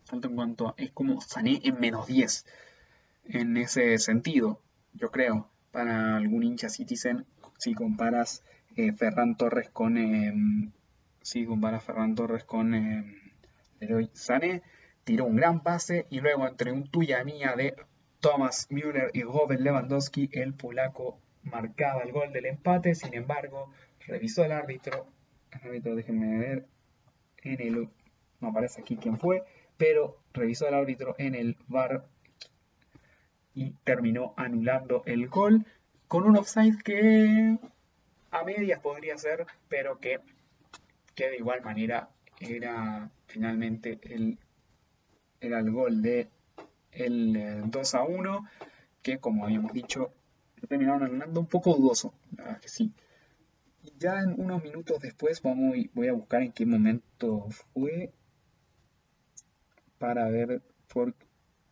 tanto 0.10 0.28
en 0.28 0.36
cuanto 0.36 0.74
es 0.78 0.92
como 0.92 1.22
Sané 1.22 1.62
en 1.64 1.80
menos 1.80 2.08
10 2.08 2.46
en 3.26 3.58
ese 3.58 3.98
sentido, 4.00 4.62
yo 4.94 5.12
creo, 5.12 5.50
para 5.72 6.18
algún 6.18 6.44
hincha 6.44 6.70
Citizen, 6.70 7.26
si 7.58 7.74
comparas 7.76 8.44
eh, 8.76 8.92
Ferran 8.94 9.38
Torres 9.38 9.70
con 9.70 9.98
eh, 9.98 10.34
si 11.22 11.46
comparas 11.46 11.84
Ferran 11.84 12.16
Torres 12.16 12.44
con 12.44 12.74
eh, 12.74 14.10
Sané, 14.14 14.64
tiró 15.04 15.26
un 15.26 15.36
gran 15.36 15.62
pase 15.62 16.08
y 16.10 16.22
luego 16.22 16.48
entre 16.48 16.72
un 16.72 16.90
tuya 16.90 17.24
mía 17.24 17.56
de 17.56 17.76
Thomas 18.20 18.68
Müller 18.70 19.12
y 19.14 19.24
Robert 19.24 19.62
Lewandowski, 19.62 20.30
el 20.34 20.54
polaco 20.54 21.20
marcaba 21.44 22.02
el 22.02 22.12
gol 22.12 22.34
del 22.34 22.48
empate, 22.48 22.96
sin 22.96 23.14
embargo, 23.14 23.72
revisó 24.06 24.44
el 24.44 24.52
árbitro, 24.52 25.08
el 25.52 25.68
árbitro 25.68 25.96
déjenme 25.96 26.38
ver, 26.38 26.68
en 27.44 27.62
el, 27.62 27.90
no 28.42 28.50
aparece 28.50 28.82
aquí 28.82 28.98
quién 28.98 29.18
fue, 29.18 29.44
pero 29.78 30.18
revisó 30.34 30.68
el 30.68 30.74
árbitro 30.74 31.16
en 31.18 31.36
el 31.36 31.58
VAR 31.68 32.06
y 33.54 33.72
terminó 33.84 34.34
anulando 34.36 35.04
el 35.06 35.28
gol 35.28 35.66
con 36.08 36.26
un 36.26 36.38
offside 36.38 36.82
que 36.84 37.58
a 38.32 38.44
medias 38.44 38.80
podría 38.80 39.18
ser, 39.18 39.46
pero 39.70 40.00
que, 40.00 40.20
de 41.16 41.38
igual 41.38 41.62
manera 41.62 42.10
era 42.40 43.10
finalmente 43.28 44.00
el, 44.04 44.38
el 45.42 45.72
gol 45.72 46.02
de 46.02 46.30
el 47.06 47.70
2 47.70 47.94
eh, 47.94 47.98
a 47.98 48.04
1, 48.04 48.46
que 49.02 49.20
como 49.20 49.46
habíamos 49.46 49.74
dicho, 49.74 50.14
terminaron 50.68 51.04
anulando 51.04 51.40
un 51.40 51.48
poco 51.48 51.74
dudoso, 51.74 52.14
la 52.36 52.44
verdad 52.44 52.62
que 52.62 52.70
sí. 52.70 52.94
Ya 53.98 54.20
en 54.20 54.40
unos 54.40 54.64
minutos 54.64 55.00
después 55.00 55.42
vamos, 55.42 55.76
voy 55.94 56.08
a 56.08 56.14
buscar 56.14 56.42
en 56.42 56.52
qué 56.52 56.66
momento 56.66 57.48
fue 57.74 58.12
para 59.98 60.30
ver 60.30 60.62
por... 60.92 61.16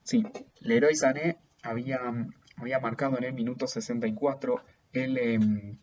Sí, 0.03 0.25
Leroy 0.61 0.95
Sané 0.95 1.37
había, 1.63 1.99
había 2.55 2.79
marcado 2.79 3.17
en 3.17 3.25
el 3.25 3.33
minuto 3.33 3.67
64 3.67 4.61
el, 4.93 5.17
em, 5.17 5.77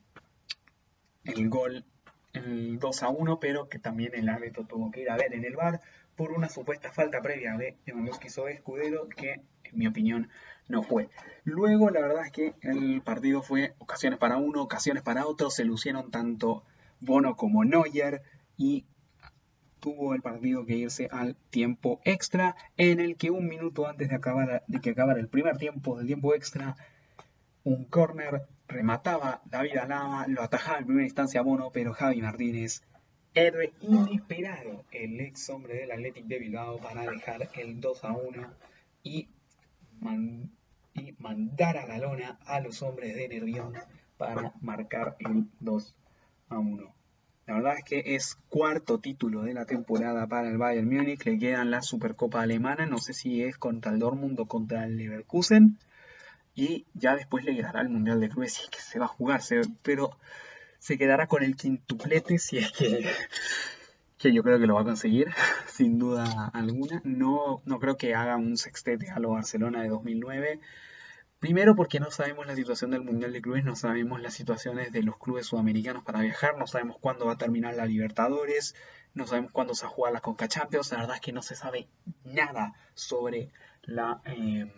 el 1.24 1.49
gol, 1.49 1.84
el 2.32 2.78
2 2.78 3.03
a 3.03 3.09
1, 3.09 3.38
pero 3.38 3.68
que 3.68 3.78
también 3.78 4.14
el 4.14 4.28
árbitro 4.28 4.64
tuvo 4.64 4.90
que 4.90 5.03
ir 5.03 5.11
a 5.11 5.16
ver 5.16 5.34
en 5.34 5.45
el 5.45 5.57
bar 5.57 5.80
por 6.17 6.33
una 6.33 6.49
supuesta 6.49 6.93
falta 6.93 7.21
previa 7.21 7.57
de 7.57 7.77
Lewandowski 7.87 8.29
sobre 8.29 8.55
Escudero 8.55 9.09
que 9.09 9.41
en 9.65 9.79
mi 9.79 9.87
opinión 9.87 10.29
no 10.69 10.83
fue. 10.83 11.09
Luego 11.45 11.91
la 11.91 12.01
verdad 12.01 12.27
es 12.27 12.33
que 12.33 12.55
el 12.62 13.03
partido 13.03 13.43
fue 13.43 13.75
ocasiones 13.79 14.19
para 14.19 14.37
uno, 14.37 14.62
ocasiones 14.62 15.03
para 15.03 15.27
otro, 15.27 15.51
se 15.51 15.65
lucieron 15.65 16.11
tanto 16.11 16.65
Bono 17.01 17.37
como 17.37 17.65
Neuer 17.65 18.23
y 18.57 18.85
tuvo 19.81 20.15
el 20.15 20.23
partido 20.23 20.65
que 20.65 20.77
irse 20.77 21.09
al 21.12 21.37
tiempo 21.51 22.01
extra 22.05 22.57
en 22.77 23.01
el 23.01 23.17
que 23.17 23.31
un 23.31 23.47
minuto 23.47 23.87
antes 23.87 24.09
de, 24.09 24.15
acabar, 24.15 24.65
de 24.67 24.81
que 24.81 24.91
acabara 24.91 25.21
el 25.21 25.29
primer 25.29 25.59
tiempo 25.59 25.99
del 25.99 26.07
tiempo 26.07 26.35
extra 26.35 26.77
un 27.65 27.85
córner 27.85 28.47
remataba 28.69 29.43
David 29.45 29.77
Alaba, 29.77 30.27
lo 30.29 30.43
atajaba 30.43 30.79
en 30.79 30.87
primera 30.87 31.05
instancia 31.05 31.43
Bono, 31.43 31.71
pero 31.71 31.93
Javi 31.93 32.23
Martínez 32.23 32.83
héroe 33.35 33.72
inesperado, 33.80 34.85
el 34.93 35.20
ex 35.20 35.51
hombre 35.51 35.74
del 35.74 35.91
Athletic 35.91 36.26
de 36.26 36.39
Bilbao 36.39 36.78
para 36.78 37.03
dejar 37.11 37.49
el 37.55 37.80
2 37.80 38.05
a 38.05 38.12
1 38.12 38.55
y, 39.03 39.28
mandar 41.18 41.76
a 41.76 41.87
la 41.87 41.99
lona 41.99 42.39
a 42.47 42.61
los 42.61 42.82
hombres 42.82 43.14
de 43.16 43.28
Nervión 43.28 43.74
para 44.16 44.53
marcar 44.61 45.16
el 45.18 45.49
2 45.61 45.97
a 46.51 46.59
1. 46.59 46.95
La 47.47 47.55
verdad 47.55 47.74
es 47.76 47.85
que 47.85 48.14
es 48.14 48.37
cuarto 48.49 49.01
título 49.01 49.43
de 49.43 49.53
la 49.53 49.66
temporada 49.66 50.26
para 50.26 50.49
el 50.49 50.57
Bayern 50.57 50.89
Múnich. 50.89 51.24
Le 51.26 51.39
quedan 51.39 51.70
la 51.70 51.82
Supercopa 51.82 52.41
Alemana. 52.41 52.87
No 52.87 52.99
sé 52.99 53.12
si 53.12 53.43
es 53.43 53.59
contra 53.59 53.93
el 53.93 53.99
Dortmund 53.99 54.41
o 54.41 54.47
contra 54.47 54.85
el 54.87 54.97
Leverkusen. 54.97 55.78
Y 56.55 56.87
ya 56.95 57.14
después 57.14 57.45
le 57.45 57.55
quedará 57.55 57.82
el 57.82 57.91
Mundial 57.91 58.20
de 58.20 58.30
Clubes. 58.30 58.66
Que 58.70 58.78
se 58.78 58.99
va 58.99 59.05
a 59.05 59.09
jugarse. 59.09 59.61
Pero 59.82 60.16
se 60.85 60.99
quedará 60.99 61.28
con 61.28 61.43
el 61.43 61.57
quintuplete 61.57 62.39
si 62.39 62.59
es 62.59 62.70
que, 62.70 63.11
que 64.18 64.35
yo 64.35 64.43
creo 64.43 64.59
que 64.59 64.66
lo 64.66 64.74
va 64.74 64.82
a 64.82 64.85
conseguir, 64.85 65.28
sin 65.66 65.99
duda 65.99 66.51
alguna. 66.53 67.01
No, 67.05 67.62
no 67.64 67.80
creo 67.80 67.97
que 67.97 68.14
haga 68.14 68.37
un 68.37 68.59
sextete 68.59 69.11
a 69.11 69.18
lo 69.18 69.30
Barcelona 69.30 69.80
de 69.82 69.89
2009. 69.89 70.61
Primero 71.39 71.74
porque 71.74 72.01
no 72.01 72.11
sabemos 72.11 72.47
la 72.47 72.55
situación 72.55 72.91
del 72.91 73.01
Mundial 73.01 73.32
de 73.32 73.41
Clubes, 73.41 73.64
no 73.64 73.76
sabemos 73.76 74.20
las 74.20 74.35
situaciones 74.35 74.93
de 74.93 75.03
los 75.03 75.16
clubes 75.16 75.47
sudamericanos 75.47 76.05
para 76.05 76.20
viajar, 76.20 76.59
no 76.59 76.66
sabemos 76.66 76.99
cuándo 77.01 77.24
va 77.24 77.32
a 77.32 77.39
terminar 77.39 77.72
la 77.72 77.87
Libertadores, 77.87 78.74
no 79.14 79.26
sabemos 79.26 79.53
cuándo 79.53 79.74
se 79.74 79.87
va 79.87 79.91
a 79.91 79.95
jugar 79.95 80.12
la 80.12 80.20
la 80.20 80.99
verdad 80.99 81.14
es 81.14 81.22
que 81.22 81.32
no 81.32 81.41
se 81.41 81.57
sabe 81.57 81.89
nada 82.24 82.74
sobre, 82.93 83.49
la, 83.85 84.20
em, 84.26 84.70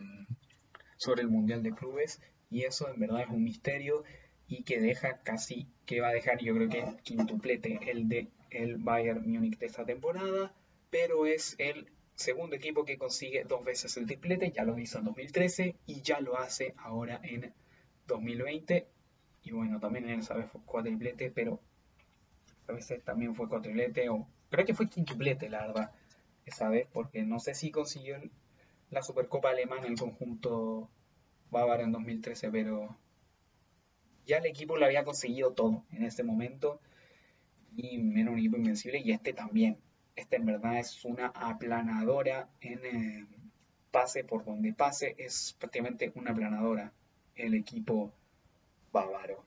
sobre 0.98 1.22
el 1.22 1.28
Mundial 1.28 1.64
de 1.64 1.74
Clubes 1.74 2.20
y 2.48 2.62
eso 2.62 2.88
en 2.88 3.00
verdad 3.00 3.22
es 3.22 3.28
un 3.28 3.42
misterio 3.42 4.04
y 4.48 4.62
que 4.62 4.80
deja 4.80 5.18
casi, 5.22 5.66
que 5.84 6.00
va 6.00 6.08
a 6.08 6.12
dejar 6.12 6.38
yo 6.40 6.54
creo 6.54 6.68
que 6.68 6.84
quintuplete 7.02 7.90
el 7.90 8.08
de 8.08 8.28
el 8.50 8.76
Bayern 8.76 9.28
Múnich 9.28 9.58
de 9.58 9.66
esta 9.66 9.84
temporada, 9.84 10.54
pero 10.90 11.26
es 11.26 11.56
el 11.58 11.88
segundo 12.14 12.56
equipo 12.56 12.84
que 12.84 12.96
consigue 12.96 13.44
dos 13.44 13.64
veces 13.64 13.96
el 13.96 14.06
triplete, 14.06 14.50
ya 14.50 14.64
lo 14.64 14.78
hizo 14.78 14.98
en 14.98 15.04
2013 15.04 15.76
y 15.86 16.00
ya 16.00 16.20
lo 16.20 16.38
hace 16.38 16.74
ahora 16.78 17.20
en 17.22 17.52
2020 18.06 18.86
y 19.42 19.52
bueno, 19.52 19.78
también 19.78 20.08
en 20.08 20.20
esa 20.20 20.34
vez 20.34 20.50
fue 20.50 20.62
cuatriplete, 20.64 21.30
pero 21.30 21.60
a 22.68 22.72
veces 22.72 23.02
también 23.04 23.34
fue 23.34 23.48
cuatriplete 23.48 24.08
o 24.08 24.26
creo 24.50 24.64
que 24.64 24.74
fue 24.74 24.88
quintuplete 24.88 25.48
la 25.50 25.66
verdad 25.66 25.92
esa 26.46 26.68
vez 26.68 26.86
porque 26.92 27.22
no 27.22 27.38
sé 27.40 27.54
si 27.54 27.70
consiguió 27.70 28.16
la 28.90 29.02
Supercopa 29.02 29.50
alemana 29.50 29.86
en 29.86 29.92
el 29.92 29.98
conjunto 29.98 30.88
bávaro 31.50 31.82
en 31.82 31.92
2013, 31.92 32.50
pero 32.50 32.96
ya 34.26 34.38
el 34.38 34.46
equipo 34.46 34.76
lo 34.76 34.86
había 34.86 35.04
conseguido 35.04 35.52
todo 35.52 35.84
en 35.92 36.04
ese 36.04 36.22
momento 36.22 36.80
y 37.76 38.20
era 38.20 38.30
un 38.30 38.38
equipo 38.38 38.56
invencible 38.56 38.98
y 38.98 39.12
este 39.12 39.32
también. 39.32 39.78
Este 40.16 40.36
en 40.36 40.46
verdad 40.46 40.78
es 40.78 41.04
una 41.04 41.26
aplanadora 41.28 42.48
en 42.60 42.80
eh, 42.84 43.26
pase 43.90 44.24
por 44.24 44.44
donde 44.44 44.72
pase, 44.72 45.14
es 45.18 45.54
prácticamente 45.58 46.10
una 46.14 46.32
aplanadora 46.32 46.92
el 47.36 47.54
equipo 47.54 48.12
bávaro. 48.92 49.44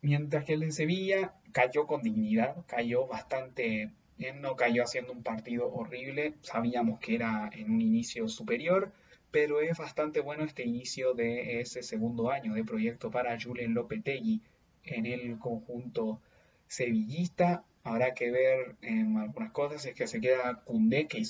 mientras 0.00 0.44
que 0.44 0.54
el 0.54 0.60
de 0.60 0.72
Sevilla 0.72 1.34
cayó 1.52 1.86
con 1.86 2.02
dignidad, 2.02 2.56
cayó 2.66 3.06
bastante, 3.06 3.90
no 4.36 4.56
cayó 4.56 4.82
haciendo 4.84 5.12
un 5.12 5.22
partido 5.22 5.70
horrible, 5.72 6.34
sabíamos 6.40 6.98
que 7.00 7.16
era 7.16 7.50
en 7.52 7.70
un 7.70 7.80
inicio 7.80 8.28
superior, 8.28 8.92
pero 9.30 9.60
es 9.60 9.76
bastante 9.76 10.20
bueno 10.20 10.44
este 10.44 10.64
inicio 10.64 11.14
de 11.14 11.60
ese 11.60 11.82
segundo 11.82 12.30
año 12.30 12.54
de 12.54 12.64
proyecto 12.64 13.10
para 13.10 13.38
Julen 13.40 13.74
Lopetegui 13.74 14.42
en 14.84 15.06
el 15.06 15.38
conjunto 15.38 16.20
sevillista. 16.66 17.64
Habrá 17.84 18.14
que 18.14 18.30
ver 18.30 18.76
en 18.82 19.16
algunas 19.16 19.52
cosas, 19.52 19.84
es 19.86 19.94
que 19.94 20.06
se 20.06 20.20
queda 20.20 20.62
Cundé, 20.64 21.06
que, 21.06 21.22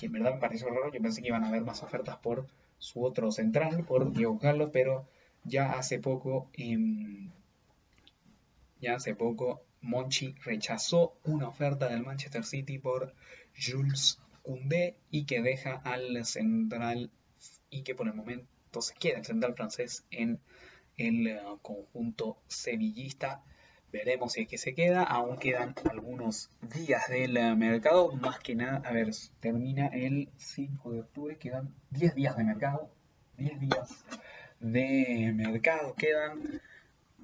en 0.00 0.12
verdad 0.12 0.34
me 0.34 0.40
pareció 0.40 0.68
raro, 0.68 0.92
yo 0.92 1.00
pensé 1.00 1.22
que 1.22 1.28
iban 1.28 1.44
a 1.44 1.48
haber 1.48 1.62
más 1.62 1.82
ofertas 1.82 2.16
por 2.16 2.46
su 2.78 3.02
otro 3.04 3.30
central, 3.30 3.84
por 3.84 4.12
Diego 4.12 4.38
Carlos, 4.38 4.70
pero 4.72 5.06
ya 5.44 5.72
hace 5.72 5.98
poco, 5.98 6.50
em, 6.54 7.30
ya 8.80 8.94
hace 8.96 9.14
poco, 9.14 9.62
Monchi 9.80 10.34
rechazó 10.44 11.14
una 11.24 11.48
oferta 11.48 11.88
del 11.88 12.02
Manchester 12.02 12.44
City 12.44 12.78
por 12.78 13.14
Jules 13.54 14.18
Koundé 14.42 14.96
y 15.10 15.24
que 15.24 15.42
deja 15.42 15.74
al 15.84 16.24
central 16.24 17.10
y 17.74 17.82
que 17.82 17.94
por 17.94 18.06
el 18.06 18.14
momento 18.14 18.80
se 18.80 18.94
queda 18.94 19.18
el 19.18 19.24
central 19.24 19.54
francés 19.54 20.04
en 20.10 20.40
el 20.96 21.26
eh, 21.26 21.40
conjunto 21.60 22.38
sevillista. 22.46 23.42
Veremos 23.92 24.32
si 24.32 24.42
es 24.42 24.48
que 24.48 24.58
se 24.58 24.74
queda. 24.74 25.02
Aún 25.02 25.38
quedan 25.38 25.74
algunos 25.90 26.50
días 26.62 27.08
del 27.08 27.36
eh, 27.36 27.54
mercado. 27.56 28.12
Más 28.12 28.38
que 28.38 28.54
nada, 28.54 28.82
a 28.84 28.92
ver, 28.92 29.10
termina 29.40 29.88
el 29.88 30.30
5 30.36 30.92
de 30.92 31.00
octubre. 31.00 31.36
Quedan 31.36 31.74
10 31.90 32.14
días 32.14 32.36
de 32.36 32.44
mercado. 32.44 32.90
10 33.38 33.60
días 33.60 34.04
de 34.60 35.32
mercado 35.34 35.94
quedan. 35.94 36.60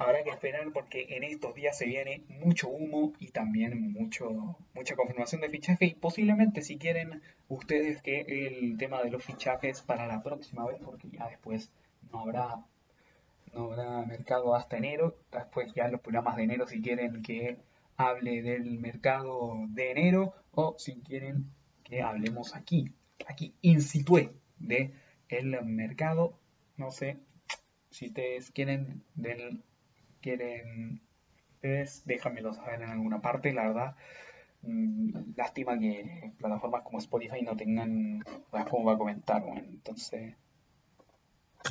Habrá 0.00 0.24
que 0.24 0.30
esperar 0.30 0.72
porque 0.72 1.08
en 1.10 1.24
estos 1.24 1.54
días 1.54 1.76
se 1.76 1.84
viene 1.84 2.24
mucho 2.28 2.70
humo 2.70 3.12
y 3.18 3.32
también 3.32 3.92
mucho, 3.92 4.56
mucha 4.72 4.96
confirmación 4.96 5.42
de 5.42 5.50
fichaje. 5.50 5.84
Y 5.84 5.94
posiblemente 5.94 6.62
si 6.62 6.78
quieren 6.78 7.20
ustedes 7.48 8.00
que 8.00 8.22
el 8.22 8.78
tema 8.78 9.02
de 9.02 9.10
los 9.10 9.22
fichajes 9.22 9.82
para 9.82 10.06
la 10.06 10.22
próxima 10.22 10.66
vez, 10.66 10.80
porque 10.82 11.10
ya 11.10 11.28
después 11.28 11.70
no 12.10 12.20
habrá, 12.20 12.64
no 13.52 13.64
habrá 13.64 14.00
mercado 14.06 14.54
hasta 14.54 14.78
enero. 14.78 15.18
Después 15.30 15.74
ya 15.74 15.88
los 15.88 16.00
programas 16.00 16.36
de 16.36 16.44
enero 16.44 16.66
si 16.66 16.80
quieren 16.80 17.20
que 17.20 17.58
hable 17.98 18.40
del 18.40 18.78
mercado 18.78 19.66
de 19.68 19.90
enero 19.90 20.32
o 20.52 20.76
si 20.78 20.94
quieren 21.02 21.50
que 21.84 22.00
hablemos 22.00 22.56
aquí, 22.56 22.90
aquí 23.28 23.52
in 23.60 23.82
situ 23.82 24.16
de 24.60 24.94
el 25.28 25.62
mercado. 25.62 26.38
No 26.78 26.90
sé 26.90 27.18
si 27.90 28.06
ustedes 28.06 28.50
quieren 28.50 29.02
del 29.14 29.62
quieren 30.20 31.00
ustedes 31.54 32.02
déjamelo 32.06 32.54
saber 32.54 32.82
en 32.82 32.90
alguna 32.90 33.20
parte, 33.20 33.52
la 33.52 33.66
verdad. 33.68 33.96
Mm, 34.62 35.34
lástima 35.36 35.78
que 35.78 36.32
plataformas 36.38 36.82
como 36.82 36.98
Spotify 36.98 37.42
no 37.42 37.56
tengan 37.56 38.24
cómo 38.70 38.84
va 38.84 38.94
a 38.94 38.98
comentar, 38.98 39.42
bueno, 39.42 39.62
entonces 39.66 40.34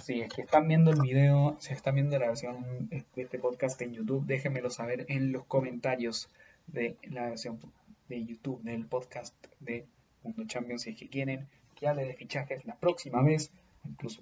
si 0.03 0.21
es 0.21 0.31
que 0.31 0.41
están 0.41 0.67
viendo 0.67 0.91
el 0.91 1.01
video, 1.01 1.57
si 1.59 1.73
están 1.73 1.95
viendo 1.95 2.17
la 2.19 2.27
versión 2.27 2.89
de 2.89 3.05
este 3.15 3.39
podcast 3.39 3.81
en 3.81 3.93
YouTube, 3.93 4.25
déjenmelo 4.25 4.69
saber 4.69 5.05
en 5.09 5.31
los 5.31 5.45
comentarios 5.45 6.29
de 6.67 6.95
la 7.03 7.29
versión 7.29 7.59
de 8.07 8.23
YouTube 8.23 8.61
del 8.63 8.85
podcast 8.85 9.35
de 9.59 9.85
Mundo 10.23 10.43
Champions 10.45 10.83
si 10.83 10.91
es 10.91 10.97
que 10.97 11.09
quieren 11.09 11.47
que 11.75 11.87
hable 11.87 12.05
de 12.05 12.13
fichajes 12.13 12.65
la 12.65 12.75
próxima 12.75 13.21
vez, 13.21 13.51
incluso 13.85 14.21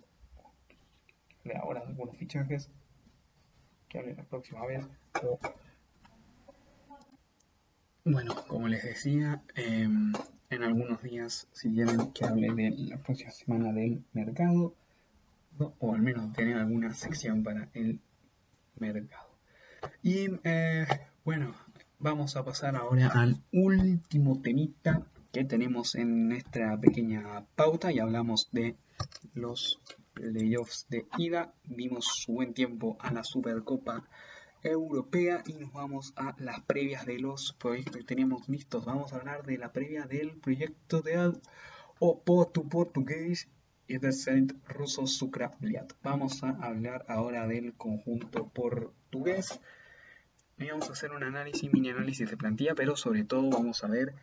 de 1.43 1.55
ahora 1.55 1.81
algunos 1.81 2.17
fichajes 2.17 2.69
que 3.89 3.99
hable 3.99 4.15
la 4.15 4.23
próxima 4.23 4.65
vez. 4.65 4.85
Bueno, 8.03 8.35
como 8.47 8.67
les 8.67 8.83
decía, 8.83 9.41
em, 9.55 10.13
en 10.49 10.63
algunos 10.63 11.01
días, 11.01 11.47
si 11.51 11.73
quieren 11.73 12.13
que 12.13 12.25
hable 12.25 12.53
de 12.53 12.71
la 12.71 12.97
próxima 12.97 13.31
semana 13.31 13.73
del 13.73 14.03
mercado, 14.13 14.73
o 15.79 15.93
al 15.93 16.01
menos 16.01 16.33
tener 16.33 16.57
alguna 16.57 16.93
sección 16.93 17.43
para 17.43 17.69
el 17.73 17.99
mercado. 18.77 19.27
Y 20.01 20.29
eh, 20.43 20.85
bueno, 21.25 21.53
vamos 21.99 22.35
a 22.35 22.45
pasar 22.45 22.75
ahora 22.75 23.09
al 23.09 23.41
último 23.51 24.41
temita 24.41 25.03
que 25.31 25.43
tenemos 25.43 25.95
en 25.95 26.29
nuestra 26.29 26.79
pequeña 26.79 27.45
pauta 27.55 27.91
y 27.91 27.99
hablamos 27.99 28.49
de 28.51 28.75
los 29.33 29.79
playoffs 30.17 30.87
de 30.89 31.07
ida. 31.17 31.53
Vimos 31.65 32.05
su 32.05 32.33
buen 32.33 32.53
tiempo 32.53 32.97
a 32.99 33.11
la 33.11 33.23
Supercopa 33.23 34.07
Europea 34.63 35.43
y 35.45 35.53
nos 35.53 35.71
vamos 35.71 36.13
a 36.15 36.35
las 36.39 36.61
previas 36.61 37.05
de 37.05 37.19
los 37.19 37.53
proyectos 37.53 37.97
que 37.97 38.03
teníamos 38.03 38.49
listos. 38.49 38.85
Vamos 38.85 39.13
a 39.13 39.17
hablar 39.17 39.45
de 39.45 39.57
la 39.57 39.71
previa 39.71 40.05
del 40.05 40.37
proyecto 40.37 41.01
de 41.01 41.33
Oporto 41.99 42.63
Portugués 42.63 43.47
y 43.87 43.97
del 43.97 44.13
Saint 44.13 44.53
Ruso 44.67 45.07
Sucrabliat. 45.07 45.93
Vamos 46.03 46.43
a 46.43 46.49
hablar 46.49 47.05
ahora 47.07 47.47
del 47.47 47.73
conjunto 47.73 48.49
portugués. 48.49 49.59
Y 50.57 50.65
vamos 50.69 50.89
a 50.89 50.93
hacer 50.93 51.11
un 51.11 51.23
análisis, 51.23 51.71
mini 51.71 51.91
análisis 51.91 52.29
de 52.29 52.37
plantilla, 52.37 52.73
pero 52.73 52.97
sobre 52.97 53.23
todo 53.23 53.49
vamos 53.51 53.83
a 53.83 53.87
ver 53.87 54.15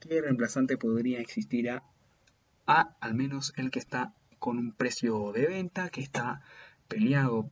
qué 0.00 0.20
reemplazante 0.20 0.76
podría 0.76 1.20
existir 1.20 1.70
a 1.70 1.82
al 3.00 3.14
menos 3.14 3.52
el 3.56 3.70
que 3.70 3.78
está 3.78 4.12
con 4.38 4.58
un 4.58 4.72
precio 4.72 5.32
de 5.32 5.46
venta 5.46 5.88
que 5.88 6.00
está 6.00 6.42
peleado 6.88 7.50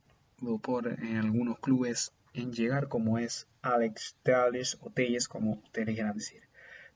por 0.61 0.87
en 0.87 1.17
algunos 1.17 1.59
clubes 1.59 2.13
en 2.33 2.51
llegar 2.53 2.87
como 2.87 3.17
es 3.17 3.47
Alex 3.61 4.17
Tales 4.23 4.77
o 4.81 4.89
Telles 4.89 5.27
como 5.27 5.53
ustedes 5.53 5.95
quieran 5.95 6.15
decir. 6.15 6.43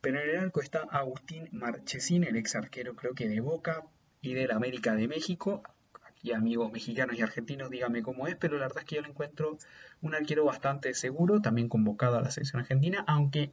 Pero 0.02 0.22
en 0.22 0.30
el 0.30 0.38
arco 0.38 0.62
está 0.62 0.80
Agustín 0.92 1.50
Marchesín, 1.52 2.24
el 2.24 2.36
ex 2.36 2.56
arquero 2.56 2.96
creo 2.96 3.14
que 3.14 3.28
de 3.28 3.40
Boca 3.40 3.84
y 4.22 4.34
del 4.34 4.52
América 4.52 4.96
de 4.96 5.08
México. 5.08 5.64
Aquí 6.04 6.34
amigos 6.34 6.72
mexicanos 6.72 7.18
y 7.18 7.22
argentinos 7.22 7.70
díganme 7.70 8.02
cómo 8.02 8.28
es, 8.28 8.36
pero 8.36 8.58
la 8.58 8.68
verdad 8.68 8.80
es 8.80 8.86
que 8.86 8.96
yo 8.96 9.02
lo 9.02 9.10
encuentro 9.10 9.58
un 10.02 10.16
arquero 10.16 10.46
bastante 10.46 10.94
seguro, 10.94 11.42
también 11.42 11.70
convocado 11.70 12.18
a 12.18 12.22
la 12.22 12.32
selección 12.32 12.62
argentina, 12.62 13.04
aunque 13.08 13.52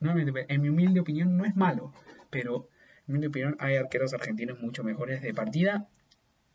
en 0.00 0.62
mi 0.62 0.68
humilde 0.68 1.00
opinión 1.00 1.36
no 1.36 1.44
es 1.44 1.56
malo, 1.56 1.92
pero 2.30 2.68
en 3.08 3.20
mi 3.20 3.26
opinión, 3.26 3.56
hay 3.58 3.76
arqueros 3.76 4.12
argentinos 4.14 4.60
mucho 4.60 4.84
mejores 4.84 5.22
de 5.22 5.34
partida. 5.34 5.88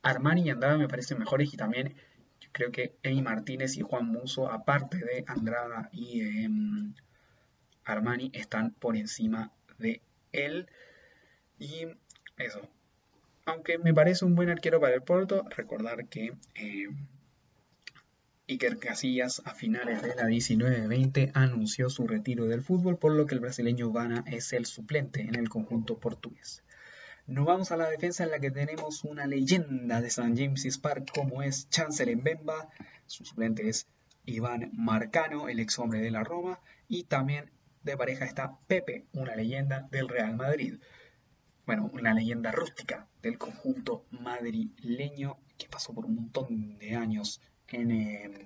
Armani 0.01 0.43
y 0.43 0.49
Andrada 0.49 0.77
me 0.77 0.87
parecen 0.87 1.19
mejores 1.19 1.53
y 1.53 1.57
también 1.57 1.95
yo 2.39 2.49
creo 2.51 2.71
que 2.71 2.95
Emi 3.03 3.21
Martínez 3.21 3.77
y 3.77 3.81
Juan 3.81 4.05
Muso, 4.07 4.51
aparte 4.51 4.97
de 4.97 5.23
Andrada 5.27 5.89
y 5.91 6.21
em, 6.43 6.93
Armani, 7.85 8.29
están 8.33 8.71
por 8.71 8.95
encima 8.95 9.51
de 9.79 10.01
él. 10.31 10.67
Y 11.57 11.87
eso. 12.37 12.69
Aunque 13.45 13.77
me 13.77 13.93
parece 13.93 14.25
un 14.25 14.35
buen 14.35 14.49
arquero 14.49 14.79
para 14.79 14.95
el 14.95 15.01
Porto, 15.01 15.45
recordar 15.49 16.07
que 16.07 16.33
em, 16.55 17.07
Iker 18.53 18.77
Casillas 18.77 19.41
a 19.45 19.55
finales 19.55 20.03
de 20.03 20.13
la 20.13 20.25
19-20 20.25 21.31
anunció 21.33 21.89
su 21.89 22.05
retiro 22.05 22.45
del 22.45 22.61
fútbol, 22.61 22.99
por 22.99 23.13
lo 23.13 23.25
que 23.25 23.33
el 23.33 23.41
brasileño 23.41 23.89
Vana 23.89 24.23
es 24.27 24.53
el 24.53 24.67
suplente 24.67 25.21
en 25.21 25.33
el 25.33 25.49
conjunto 25.49 25.97
portugués. 25.97 26.63
Nos 27.25 27.47
vamos 27.47 27.71
a 27.71 27.77
la 27.77 27.89
defensa 27.89 28.23
en 28.23 28.29
la 28.29 28.39
que 28.39 28.51
tenemos 28.51 29.05
una 29.05 29.25
leyenda 29.25 30.01
de 30.01 30.11
San 30.11 30.37
James's 30.37 30.77
Park 30.77 31.11
como 31.15 31.41
es 31.41 31.67
Chancellor 31.69 32.15
Mbemba, 32.15 32.69
su 33.07 33.25
suplente 33.25 33.67
es 33.69 33.87
Iván 34.23 34.69
Marcano, 34.73 35.49
el 35.49 35.59
ex 35.59 35.79
hombre 35.79 36.01
de 36.01 36.11
la 36.11 36.23
Roma, 36.23 36.59
y 36.87 37.05
también 37.05 37.49
de 37.81 37.97
pareja 37.97 38.25
está 38.25 38.59
Pepe, 38.67 39.07
una 39.13 39.35
leyenda 39.35 39.87
del 39.89 40.07
Real 40.07 40.35
Madrid. 40.35 40.75
Bueno, 41.65 41.89
una 41.91 42.13
leyenda 42.13 42.51
rústica 42.51 43.07
del 43.23 43.39
conjunto 43.39 44.05
madrileño 44.11 45.37
que 45.57 45.67
pasó 45.67 45.91
por 45.91 46.05
un 46.05 46.15
montón 46.15 46.77
de 46.77 46.95
años 46.95 47.41
en, 47.73 48.45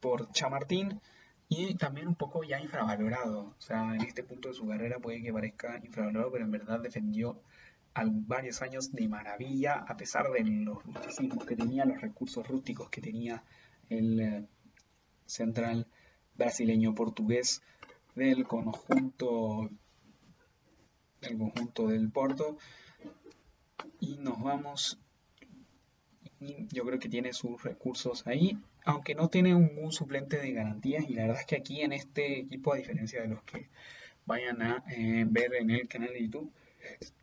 por 0.00 0.30
Chamartín 0.32 1.00
y 1.48 1.74
también 1.76 2.08
un 2.08 2.14
poco 2.14 2.44
ya 2.44 2.60
infravalorado. 2.60 3.54
O 3.58 3.60
sea, 3.60 3.94
en 3.94 4.02
este 4.02 4.22
punto 4.22 4.48
de 4.48 4.54
su 4.54 4.66
carrera 4.66 4.98
puede 4.98 5.22
que 5.22 5.32
parezca 5.32 5.80
infravalorado, 5.84 6.32
pero 6.32 6.44
en 6.44 6.50
verdad 6.50 6.80
defendió 6.80 7.40
varios 8.04 8.62
años 8.62 8.92
de 8.92 9.08
maravilla, 9.08 9.84
a 9.86 9.96
pesar 9.96 10.30
de 10.30 10.44
los 10.44 10.82
rusticismos 10.84 11.44
que 11.44 11.56
tenía, 11.56 11.84
los 11.84 12.00
recursos 12.00 12.46
rústicos 12.46 12.90
que 12.90 13.00
tenía 13.00 13.42
el 13.88 14.20
eh, 14.20 14.46
central 15.26 15.86
brasileño 16.36 16.94
portugués 16.94 17.62
del 18.14 18.46
conjunto 18.46 19.70
del 21.20 21.36
conjunto 21.36 21.88
del 21.88 22.10
Porto 22.10 22.58
y 23.98 24.18
nos 24.18 24.40
vamos 24.40 25.00
yo 26.40 26.84
creo 26.84 26.98
que 26.98 27.08
tiene 27.08 27.32
sus 27.32 27.62
recursos 27.62 28.26
ahí, 28.26 28.58
aunque 28.84 29.14
no 29.14 29.28
tiene 29.28 29.54
un, 29.54 29.92
suplente 29.92 30.38
de 30.38 30.52
garantías. 30.52 31.08
Y 31.08 31.14
la 31.14 31.22
verdad 31.22 31.40
es 31.40 31.46
que 31.46 31.56
aquí 31.56 31.82
en 31.82 31.92
este 31.92 32.40
equipo, 32.40 32.72
a 32.72 32.76
diferencia 32.76 33.20
de 33.22 33.28
los 33.28 33.42
que 33.42 33.68
vayan 34.26 34.62
a 34.62 34.84
eh, 34.90 35.24
ver 35.28 35.54
en 35.54 35.70
el 35.70 35.88
canal 35.88 36.10
de 36.12 36.22
YouTube, 36.22 36.52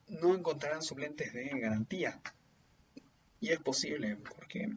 no 0.08 0.36
encontrarán 0.36 0.82
suplentes 0.82 1.34
de 1.34 1.50
garantía. 1.60 2.20
Y 3.40 3.50
es 3.50 3.60
posible, 3.60 4.18
porque 4.18 4.70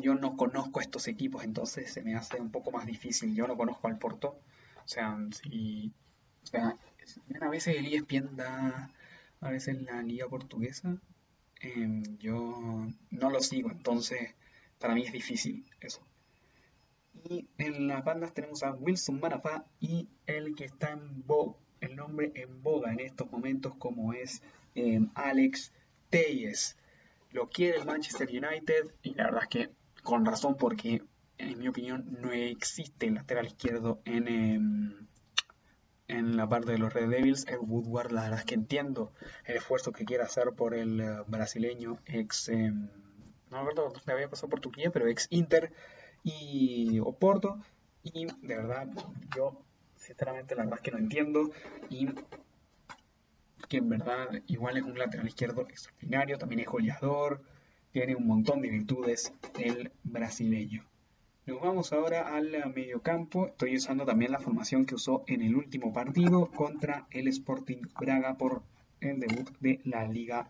yo 0.00 0.14
no 0.14 0.36
conozco 0.36 0.80
estos 0.80 1.06
equipos, 1.08 1.44
entonces 1.44 1.92
se 1.92 2.02
me 2.02 2.14
hace 2.14 2.40
un 2.40 2.50
poco 2.50 2.70
más 2.70 2.86
difícil. 2.86 3.34
Yo 3.34 3.46
no 3.46 3.56
conozco 3.56 3.88
al 3.88 3.98
Porto. 3.98 4.38
O 4.84 4.88
sea, 4.88 5.16
si, 5.42 5.92
a 7.40 7.48
veces 7.48 7.76
el 7.76 7.86
ESPN 7.86 8.36
da, 8.36 8.90
a 9.40 9.50
veces 9.50 9.80
la 9.82 10.02
liga 10.02 10.28
portuguesa, 10.28 10.96
em, 11.60 12.02
yo 12.18 12.86
no 13.10 13.30
lo 13.30 13.40
sigo, 13.40 13.70
entonces 13.70 14.34
para 14.78 14.94
mí 14.94 15.02
es 15.02 15.12
difícil 15.12 15.64
eso. 15.80 16.00
Y 17.28 17.46
en 17.58 17.86
las 17.88 18.04
bandas 18.04 18.32
tenemos 18.32 18.62
a 18.62 18.72
Wilson 18.72 19.20
Manafá 19.20 19.64
y 19.80 20.08
el 20.26 20.54
que 20.54 20.64
está 20.64 20.90
en 20.92 21.26
boga, 21.26 21.56
el 21.80 21.96
nombre 21.96 22.32
en 22.34 22.62
boga 22.62 22.92
en 22.92 23.00
estos 23.00 23.30
momentos 23.30 23.74
como 23.76 24.12
es 24.12 24.42
em, 24.74 25.10
Alex 25.14 25.72
Teyes. 26.08 26.76
Lo 27.32 27.48
quiere 27.48 27.78
el 27.78 27.86
Manchester 27.86 28.28
United 28.28 28.92
y 29.02 29.14
la 29.14 29.24
verdad 29.24 29.42
es 29.42 29.48
que 29.48 29.70
con 30.02 30.24
razón 30.24 30.56
porque 30.56 31.02
en 31.38 31.58
mi 31.58 31.68
opinión 31.68 32.18
no 32.20 32.32
existe 32.32 33.10
lateral 33.10 33.46
izquierdo 33.46 34.00
en, 34.04 34.28
em, 34.28 35.06
en 36.10 36.36
la 36.36 36.48
parte 36.48 36.72
de 36.72 36.78
los 36.78 36.92
Red 36.92 37.08
Devils. 37.08 37.46
El 37.46 37.58
Woodward 37.60 38.12
la 38.12 38.22
verdad 38.22 38.40
es 38.40 38.44
que 38.44 38.54
entiendo 38.54 39.12
el 39.44 39.56
esfuerzo 39.56 39.92
que 39.92 40.04
quiere 40.04 40.22
hacer 40.22 40.52
por 40.52 40.74
el 40.74 41.00
eh, 41.00 41.18
brasileño 41.26 41.98
ex... 42.06 42.48
Em, 42.48 42.88
no 43.50 43.56
me 43.56 43.70
acuerdo 43.70 43.92
había 44.06 44.28
pasado 44.28 44.48
por 44.48 44.60
Turquía, 44.60 44.90
pero 44.90 45.08
ex 45.08 45.26
Inter 45.30 45.72
y 46.22 47.00
Oporto. 47.00 47.58
Y 48.02 48.26
de 48.26 48.56
verdad, 48.56 48.88
yo 49.36 49.60
sinceramente 49.96 50.54
la 50.54 50.64
verdad 50.64 50.78
es 50.78 50.82
que 50.82 50.90
no 50.92 50.98
entiendo. 50.98 51.50
Y 51.88 52.08
que 53.68 53.78
en 53.78 53.88
verdad 53.88 54.28
igual 54.46 54.76
es 54.76 54.82
un 54.82 54.98
lateral 54.98 55.26
izquierdo 55.26 55.62
extraordinario, 55.62 56.38
también 56.38 56.60
es 56.60 56.66
goleador, 56.66 57.42
tiene 57.92 58.16
un 58.16 58.26
montón 58.26 58.62
de 58.62 58.70
virtudes 58.70 59.32
el 59.58 59.92
brasileño. 60.02 60.89
Nos 61.50 61.60
vamos 61.60 61.92
ahora 61.92 62.36
al 62.36 62.52
mediocampo. 62.72 63.48
Estoy 63.48 63.74
usando 63.74 64.06
también 64.06 64.30
la 64.30 64.38
formación 64.38 64.86
que 64.86 64.94
usó 64.94 65.24
en 65.26 65.42
el 65.42 65.56
último 65.56 65.92
partido 65.92 66.48
contra 66.52 67.08
el 67.10 67.26
Sporting 67.26 67.82
Braga 67.98 68.38
por 68.38 68.62
el 69.00 69.18
debut 69.18 69.50
de 69.58 69.80
la 69.82 70.06
Liga 70.06 70.48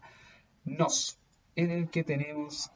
NOS. 0.66 1.18
En 1.56 1.70
el 1.70 1.88
que 1.88 2.04
tenemos, 2.04 2.70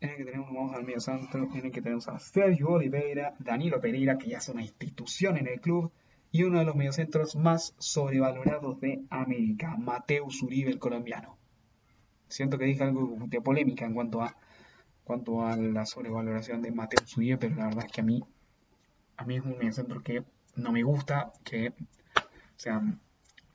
en 0.00 0.08
el 0.08 0.16
que 0.16 0.24
tenemos, 0.24 0.54
vamos 0.54 0.74
al 0.74 0.84
medio 0.84 1.00
centro, 1.00 1.50
en 1.54 1.66
el 1.66 1.70
que 1.70 1.82
tenemos 1.82 2.08
a 2.08 2.18
Sergio 2.18 2.70
Oliveira, 2.70 3.34
Danilo 3.38 3.78
Pereira, 3.78 4.16
que 4.16 4.30
ya 4.30 4.38
es 4.38 4.48
una 4.48 4.62
institución 4.62 5.36
en 5.36 5.46
el 5.46 5.60
club, 5.60 5.92
y 6.32 6.44
uno 6.44 6.60
de 6.60 6.64
los 6.64 6.76
mediocentros 6.76 7.36
más 7.36 7.74
sobrevalorados 7.76 8.80
de 8.80 9.04
América, 9.10 9.76
Mateus 9.76 10.42
Uribe, 10.42 10.70
el 10.70 10.78
colombiano. 10.78 11.36
Siento 12.26 12.56
que 12.56 12.64
dije 12.64 12.84
algo 12.84 13.18
de 13.26 13.42
polémica 13.42 13.84
en 13.84 13.92
cuanto 13.92 14.22
a, 14.22 14.34
cuanto 15.04 15.44
a 15.44 15.56
la 15.56 15.86
sobrevaloración 15.86 16.62
de 16.62 16.72
Mateus 16.72 17.16
Uribe, 17.16 17.38
pero 17.38 17.56
la 17.56 17.66
verdad 17.66 17.86
es 17.86 17.92
que 17.92 18.00
a 18.00 18.04
mí, 18.04 18.22
a 19.16 19.24
mí 19.24 19.36
es 19.36 19.42
un 19.42 19.58
mediocentro 19.58 20.02
que 20.02 20.24
no 20.56 20.72
me 20.72 20.82
gusta, 20.82 21.32
que, 21.44 21.68
o 21.68 22.58
sea, 22.58 22.82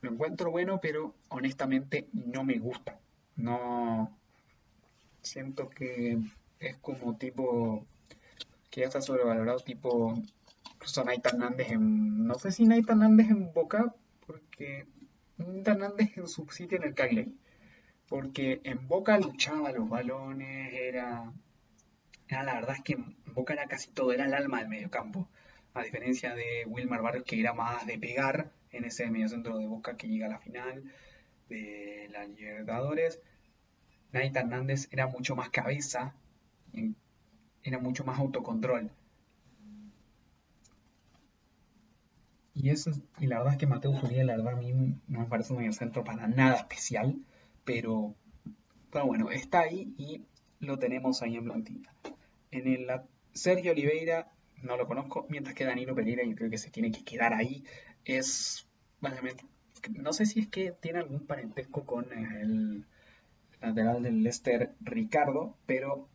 lo 0.02 0.12
encuentro 0.12 0.52
bueno, 0.52 0.80
pero 0.82 1.16
honestamente 1.30 2.08
no 2.14 2.44
me 2.44 2.58
gusta. 2.60 3.00
No, 3.36 4.16
siento 5.22 5.70
que 5.70 6.20
es 6.60 6.78
como 6.78 7.18
tipo, 7.18 7.86
que 8.70 8.82
ya 8.82 8.88
está 8.88 9.02
sobrevalorado, 9.02 9.60
tipo 9.60 10.14
incluso 10.86 11.04
Naita 11.04 11.30
Hernández 11.30 11.72
en. 11.72 12.28
No 12.28 12.36
sé 12.36 12.52
si 12.52 12.66
Naita 12.66 12.94
Hernández 12.94 13.30
en 13.30 13.52
Boca, 13.54 13.94
porque. 14.26 14.86
Naita 15.38 15.72
Hernández 15.72 16.18
en 16.18 16.28
su 16.28 16.48
en 16.60 16.84
el 16.84 16.94
Cagliari. 16.94 17.36
Porque 18.08 18.62
en 18.64 18.88
Boca 18.88 19.18
luchaba 19.20 19.72
los 19.72 19.90
balones, 19.90 20.74
era. 20.74 21.32
Era 22.28 22.44
la 22.44 22.56
verdad 22.56 22.76
es 22.78 22.84
que 22.84 22.94
en 22.94 23.16
Boca 23.34 23.54
era 23.54 23.68
casi 23.68 23.92
todo, 23.92 24.12
era 24.12 24.26
el 24.26 24.34
alma 24.34 24.60
del 24.60 24.70
mediocampo. 24.70 25.28
A 25.74 25.84
diferencia 25.84 26.34
de 26.36 26.66
Wilmar 26.68 27.02
Barrios, 27.02 27.26
que 27.26 27.40
era 27.40 27.54
más 27.54 27.86
de 27.86 28.00
pegar 28.00 28.52
en 28.72 28.86
ese 28.86 29.10
mediocentro 29.10 29.58
de 29.58 29.68
Boca 29.68 29.98
que 29.98 30.08
llega 30.08 30.28
a 30.28 30.30
la 30.30 30.40
final 30.40 30.84
de 31.50 32.10
la 32.12 32.26
Libertadores. 32.26 33.20
Naita 34.12 34.42
Hernández 34.42 34.88
era 34.92 35.08
mucho 35.08 35.36
más 35.36 35.50
cabeza, 35.50 36.14
era 37.64 37.80
mucho 37.80 38.06
más 38.06 38.20
autocontrol. 38.20 38.92
Y, 42.54 42.70
eso, 42.70 42.92
y 43.20 43.28
la 43.28 43.40
verdad 43.40 43.54
es 43.54 43.60
que 43.60 43.68
Mateo 43.68 43.92
Uribe, 43.92 44.24
la 44.24 44.38
verdad 44.38 44.54
a 44.54 44.56
mí 44.56 44.72
no 44.72 45.20
me 45.20 45.26
parece 45.26 45.54
un 45.54 45.74
centro 45.74 46.06
para 46.06 46.28
nada 46.28 46.56
especial, 46.56 47.18
pero, 47.66 48.16
bueno, 48.92 49.32
está 49.32 49.62
ahí 49.62 49.94
y 49.98 50.26
lo 50.60 50.80
tenemos 50.80 51.22
ahí 51.22 51.36
en 51.36 51.46
plantilla. 51.46 51.94
En 52.52 52.68
el 52.68 52.88
Sergio 53.34 53.74
Oliveira 53.74 54.32
no 54.62 54.78
lo 54.78 54.88
conozco, 54.88 55.26
mientras 55.30 55.56
que 55.56 55.66
Danilo 55.66 55.96
Pereira 55.96 56.24
yo 56.24 56.36
creo 56.36 56.50
que 56.50 56.58
se 56.58 56.70
tiene 56.70 56.92
que 56.92 57.04
quedar 57.04 57.34
ahí. 57.34 57.66
Es, 58.06 58.68
no 59.90 60.14
sé 60.14 60.26
si 60.26 60.40
es 60.40 60.48
que 60.48 60.72
tiene 60.72 61.00
algún 61.00 61.26
parentesco 61.26 61.86
con 61.86 62.12
el 62.14 62.86
lateral 63.62 64.04
del 64.04 64.24
Leicester 64.24 64.74
Ricardo, 64.80 65.58
pero 65.66 66.08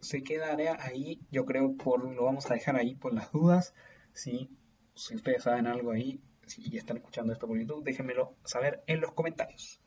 se 0.00 0.22
quedará 0.22 0.78
ahí, 0.80 1.20
yo 1.30 1.44
creo 1.44 1.76
por 1.76 2.04
lo 2.04 2.24
vamos 2.24 2.50
a 2.50 2.54
dejar 2.54 2.76
ahí 2.76 2.94
por 2.94 3.14
las 3.14 3.32
dudas. 3.32 3.74
Si 4.12 4.48
ustedes 4.94 5.42
saben 5.42 5.66
algo 5.66 5.90
ahí 5.90 6.20
y 6.56 6.76
están 6.76 6.98
escuchando 6.98 7.32
esto 7.32 7.46
por 7.46 7.58
YouTube, 7.58 7.84
déjenmelo 7.84 8.36
saber 8.44 8.82
en 8.86 9.00
los 9.00 9.12
comentarios. 9.12 9.80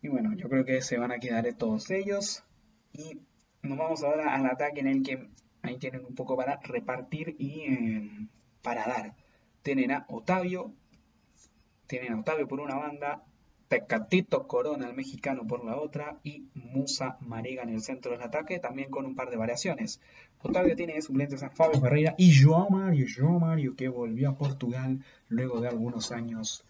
Y 0.00 0.08
bueno, 0.08 0.34
yo 0.36 0.48
creo 0.48 0.64
que 0.64 0.80
se 0.82 0.98
van 0.98 1.12
a 1.12 1.18
quedar 1.18 1.52
todos 1.54 1.90
ellos. 1.90 2.44
Y 2.92 3.20
nos 3.62 3.78
vamos 3.78 4.02
ahora 4.02 4.34
al 4.34 4.46
ataque 4.46 4.80
en 4.80 4.86
el 4.88 5.02
que 5.02 5.28
ahí 5.62 5.78
tienen 5.78 6.04
un 6.04 6.14
poco 6.14 6.36
para 6.36 6.60
repartir 6.62 7.34
y 7.38 7.60
eh, 7.60 8.28
para 8.62 8.86
dar. 8.86 9.14
Tienen 9.62 9.90
a 9.90 10.06
Otavio, 10.08 10.72
tienen 11.86 12.12
a 12.12 12.20
Otavio 12.20 12.46
por 12.46 12.60
una 12.60 12.76
banda, 12.76 13.24
Tecatito 13.68 14.46
Corona, 14.46 14.88
el 14.88 14.94
mexicano, 14.94 15.46
por 15.46 15.62
la 15.64 15.76
otra, 15.76 16.18
y 16.22 16.48
Musa 16.54 17.18
Marega 17.20 17.64
en 17.64 17.68
el 17.70 17.82
centro 17.82 18.12
del 18.12 18.22
ataque, 18.22 18.58
también 18.58 18.90
con 18.90 19.04
un 19.04 19.14
par 19.14 19.28
de 19.28 19.36
variaciones. 19.36 20.00
Otavio 20.40 20.74
tiene 20.74 21.02
suplentes 21.02 21.42
a 21.42 21.50
Fabio 21.50 21.80
Ferreira 21.80 22.14
y 22.16 22.30
João 22.30 22.70
Mario, 22.70 23.06
João 23.06 23.40
Mario 23.40 23.76
que 23.76 23.88
volvió 23.88 24.30
a 24.30 24.36
Portugal 24.36 25.04
luego 25.28 25.60
de 25.60 25.68
algunos 25.68 26.12
años 26.12 26.64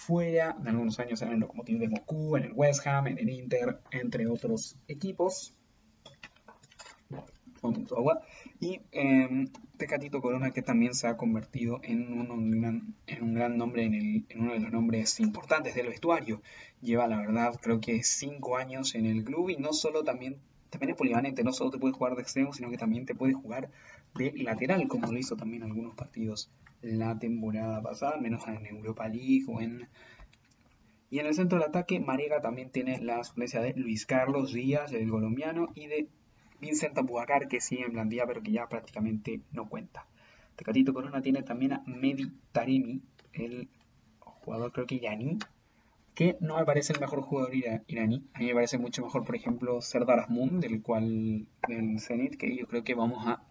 fuera, 0.00 0.56
de 0.58 0.70
algunos 0.70 0.98
años 0.98 1.20
en 1.20 1.32
el 1.32 1.78
de 1.78 1.88
Moscú, 1.88 2.36
en 2.36 2.44
el 2.44 2.52
West 2.54 2.86
Ham, 2.86 3.08
en 3.08 3.18
el 3.18 3.28
Inter, 3.28 3.80
entre 3.90 4.26
otros 4.26 4.76
equipos. 4.88 5.54
Y 8.60 8.80
eh, 8.92 9.48
Tecatito 9.76 10.22
Corona, 10.22 10.52
que 10.52 10.62
también 10.62 10.94
se 10.94 11.06
ha 11.06 11.18
convertido 11.18 11.80
en, 11.82 12.18
un 12.18 12.50
gran, 12.50 12.94
en 13.06 13.22
un 13.22 13.34
gran 13.34 13.58
nombre, 13.58 13.84
en, 13.84 13.94
en, 14.26 14.40
uno 14.40 14.54
de 14.54 14.60
los 14.60 14.72
nombres 14.72 15.20
importantes 15.20 15.74
del 15.74 15.88
vestuario. 15.88 16.40
Lleva, 16.80 17.06
la 17.06 17.18
verdad, 17.18 17.54
creo 17.60 17.80
que 17.80 18.02
cinco 18.02 18.56
años 18.56 18.94
en 18.94 19.04
el 19.04 19.22
club 19.22 19.50
y 19.50 19.58
no 19.58 19.74
solo 19.74 20.02
también, 20.02 20.38
también 20.70 20.92
es 20.92 20.96
polivalente, 20.96 21.44
no 21.44 21.52
solo 21.52 21.70
te 21.70 21.78
puede 21.78 21.92
jugar 21.92 22.16
de 22.16 22.22
extremo, 22.22 22.54
sino 22.54 22.70
que 22.70 22.78
también 22.78 23.04
te 23.04 23.14
puede 23.14 23.34
jugar 23.34 23.70
de 24.14 24.32
lateral, 24.42 24.88
como 24.88 25.10
lo 25.10 25.18
hizo 25.18 25.36
también 25.36 25.62
algunos 25.62 25.94
partidos 25.94 26.50
la 26.82 27.18
temporada 27.18 27.82
pasada, 27.82 28.16
menos 28.18 28.46
en 28.48 28.66
Europa 28.66 29.08
League 29.08 29.44
o 29.48 29.60
en 29.60 29.88
y 31.10 31.18
en 31.18 31.26
el 31.26 31.34
centro 31.34 31.58
del 31.58 31.68
ataque, 31.68 31.98
Marega 31.98 32.40
también 32.40 32.70
tiene 32.70 33.00
la 33.00 33.24
suplencia 33.24 33.60
de 33.60 33.74
Luis 33.74 34.06
Carlos 34.06 34.52
Díaz, 34.52 34.92
el 34.92 35.10
colombiano, 35.10 35.70
y 35.74 35.88
de 35.88 36.08
Vincent 36.60 36.96
Abubakar, 36.96 37.48
que 37.48 37.60
sigue 37.60 37.84
en 37.84 37.92
plantilla, 37.92 38.26
pero 38.28 38.42
que 38.42 38.52
ya 38.52 38.68
prácticamente 38.68 39.40
no 39.50 39.68
cuenta. 39.68 40.06
Tecatito 40.54 40.94
Corona 40.94 41.20
tiene 41.20 41.42
también 41.42 41.72
a 41.72 41.82
Medi 41.84 42.30
Taremi, 42.52 43.02
el 43.32 43.68
jugador 44.20 44.70
creo 44.70 44.86
que 44.86 44.94
iraní, 44.94 45.38
que 46.14 46.36
no 46.40 46.58
me 46.58 46.64
parece 46.64 46.92
el 46.92 47.00
mejor 47.00 47.22
jugador 47.22 47.54
iraní. 47.54 48.24
A 48.32 48.38
mí 48.38 48.46
me 48.46 48.54
parece 48.54 48.78
mucho 48.78 49.02
mejor, 49.02 49.24
por 49.24 49.34
ejemplo, 49.34 49.80
Serdar 49.80 50.20
Azmoun, 50.20 50.60
del 50.60 50.80
cual 50.80 51.48
del 51.66 51.98
Zenit, 51.98 52.36
que 52.36 52.54
yo 52.54 52.68
creo 52.68 52.84
que 52.84 52.94
vamos 52.94 53.26
a 53.26 53.42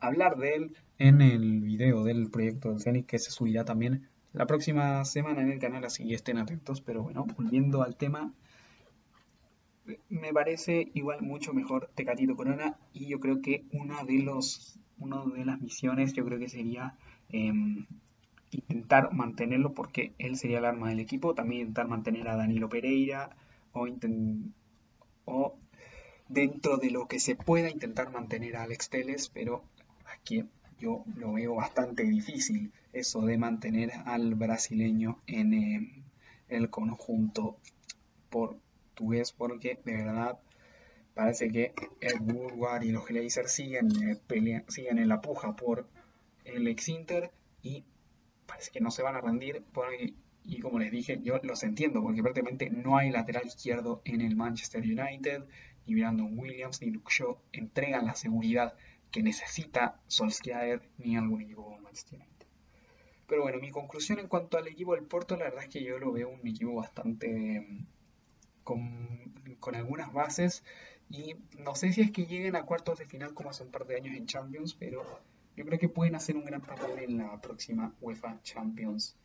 hablar 0.00 0.36
de 0.36 0.54
él 0.54 0.76
en 0.98 1.20
el 1.22 1.60
video 1.60 2.04
del 2.04 2.30
proyecto 2.30 2.70
del 2.70 2.80
Zenit, 2.80 3.06
que 3.06 3.18
se 3.18 3.30
subirá 3.30 3.64
también 3.64 4.08
la 4.32 4.46
próxima 4.46 5.04
semana 5.04 5.42
en 5.42 5.50
el 5.50 5.58
canal, 5.58 5.84
así 5.84 6.06
que 6.06 6.14
estén 6.14 6.38
atentos. 6.38 6.80
Pero 6.80 7.02
bueno, 7.02 7.26
volviendo 7.36 7.82
al 7.82 7.96
tema, 7.96 8.32
me 10.08 10.32
parece 10.32 10.90
igual 10.94 11.22
mucho 11.22 11.52
mejor 11.52 11.90
Tecatito 11.94 12.36
Corona 12.36 12.76
y 12.92 13.08
yo 13.08 13.20
creo 13.20 13.40
que 13.42 13.64
una 13.72 14.04
de 14.04 14.18
los 14.18 14.78
una 14.98 15.24
de 15.24 15.44
las 15.44 15.60
misiones 15.60 16.12
yo 16.12 16.24
creo 16.24 16.38
que 16.38 16.48
sería 16.48 16.96
em, 17.30 17.86
intentar 18.50 19.12
mantenerlo 19.12 19.72
porque 19.72 20.12
él 20.18 20.36
sería 20.36 20.58
el 20.58 20.64
arma 20.64 20.90
del 20.90 21.00
equipo 21.00 21.34
también 21.34 21.62
intentar 21.62 21.88
mantener 21.88 22.28
a 22.28 22.36
Danilo 22.36 22.68
Pereira 22.68 23.30
o, 23.72 23.88
o 25.24 25.58
dentro 26.28 26.76
de 26.76 26.90
lo 26.90 27.08
que 27.08 27.18
se 27.18 27.34
pueda 27.34 27.70
intentar 27.70 28.12
mantener 28.12 28.56
a 28.56 28.64
Alex 28.64 28.90
Teles 28.90 29.30
pero 29.30 29.64
aquí 30.20 30.44
yo 30.78 31.04
lo 31.16 31.32
veo 31.34 31.56
bastante 31.56 32.04
difícil 32.04 32.72
eso 32.92 33.22
de 33.22 33.36
mantener 33.38 33.90
al 34.06 34.34
brasileño 34.34 35.18
en 35.26 35.54
em, 35.54 36.02
el 36.48 36.70
conjunto 36.70 37.58
por 38.30 38.58
es 39.12 39.32
porque 39.32 39.78
de 39.84 39.94
verdad 39.94 40.38
parece 41.14 41.50
que 41.50 41.72
Ed 42.00 42.20
Woodward 42.20 42.82
y 42.82 42.92
los 42.92 43.06
Glazers 43.06 43.50
siguen, 43.50 43.88
eh, 44.02 44.64
siguen 44.68 44.98
en 44.98 45.08
la 45.08 45.20
puja 45.20 45.56
por 45.56 45.88
el 46.44 46.68
ex 46.68 46.88
Inter 46.88 47.30
y 47.62 47.84
parece 48.46 48.70
que 48.70 48.80
no 48.80 48.90
se 48.90 49.02
van 49.02 49.16
a 49.16 49.20
rendir. 49.20 49.64
y 50.44 50.60
como 50.60 50.78
les 50.78 50.90
dije, 50.90 51.20
yo 51.22 51.40
los 51.42 51.62
entiendo 51.62 52.02
porque 52.02 52.22
prácticamente 52.22 52.70
no 52.70 52.96
hay 52.96 53.10
lateral 53.10 53.46
izquierdo 53.46 54.02
en 54.04 54.20
el 54.20 54.36
Manchester 54.36 54.82
United. 54.82 55.44
Ni 55.86 55.94
Brandon 55.94 56.38
Williams 56.38 56.82
ni 56.82 56.90
Luke 56.90 57.10
Shaw 57.10 57.38
entregan 57.52 58.06
la 58.06 58.14
seguridad 58.14 58.74
que 59.10 59.22
necesita 59.22 60.00
Solskjaer 60.06 60.82
ni 60.98 61.16
algún 61.16 61.42
equipo 61.42 61.64
como 61.64 61.80
Manchester. 61.80 62.20
Pero 63.30 63.42
bueno, 63.42 63.58
mi 63.60 63.70
conclusión 63.70 64.18
en 64.18 64.26
cuanto 64.26 64.58
al 64.58 64.66
equipo 64.66 64.96
del 64.96 65.04
Porto, 65.04 65.36
la 65.36 65.44
verdad 65.44 65.62
es 65.62 65.68
que 65.68 65.84
yo 65.84 66.00
lo 66.00 66.10
veo 66.10 66.28
un 66.28 66.44
equipo 66.46 66.74
bastante 66.74 67.60
mm, 67.60 67.86
con, 68.64 69.74
algunas 69.74 70.12
bases 70.12 70.64
y 71.08 71.36
no 71.58 71.76
sé 71.76 71.92
si 71.92 72.00
es 72.00 72.10
que 72.10 72.26
lleguen 72.26 72.56
a 72.56 72.64
cuartos 72.64 72.98
de 72.98 73.06
final 73.06 73.32
como 73.32 73.50
hace 73.50 73.62
un 73.62 73.70
par 73.70 73.86
de 73.86 73.96
años 73.96 74.16
en 74.16 74.26
Champions, 74.26 74.74
pero 74.74 75.04
yo 75.56 75.64
creo 75.64 75.78
que 75.78 75.88
pueden 75.88 76.16
hacer 76.16 76.36
un 76.36 76.44
gran 76.44 76.60
papel 76.60 76.98
en 76.98 77.18
la 77.18 77.40
próxima 77.40 77.94
UEFA 78.00 78.40
Champions. 78.42 79.16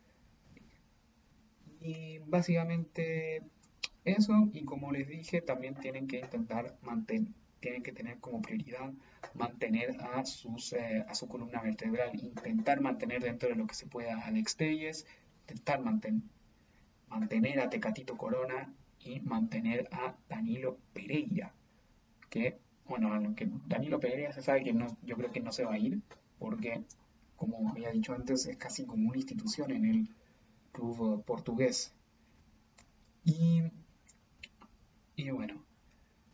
Y 1.80 2.18
básicamente 2.18 3.42
eso, 4.04 4.48
y 4.52 4.64
como 4.64 4.92
les 4.92 5.08
dije, 5.08 5.42
también 5.42 5.74
tienen 5.74 6.06
que 6.06 6.20
intentar 6.20 6.76
mantener 6.82 7.32
tienen 7.60 7.82
que 7.82 7.92
tener 7.92 8.18
como 8.18 8.42
prioridad 8.42 8.92
mantener 9.34 9.96
a, 10.00 10.24
sus, 10.24 10.72
eh, 10.72 11.04
a 11.08 11.14
su 11.14 11.28
columna 11.28 11.60
vertebral, 11.60 12.14
intentar 12.14 12.80
mantener 12.80 13.22
dentro 13.22 13.48
de 13.48 13.56
lo 13.56 13.66
que 13.66 13.74
se 13.74 13.86
pueda 13.86 14.16
a 14.16 14.26
Alex 14.26 14.56
Telles, 14.56 15.06
intentar 15.42 15.80
mantener 15.80 17.60
a 17.60 17.70
Tecatito 17.70 18.16
Corona 18.16 18.72
y 19.00 19.20
mantener 19.20 19.88
a 19.92 20.16
Danilo 20.28 20.78
Pereira, 20.92 21.52
que, 22.30 22.58
bueno, 22.86 23.12
aunque 23.12 23.48
Danilo 23.66 24.00
Pereira 24.00 24.32
se 24.32 24.42
sabe 24.42 24.64
que 24.64 24.72
no, 24.72 24.86
yo 25.02 25.16
creo 25.16 25.32
que 25.32 25.40
no 25.40 25.52
se 25.52 25.64
va 25.64 25.74
a 25.74 25.78
ir, 25.78 26.00
porque, 26.38 26.82
como 27.36 27.70
había 27.70 27.90
dicho 27.90 28.14
antes, 28.14 28.46
es 28.46 28.56
casi 28.56 28.84
como 28.84 29.08
una 29.08 29.18
institución 29.18 29.70
en 29.70 29.84
el 29.84 30.08
club 30.72 31.24
portugués. 31.24 31.92
Y, 33.24 33.62
y 35.16 35.30
bueno, 35.30 35.65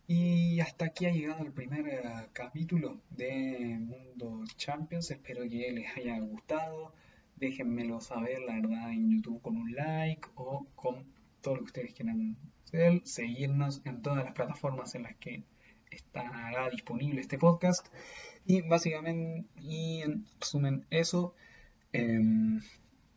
y 0.06 0.60
hasta 0.60 0.86
aquí 0.86 1.06
ha 1.06 1.12
llegado 1.12 1.44
el 1.44 1.52
primer 1.52 1.86
eh, 1.86 2.28
capítulo 2.32 3.00
de 3.10 3.78
Mundo 3.80 4.44
Champions. 4.56 5.10
Espero 5.10 5.42
que 5.42 5.72
les 5.72 5.96
haya 5.96 6.18
gustado. 6.20 6.92
Déjenmelo 7.36 8.00
saber, 8.00 8.40
la 8.40 8.54
verdad, 8.54 8.90
en 8.92 9.10
YouTube 9.10 9.40
con 9.42 9.56
un 9.56 9.74
like 9.74 10.28
o 10.34 10.66
con 10.74 11.06
todo 11.40 11.56
lo 11.56 11.60
que 11.60 11.66
ustedes 11.66 11.94
quieran 11.94 12.36
hacer. 12.64 13.00
Seguirnos 13.04 13.82
en 13.84 14.02
todas 14.02 14.24
las 14.24 14.34
plataformas 14.34 14.94
en 14.94 15.04
las 15.04 15.16
que 15.16 15.44
estará 15.90 16.68
disponible 16.70 17.20
este 17.20 17.38
podcast. 17.38 17.86
Y 18.44 18.62
básicamente, 18.62 19.46
y 19.60 20.02
en 20.02 20.26
resumen, 20.40 20.84
eso. 20.90 21.34
Em, 21.92 22.60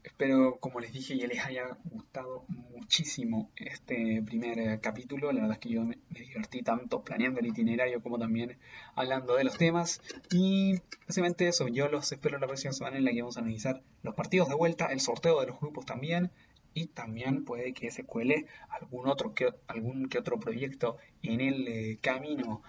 Espero, 0.05 0.57
como 0.59 0.79
les 0.79 0.93
dije, 0.93 1.17
ya 1.17 1.27
les 1.27 1.43
haya 1.43 1.77
gustado 1.85 2.45
muchísimo 2.47 3.49
este 3.55 4.21
primer 4.23 4.59
eh, 4.59 4.79
capítulo. 4.79 5.31
La 5.31 5.41
verdad 5.41 5.53
es 5.53 5.59
que 5.59 5.69
yo 5.69 5.83
me, 5.83 5.97
divertí 6.09 6.61
tanto 6.61 7.03
planeando 7.03 7.39
el 7.39 7.47
itinerario 7.47 8.01
como 8.01 8.19
también 8.19 8.57
hablando 8.93 9.35
de 9.35 9.43
los 9.43 9.57
temas. 9.57 10.01
Y 10.31 10.75
básicamente 11.07 11.47
eso, 11.47 11.67
yo 11.67 11.89
los 11.89 12.11
espero 12.11 12.37
la 12.37 12.45
próxima 12.45 12.71
semana 12.71 12.97
en 12.97 13.05
la 13.05 13.11
que 13.11 13.21
vamos 13.21 13.37
a 13.37 13.39
analizar 13.39 13.81
los 14.03 14.13
partidos 14.13 14.47
de 14.47 14.55
vuelta, 14.55 14.85
el 14.91 14.99
sorteo 14.99 15.41
de 15.41 15.47
los 15.47 15.59
grupos 15.59 15.85
también. 15.85 16.29
Y 16.75 16.87
también 16.87 17.43
puede 17.43 17.73
que 17.73 17.89
se 17.89 18.03
cuele 18.03 18.45
algún 18.69 19.07
otro 19.07 19.33
algún 19.67 20.07
que 20.07 20.19
otro 20.19 20.39
proyecto 20.39 20.97
en 21.23 21.41
el 21.41 21.67
eh, 21.67 21.97
camino 21.99 22.61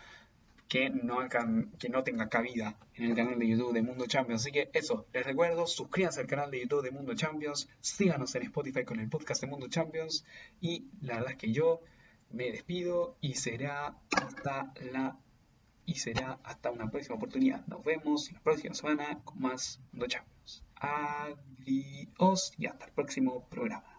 que 0.68 0.90
no, 0.90 1.18
que 1.78 1.88
no 1.88 2.02
tenga 2.02 2.28
cabida 2.28 2.78
en 2.94 3.04
el 3.04 3.16
canal 3.16 3.38
de 3.38 3.48
YouTube 3.48 3.72
de 3.72 3.82
Mundo 3.82 4.06
Champions. 4.06 4.42
Así 4.42 4.52
que 4.52 4.70
eso, 4.72 5.06
les 5.12 5.24
recuerdo, 5.24 5.66
suscríbanse 5.66 6.20
al 6.20 6.26
canal 6.26 6.50
de 6.50 6.60
YouTube 6.60 6.82
de 6.82 6.90
Mundo 6.90 7.14
Champions, 7.14 7.68
síganos 7.80 8.34
en 8.34 8.42
Spotify 8.44 8.84
con 8.84 9.00
el 9.00 9.08
podcast 9.08 9.40
de 9.40 9.46
Mundo 9.46 9.68
Champions 9.68 10.24
y 10.60 10.86
la 11.00 11.16
verdad 11.16 11.32
es 11.32 11.36
que 11.38 11.52
yo 11.52 11.80
me 12.30 12.50
despido 12.50 13.16
y 13.20 13.34
será 13.34 13.96
hasta 14.16 14.72
la 14.92 15.18
y 15.88 15.94
será 15.94 16.40
hasta 16.42 16.72
una 16.72 16.90
próxima 16.90 17.14
oportunidad. 17.14 17.64
Nos 17.66 17.84
vemos 17.84 18.32
la 18.32 18.40
próxima 18.40 18.74
semana 18.74 19.20
con 19.24 19.40
más 19.40 19.80
Mundo 19.92 20.08
Champions. 20.08 20.64
Adiós 20.74 22.52
y 22.58 22.66
hasta 22.66 22.86
el 22.86 22.92
próximo 22.92 23.48
programa. 23.48 23.95